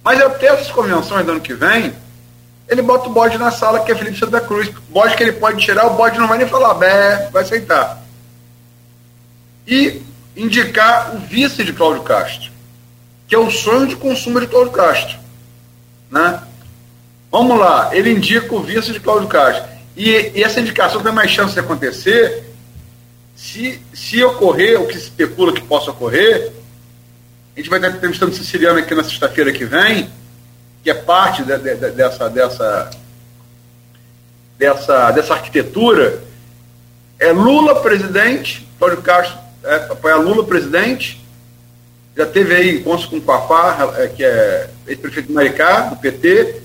[0.04, 1.94] Mas até essas convenções do ano que vem,
[2.68, 4.70] ele bota o bode na sala, que é Felipe Santa Cruz.
[4.70, 8.02] O bode que ele pode tirar, o bode não vai nem falar, bé, vai aceitar.
[9.68, 10.02] E
[10.36, 12.52] indicar o vice de Cláudio Castro,
[13.32, 15.18] que é o sonho de consumo de Cláudio Castro.
[16.12, 16.44] Né?
[17.32, 19.64] Vamos lá, ele indica o vice de Cláudio Castro.
[19.96, 22.44] E, e essa indicação tem mais chance de acontecer
[23.34, 26.52] se, se ocorrer o que se especula que possa ocorrer,
[27.56, 30.10] a gente vai estar entrevistando Siciliano aqui na sexta-feira que vem,
[30.84, 32.92] que é parte de, de, dessa, dessa,
[34.58, 36.22] dessa, dessa arquitetura,
[37.18, 41.21] é Lula presidente, Cláudio Castro é, apoia Lula presidente,
[42.16, 46.62] já teve aí encontros com o Papá, é, que é ex-prefeito de Maricá, do PT,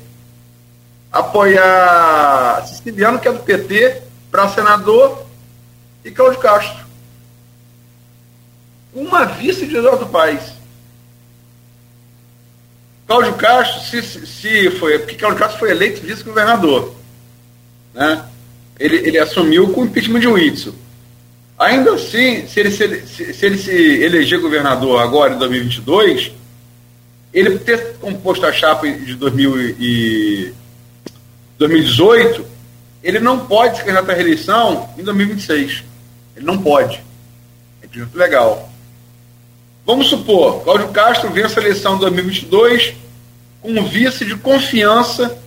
[1.12, 5.24] apoiar Siciliano, que é do PT, para senador,
[6.04, 6.84] e Cláudio Castro.
[8.92, 10.54] Uma vice de Eduardo Paes.
[13.06, 16.94] Cláudio Castro, se, se foi, porque Cláudio Castro foi eleito vice-governador.
[17.94, 18.24] Né?
[18.78, 20.72] Ele, ele assumiu com o impeachment de Whitson.
[21.58, 26.32] Ainda assim, se ele se, se ele se eleger governador agora em 2022,
[27.32, 30.54] ele ter composto a chapa de 2000 e
[31.58, 32.44] 2018,
[33.02, 35.84] ele não pode se candidatar à reeleição em 2026.
[36.36, 37.02] Ele não pode.
[37.82, 38.70] É muito legal.
[39.86, 42.94] Vamos supor, Cláudio Castro vence a eleição de 2022
[43.62, 45.38] com um vice de confiança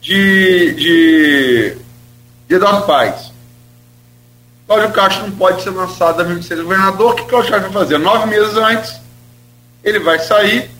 [0.00, 1.76] de, de,
[2.48, 3.29] de Eduardo Paes.
[4.70, 7.10] Cláudio Castro não pode ser lançado em 2026 governador.
[7.10, 7.98] O que Cláudio Castro vai fazer?
[7.98, 9.00] Nove meses antes,
[9.82, 10.70] ele vai sair,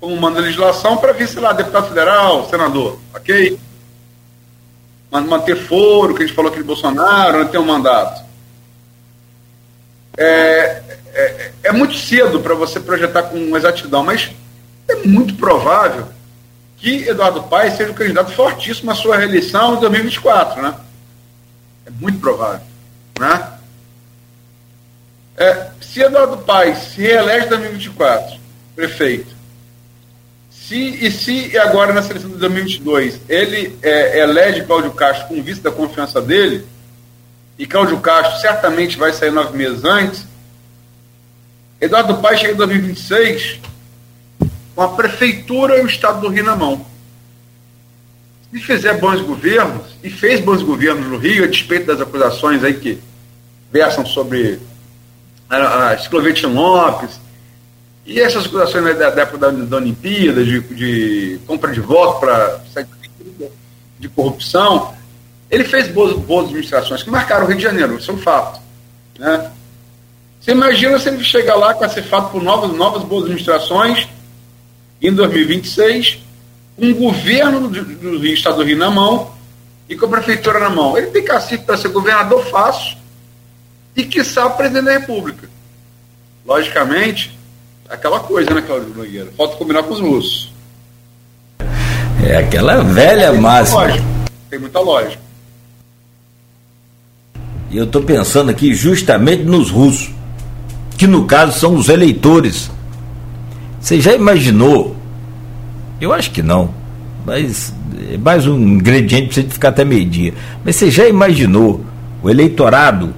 [0.00, 2.98] como manda a legislação, para vir, sei lá, deputado federal, senador.
[3.14, 3.56] Ok?
[5.12, 8.20] Manter foro, que a gente falou aqui de Bolsonaro, manter um mandato.
[10.18, 10.82] É,
[11.14, 14.32] é, é muito cedo para você projetar com exatidão, mas
[14.88, 16.08] é muito provável
[16.78, 20.74] que Eduardo Paes seja um candidato fortíssimo à sua reeleição em 2024, né?
[21.86, 22.66] É muito provável,
[23.20, 23.52] né?
[25.36, 28.40] É, se Eduardo Paes se reelege em 2024,
[28.74, 29.34] prefeito,
[30.50, 35.60] se, e se agora na seleção de 2022 ele é, elege Cláudio Castro com vice
[35.60, 36.66] da confiança dele,
[37.58, 40.26] e Cláudio Castro certamente vai sair nove meses antes,
[41.80, 43.60] Eduardo Paes chega em 2026
[44.74, 46.86] com a prefeitura e o Estado do Rio na mão.
[48.52, 52.74] Se fizer bons governos, e fez bons governos no Rio, a despeito das acusações aí
[52.74, 52.98] que
[53.70, 54.60] versam sobre
[55.48, 57.20] a, a Esclovete Lopes,
[58.04, 62.20] e essas acusações né, da, da época da, da Olimpíada, de, de compra de voto
[62.20, 62.60] para
[63.98, 64.94] de corrupção,
[65.50, 68.60] ele fez boas, boas administrações que marcaram o Rio de Janeiro, isso é um fato.
[69.18, 69.50] Né?
[70.40, 74.08] Você imagina se ele chegar lá com esse fato por novas, novas boas administrações,
[75.02, 76.18] em 2026,
[76.78, 79.32] um governo do, do Rio, Estado do Rio na mão
[79.88, 80.96] e com a prefeitura na mão.
[80.96, 82.99] Ele tem cacife para ser governador fácil
[83.96, 85.48] e, quiçá, presidente da República.
[86.46, 87.38] Logicamente,
[87.88, 89.30] aquela coisa, né, Claudio Nogueira?
[89.36, 90.52] Falta combinar com os russos.
[92.22, 93.82] É aquela velha tem máxima.
[93.82, 94.04] Lógica,
[94.48, 95.22] tem muita lógica.
[97.70, 100.10] E eu estou pensando aqui justamente nos russos
[100.98, 102.70] que no caso são os eleitores.
[103.80, 104.96] Você já imaginou?
[106.00, 106.74] Eu acho que não,
[107.24, 107.72] mas
[108.12, 110.34] é mais um ingrediente para você ficar até meio-dia.
[110.64, 111.84] Mas você já imaginou
[112.22, 113.14] o eleitorado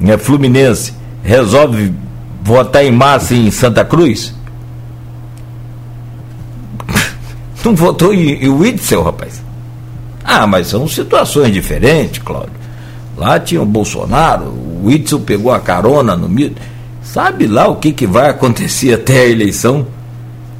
[0.00, 0.92] né, fluminense
[1.22, 1.92] resolve
[2.42, 4.34] votar em massa em Santa Cruz?
[7.64, 9.42] Não votou em, em Witzel, rapaz?
[10.24, 12.52] Ah, mas são situações diferentes, Cláudio.
[13.16, 16.60] Lá tinha o Bolsonaro, o Witzel pegou a carona no mito.
[17.02, 19.86] Sabe lá o que, que vai acontecer até a eleição?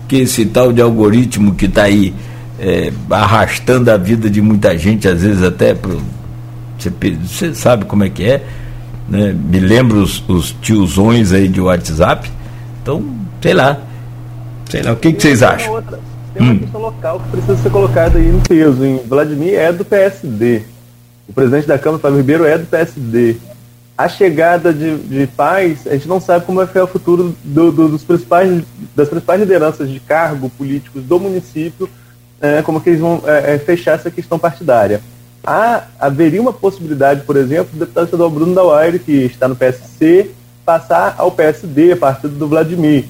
[0.09, 2.15] Que esse tal de algoritmo que está aí
[2.59, 5.77] é, arrastando a vida de muita gente, às vezes até.
[6.79, 6.91] Você,
[7.23, 8.45] você sabe como é que é?
[9.09, 9.33] Né?
[9.33, 12.31] Me lembro os, os tiozões aí de WhatsApp.
[12.83, 13.05] Então,
[13.41, 13.79] sei lá.
[14.71, 15.73] Sei lá, o que, que vocês acham?
[15.73, 15.99] Outra,
[16.35, 16.59] tem uma hum.
[16.59, 18.85] questão local que precisa ser colocada aí no peso.
[18.85, 20.63] Em Vladimir é do PSD.
[21.29, 23.37] O presidente da Câmara, Fábio Ribeiro, é do PSD
[23.99, 27.73] a chegada de, de paz, a gente não sabe como vai ficar o futuro do,
[27.73, 28.63] do, dos principais,
[28.95, 31.91] das principais lideranças de cargo políticos do município,
[32.41, 35.01] é, como que eles vão é, é, fechar essa questão partidária.
[35.45, 40.31] Há, haveria uma possibilidade, por exemplo, do deputado estadual Bruno Dauaire, que está no PSC,
[40.65, 43.07] passar ao PSD, partido do Vladimir.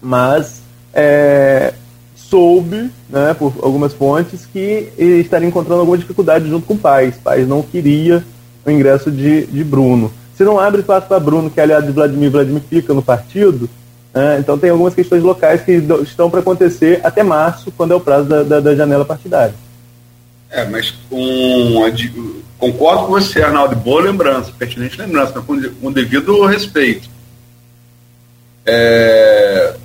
[0.00, 0.62] Mas
[0.94, 1.72] é,
[2.14, 7.16] soube, né, por algumas fontes, que estaria encontrando alguma dificuldade junto com o Paz.
[7.16, 8.24] Paz não queria
[8.64, 10.12] o ingresso de, de Bruno.
[10.36, 13.68] Se não abre espaço para Bruno, que é aliado de Vladimir, Vladimir fica no partido,
[14.12, 15.72] né, então tem algumas questões locais que
[16.02, 19.54] estão para acontecer até março, quando é o prazo da, da, da janela partidária.
[20.50, 21.82] É, mas com
[22.58, 27.08] concordo com você, Arnaldo, boa lembrança, pertinente lembrança, mas com, com devido respeito.
[28.64, 29.76] É,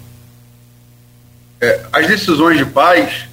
[1.59, 3.25] é, as decisões de paz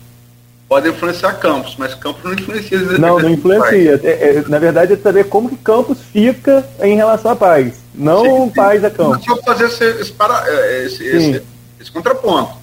[0.69, 2.79] pode influenciar Campos, mas Campos não influencia.
[2.79, 3.99] Não, não influencia.
[4.05, 8.23] É, é, na verdade, é saber como que Campos fica em relação à paz, não
[8.23, 8.51] sim, sim.
[8.51, 9.25] paz a Campos.
[9.25, 11.43] Só fazer esse, esse, para, é, esse, esse,
[11.81, 12.59] esse, contraponto.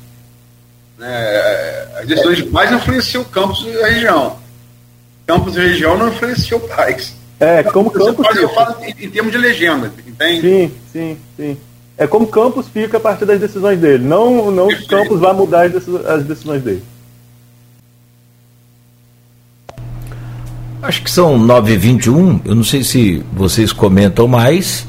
[1.02, 4.45] É, as decisões mais influenciam o campus e a região.
[5.26, 7.16] Campus e região não influenciam o país.
[7.40, 8.36] É, como campus.
[8.36, 10.42] eu falo em, em, termos de legenda, entende?
[10.42, 11.58] Sim, sim, sim.
[11.98, 14.04] É como campus fica a partir das decisões dele.
[14.04, 16.84] Não, não o campus vai mudar as decisões dele.
[20.82, 22.42] Acho que são 9h21.
[22.46, 24.86] Eu não sei se vocês comentam mais.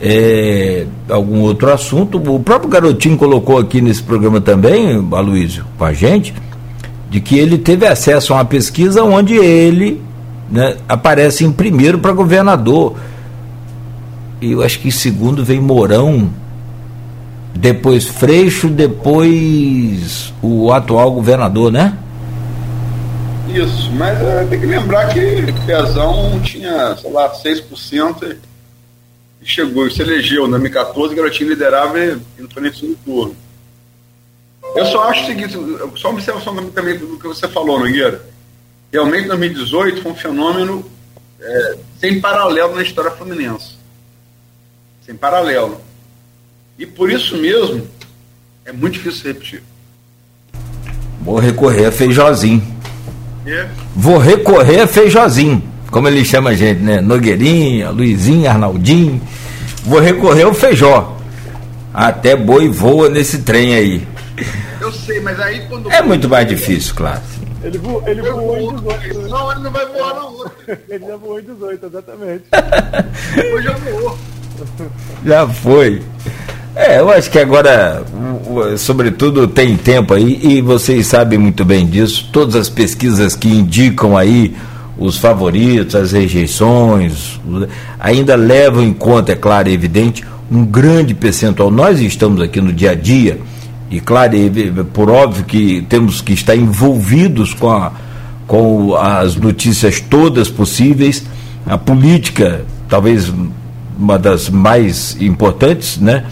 [0.00, 2.18] É, algum outro assunto.
[2.18, 6.34] O próprio Garotinho colocou aqui nesse programa também, Aloysio, com a gente,
[7.12, 10.00] de que ele teve acesso a uma pesquisa onde ele
[10.50, 12.96] né, aparece em primeiro para governador.
[14.40, 16.30] E eu acho que em segundo vem Mourão,
[17.54, 21.98] depois Freixo, depois o atual governador, né?
[23.54, 28.36] Isso, mas é, tem que lembrar que Pezão tinha, sei lá, 6%
[29.42, 33.36] e chegou, se elegeu em 2014, Garotinho liderava e não foi nem segundo turno.
[34.74, 35.52] Eu só acho o seguinte,
[35.96, 38.24] só uma observação também do que você falou, Nogueira.
[38.92, 40.84] Realmente 2018 foi um fenômeno
[41.40, 43.76] é, sem paralelo na história fluminense.
[45.04, 45.80] Sem paralelo.
[46.78, 47.86] E por isso mesmo,
[48.64, 49.62] é muito difícil repetir.
[51.20, 52.62] Vou recorrer a Feijozinho.
[53.94, 57.00] Vou recorrer a Feijozinho, como ele chama a gente, né?
[57.00, 59.20] Nogueirinha, Luizinho, Arnaldinho.
[59.84, 61.16] Vou recorrer ao Feijó.
[61.92, 64.06] Até boi voa nesse trem aí.
[64.80, 65.90] Eu sei, mas aí quando.
[65.90, 67.20] É muito mais difícil, claro.
[67.62, 69.28] Ele, voou, ele voou em 18.
[69.28, 70.50] Não, ele não vai voar, não.
[70.88, 72.44] ele já voou em 18, exatamente.
[73.54, 74.18] Hoje já voou.
[75.24, 76.02] Já foi.
[76.74, 78.02] É, eu acho que agora,
[78.78, 84.16] sobretudo, tem tempo aí, e vocês sabem muito bem disso, todas as pesquisas que indicam
[84.16, 84.56] aí
[84.96, 87.38] os favoritos, as rejeições,
[88.00, 91.70] ainda levam em conta, é claro e evidente, um grande percentual.
[91.70, 93.38] Nós estamos aqui no dia a dia,
[93.92, 94.32] e claro,
[94.94, 97.92] por óbvio que temos que estar envolvidos com, a,
[98.46, 101.22] com as notícias todas possíveis,
[101.66, 103.30] a política, talvez
[103.98, 106.24] uma das mais importantes, né?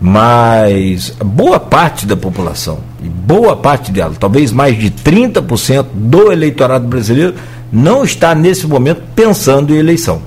[0.00, 7.34] mas boa parte da população, boa parte dela, talvez mais de 30% do eleitorado brasileiro,
[7.72, 10.22] não está nesse momento pensando em eleição.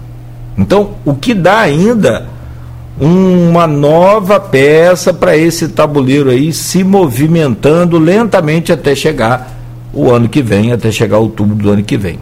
[0.57, 2.34] Então, o que dá ainda
[2.99, 9.53] uma nova peça para esse tabuleiro aí se movimentando lentamente até chegar
[9.93, 12.19] o ano que vem, até chegar outubro do ano que vem.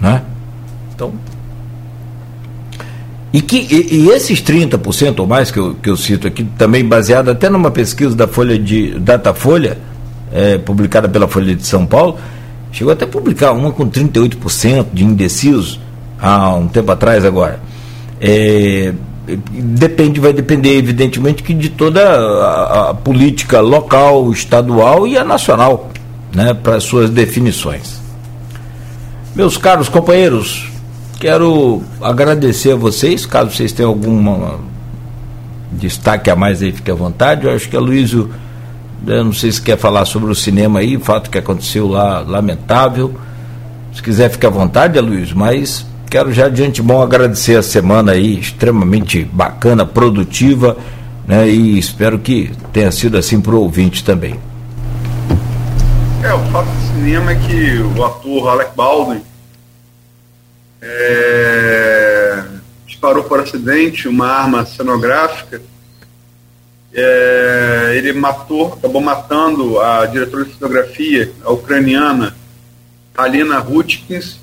[0.00, 0.22] Né?
[0.94, 1.12] Então,
[3.32, 6.84] e, que, e, e, esses 30% ou mais que eu, que eu cito aqui, também
[6.84, 9.78] baseado até numa pesquisa da Folha de Datafolha,
[10.32, 12.16] é, publicada pela Folha de São Paulo,
[12.72, 15.78] chegou até a publicar uma com 38% de indecisos
[16.18, 17.60] há um tempo atrás agora.
[18.18, 18.94] É,
[19.36, 25.90] depende, vai depender, evidentemente, que de toda a, a política local, estadual e a nacional,
[26.34, 28.00] né, para suas definições.
[29.34, 30.68] Meus caros companheiros,
[31.18, 34.56] Quero agradecer a vocês, caso vocês tenham algum
[35.72, 37.44] destaque a mais aí, fique à vontade.
[37.44, 38.30] Eu acho que a Luísio,
[39.04, 42.20] eu não sei se quer falar sobre o cinema aí, o fato que aconteceu lá,
[42.20, 43.12] lamentável.
[43.92, 48.38] Se quiser, fique à vontade, Luísio, mas quero já de antemão agradecer a semana aí,
[48.38, 50.76] extremamente bacana, produtiva,
[51.26, 51.48] né?
[51.48, 54.40] E espero que tenha sido assim para o ouvinte também.
[56.22, 59.22] É, o fato do cinema é que o ator Alec Baldwin
[60.80, 62.44] é,
[62.86, 65.60] disparou por acidente uma arma cenográfica.
[66.92, 72.34] É, ele matou, acabou matando a diretora de fotografia, a ucraniana
[73.16, 74.40] Alina Rutkins,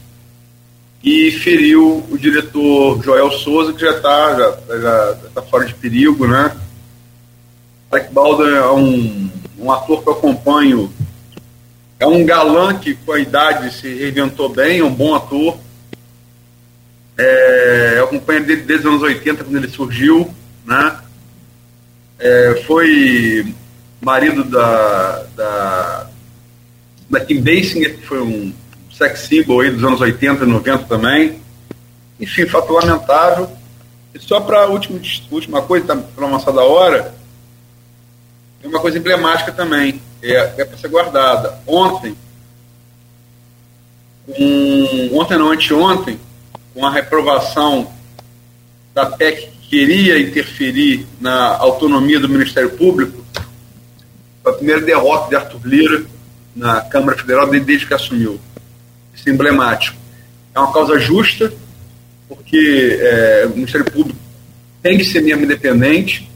[1.06, 6.26] e feriu o diretor Joel Souza, que já está já, já tá fora de perigo,
[6.26, 6.52] né?
[7.92, 9.30] Alec Baldwin é um,
[9.60, 10.92] um ator que eu acompanho,
[12.00, 15.60] é um galã que com a idade se reinventou bem, é um bom ator,
[17.16, 20.34] é, eu acompanho ele desde os anos 80, quando ele surgiu,
[20.66, 20.98] né?
[22.18, 23.54] É, foi
[24.02, 26.08] marido da, da,
[27.08, 28.52] da Kim Basinger, que foi um
[28.98, 31.42] sex symbol aí dos anos 80 e 90 também.
[32.20, 33.50] Enfim, fato lamentável.
[34.14, 35.00] E só para a última,
[35.30, 37.14] última coisa, tá para avançar da hora,
[38.62, 41.60] tem uma coisa emblemática também, é, é para ser guardada.
[41.68, 42.16] Ontem,
[44.30, 46.18] um, ontem não, anteontem,
[46.74, 47.92] com a reprovação
[48.94, 53.24] da PEC que queria interferir na autonomia do Ministério Público,
[54.46, 56.06] a primeira derrota de Arthur Lira
[56.56, 58.40] na Câmara Federal desde que assumiu.
[59.16, 59.98] Isso é emblemático.
[60.54, 61.52] É uma causa justa,
[62.28, 64.20] porque é, o Ministério Público
[64.82, 66.30] tem que ser mesmo independente,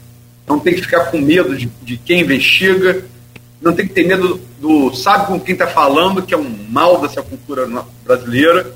[0.46, 3.04] não tem que ficar com medo de, de quem investiga,
[3.60, 6.66] não tem que ter medo do, do sabe com quem está falando, que é um
[6.68, 7.68] mal dessa cultura
[8.04, 8.74] brasileira.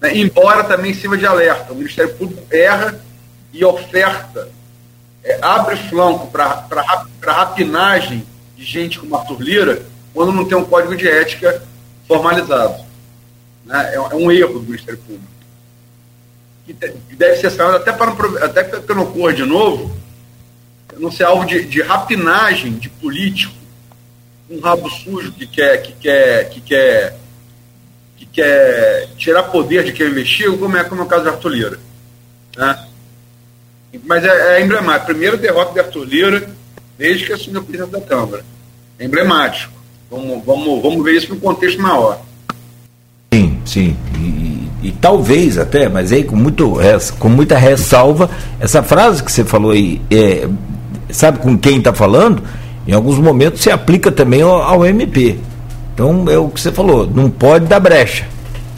[0.00, 0.16] Né?
[0.16, 1.72] Embora também sirva de alerta.
[1.72, 3.00] O Ministério Público erra
[3.52, 4.48] e oferta,
[5.22, 6.66] é, abre flanco para
[7.24, 8.26] rapinagem
[8.56, 9.82] de gente como Arthur Lira,
[10.12, 11.62] quando não tem um código de ética
[12.12, 12.84] formalizado.
[13.64, 13.92] Né?
[13.92, 15.32] É, é um erro do Ministério Público.
[16.66, 18.12] Que deve ser sanado até para
[18.44, 19.96] até que não ocorra de novo,
[20.96, 23.54] não ser alvo de, de rapinagem de político,
[24.48, 27.16] um rabo sujo que quer, que quer, que quer,
[28.16, 31.48] que quer tirar poder de quem investiga, como é, como é o caso de Arthur
[31.48, 31.80] Lira.
[32.56, 32.88] Né?
[34.04, 35.06] Mas é, é emblemático.
[35.06, 36.50] Primeira derrota de Arthur Lira
[36.96, 38.44] desde que assumiu a presidência da Câmara.
[38.98, 39.81] É emblemático.
[40.12, 42.20] Vamos, vamos, vamos ver isso no contexto maior.
[43.32, 43.96] Sim, sim.
[44.18, 46.74] E, e, talvez até, mas aí com, muito,
[47.18, 48.28] com muita ressalva,
[48.60, 50.46] essa frase que você falou aí, é,
[51.08, 52.42] sabe com quem está falando?
[52.86, 55.38] Em alguns momentos se aplica também ao, ao, MP.
[55.94, 58.26] Então é o que você falou, não pode dar brecha.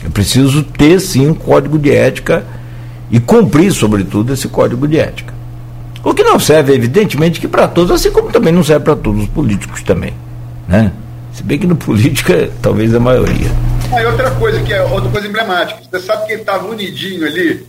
[0.07, 2.45] É preciso ter sim um código de ética
[3.11, 5.35] e cumprir, sobretudo, esse código de ética.
[6.05, 9.25] O que não serve, evidentemente, que para todos, assim como também não serve para todos
[9.25, 10.13] os políticos também.
[10.69, 10.93] Né?
[11.35, 13.51] Se bem que no política, talvez a maioria.
[13.93, 15.81] Ah, e outra coisa que é outra coisa emblemática.
[15.83, 17.67] Você sabe quem estava unidinho ali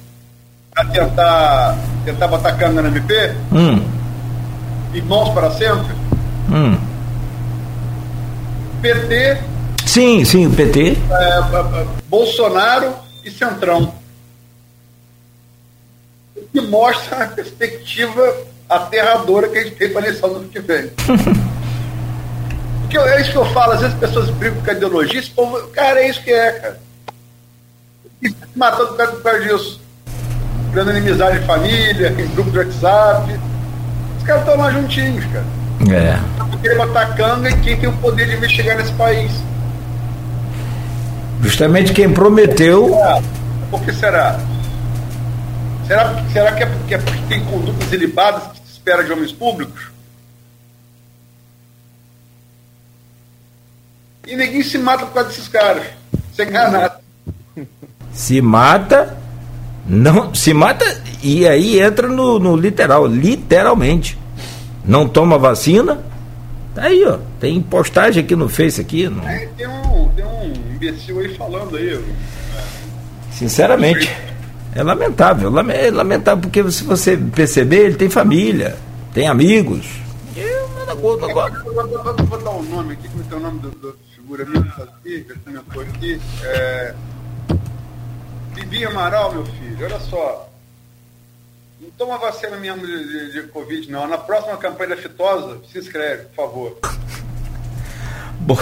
[0.72, 3.36] para tentar, tentar botar câmera no MP?
[3.52, 3.84] Hum.
[4.94, 5.96] Irmãos para sempre?
[6.52, 6.78] Hum.
[8.82, 9.42] PT.
[9.86, 10.98] Sim, sim, o PT.
[11.10, 12.94] É, é, é, Bolsonaro
[13.24, 13.94] e Centrão.
[16.36, 18.22] O que mostra a perspectiva
[18.70, 20.92] aterradora que a gente tem para a eleição do ano que vem.
[22.86, 25.32] Porque é isso que eu falo, às vezes as pessoas brigam com a ideologia, esse
[25.32, 26.80] povo, cara, é isso que é, cara.
[28.22, 29.82] E se matando por causa, por causa disso.
[30.72, 33.40] Criando inimizade de família, em grupo de WhatsApp.
[34.18, 35.46] Os caras estão lá juntinhos, cara.
[35.92, 36.62] É.
[36.62, 39.32] Querem botar canga e quem tem o poder de investigar nesse país.
[41.42, 42.96] Justamente quem prometeu.
[43.70, 44.40] Por que será?
[45.88, 49.32] Será, será que, é porque, é porque tem condutas ilibadas que se espera de homens
[49.32, 49.95] públicos?
[54.28, 55.86] E ninguém se mata por causa desses caras.
[56.34, 57.00] Sem ganhar nada.
[58.12, 59.18] Se mata,
[59.86, 60.34] não.
[60.34, 60.86] Se mata
[61.22, 64.18] e aí entra no, no literal, literalmente.
[64.84, 66.00] Não toma vacina.
[66.74, 67.20] Tá aí, ó.
[67.40, 69.08] Tem postagem aqui no Face aqui.
[69.08, 69.26] No...
[69.28, 72.04] É, tem, um, tem um imbecil aí falando aí.
[73.32, 74.12] Sinceramente.
[74.74, 78.76] É lamentável, é lamentável, porque se você perceber, ele tem família,
[79.14, 79.88] tem amigos.
[80.36, 80.68] Eu,
[81.24, 81.64] agora.
[81.64, 84.62] Vou, vou dar um nome aqui, como é, é o nome do, do figura minha
[84.62, 86.20] aqui, que comentou aqui.
[86.44, 86.96] É...
[88.56, 90.50] Bibi Amaral, meu filho, olha só.
[91.80, 94.08] Não toma vacina mesmo de, de, de, Covid, não.
[94.08, 96.80] Na próxima campanha da fitosa, se inscreve, por favor.
[98.42, 98.58] Bom,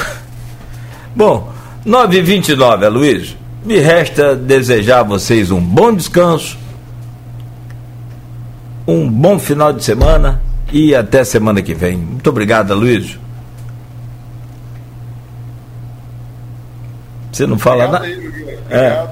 [1.15, 1.53] Bom
[1.85, 3.38] 9h29, Luiz.
[3.64, 6.57] Me resta desejar a vocês um bom descanso,
[8.85, 11.95] um bom final de semana e até semana que vem.
[11.95, 13.18] Muito obrigado, Luiz.
[17.34, 18.05] Você não fala nada?
[18.05, 18.64] Obrigado.
[18.69, 19.07] É.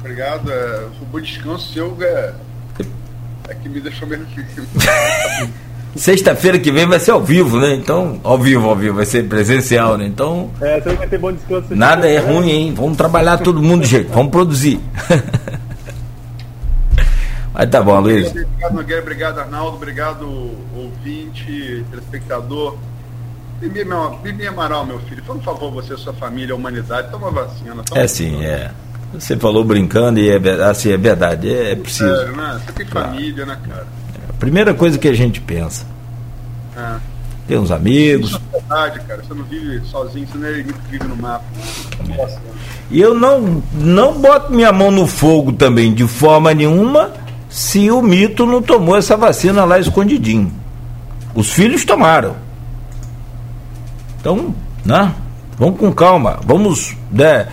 [0.00, 0.50] Obrigado.
[0.50, 2.34] É, o bom descanso seu é,
[3.48, 4.26] é que me deixou mesmo.
[5.94, 7.74] Sexta-feira que vem vai ser ao vivo, né?
[7.74, 10.06] Então, ao vivo, ao vivo, vai ser presencial, né?
[10.06, 10.50] Então.
[10.60, 11.74] É, você vai ter bom descanso.
[11.74, 12.74] Nada é ruim, hein?
[12.74, 14.80] Vamos trabalhar todo mundo de jeito, vamos produzir.
[17.54, 18.28] Mas tá bom, Luiz.
[18.30, 22.78] Obrigado, Nogueira, obrigado, Arnaldo, obrigado, ouvinte, telespectador.
[23.62, 27.30] Bibi, meu, Bibi Amaral, meu filho, por favor, você e sua família, a humanidade, toma
[27.30, 27.80] vacina.
[27.84, 28.72] Toma é sim, é.
[29.14, 32.12] Você falou brincando e é, assim, é verdade, é, é preciso.
[32.12, 32.60] Sério, né?
[32.66, 33.08] Você tem claro.
[33.10, 33.86] família, né, cara?
[34.28, 35.86] É primeira coisa que a gente pensa.
[36.76, 36.96] É.
[37.46, 38.34] Tem uns amigos.
[38.34, 39.22] É verdade, cara.
[39.22, 41.44] Você não vive sozinho, você não é que vive no mapa.
[42.04, 42.38] Né?
[42.90, 47.12] E eu não, não boto minha mão no fogo também, de forma nenhuma,
[47.48, 50.52] se o mito não tomou essa vacina lá escondidinho.
[51.32, 52.34] Os filhos tomaram.
[54.22, 54.54] Então,
[54.84, 55.12] né?
[55.58, 57.48] Vamos com calma, vamos né,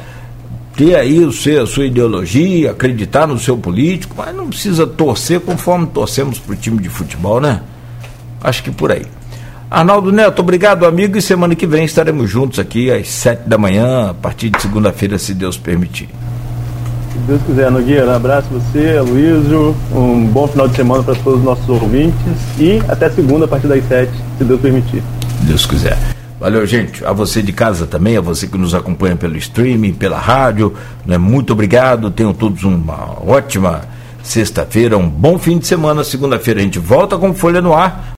[0.76, 5.40] ter aí o seu, a sua ideologia, acreditar no seu político, mas não precisa torcer
[5.42, 7.62] conforme torcemos para o time de futebol, né?
[8.42, 9.06] Acho que por aí.
[9.70, 14.12] Arnaldo Neto, obrigado, amigo, e semana que vem estaremos juntos aqui às sete da manhã,
[14.12, 16.08] a partir de segunda-feira, se Deus permitir.
[17.12, 21.16] Se Deus quiser, Nogueira, um abraço a você, Aloysio, um bom final de semana para
[21.16, 22.16] todos os nossos ouvintes
[22.60, 25.04] e até segunda, a partir das sete, se Deus permitir.
[25.42, 26.19] Deus quiser.
[26.40, 27.04] Valeu, gente.
[27.04, 30.74] A você de casa também, a você que nos acompanha pelo streaming, pela rádio.
[31.06, 31.18] Né?
[31.18, 32.10] Muito obrigado.
[32.10, 33.82] Tenham todos uma ótima
[34.24, 36.04] sexta-feira, um bom fim de semana.
[36.04, 38.06] Segunda-feira a gente volta com Folha no Ar.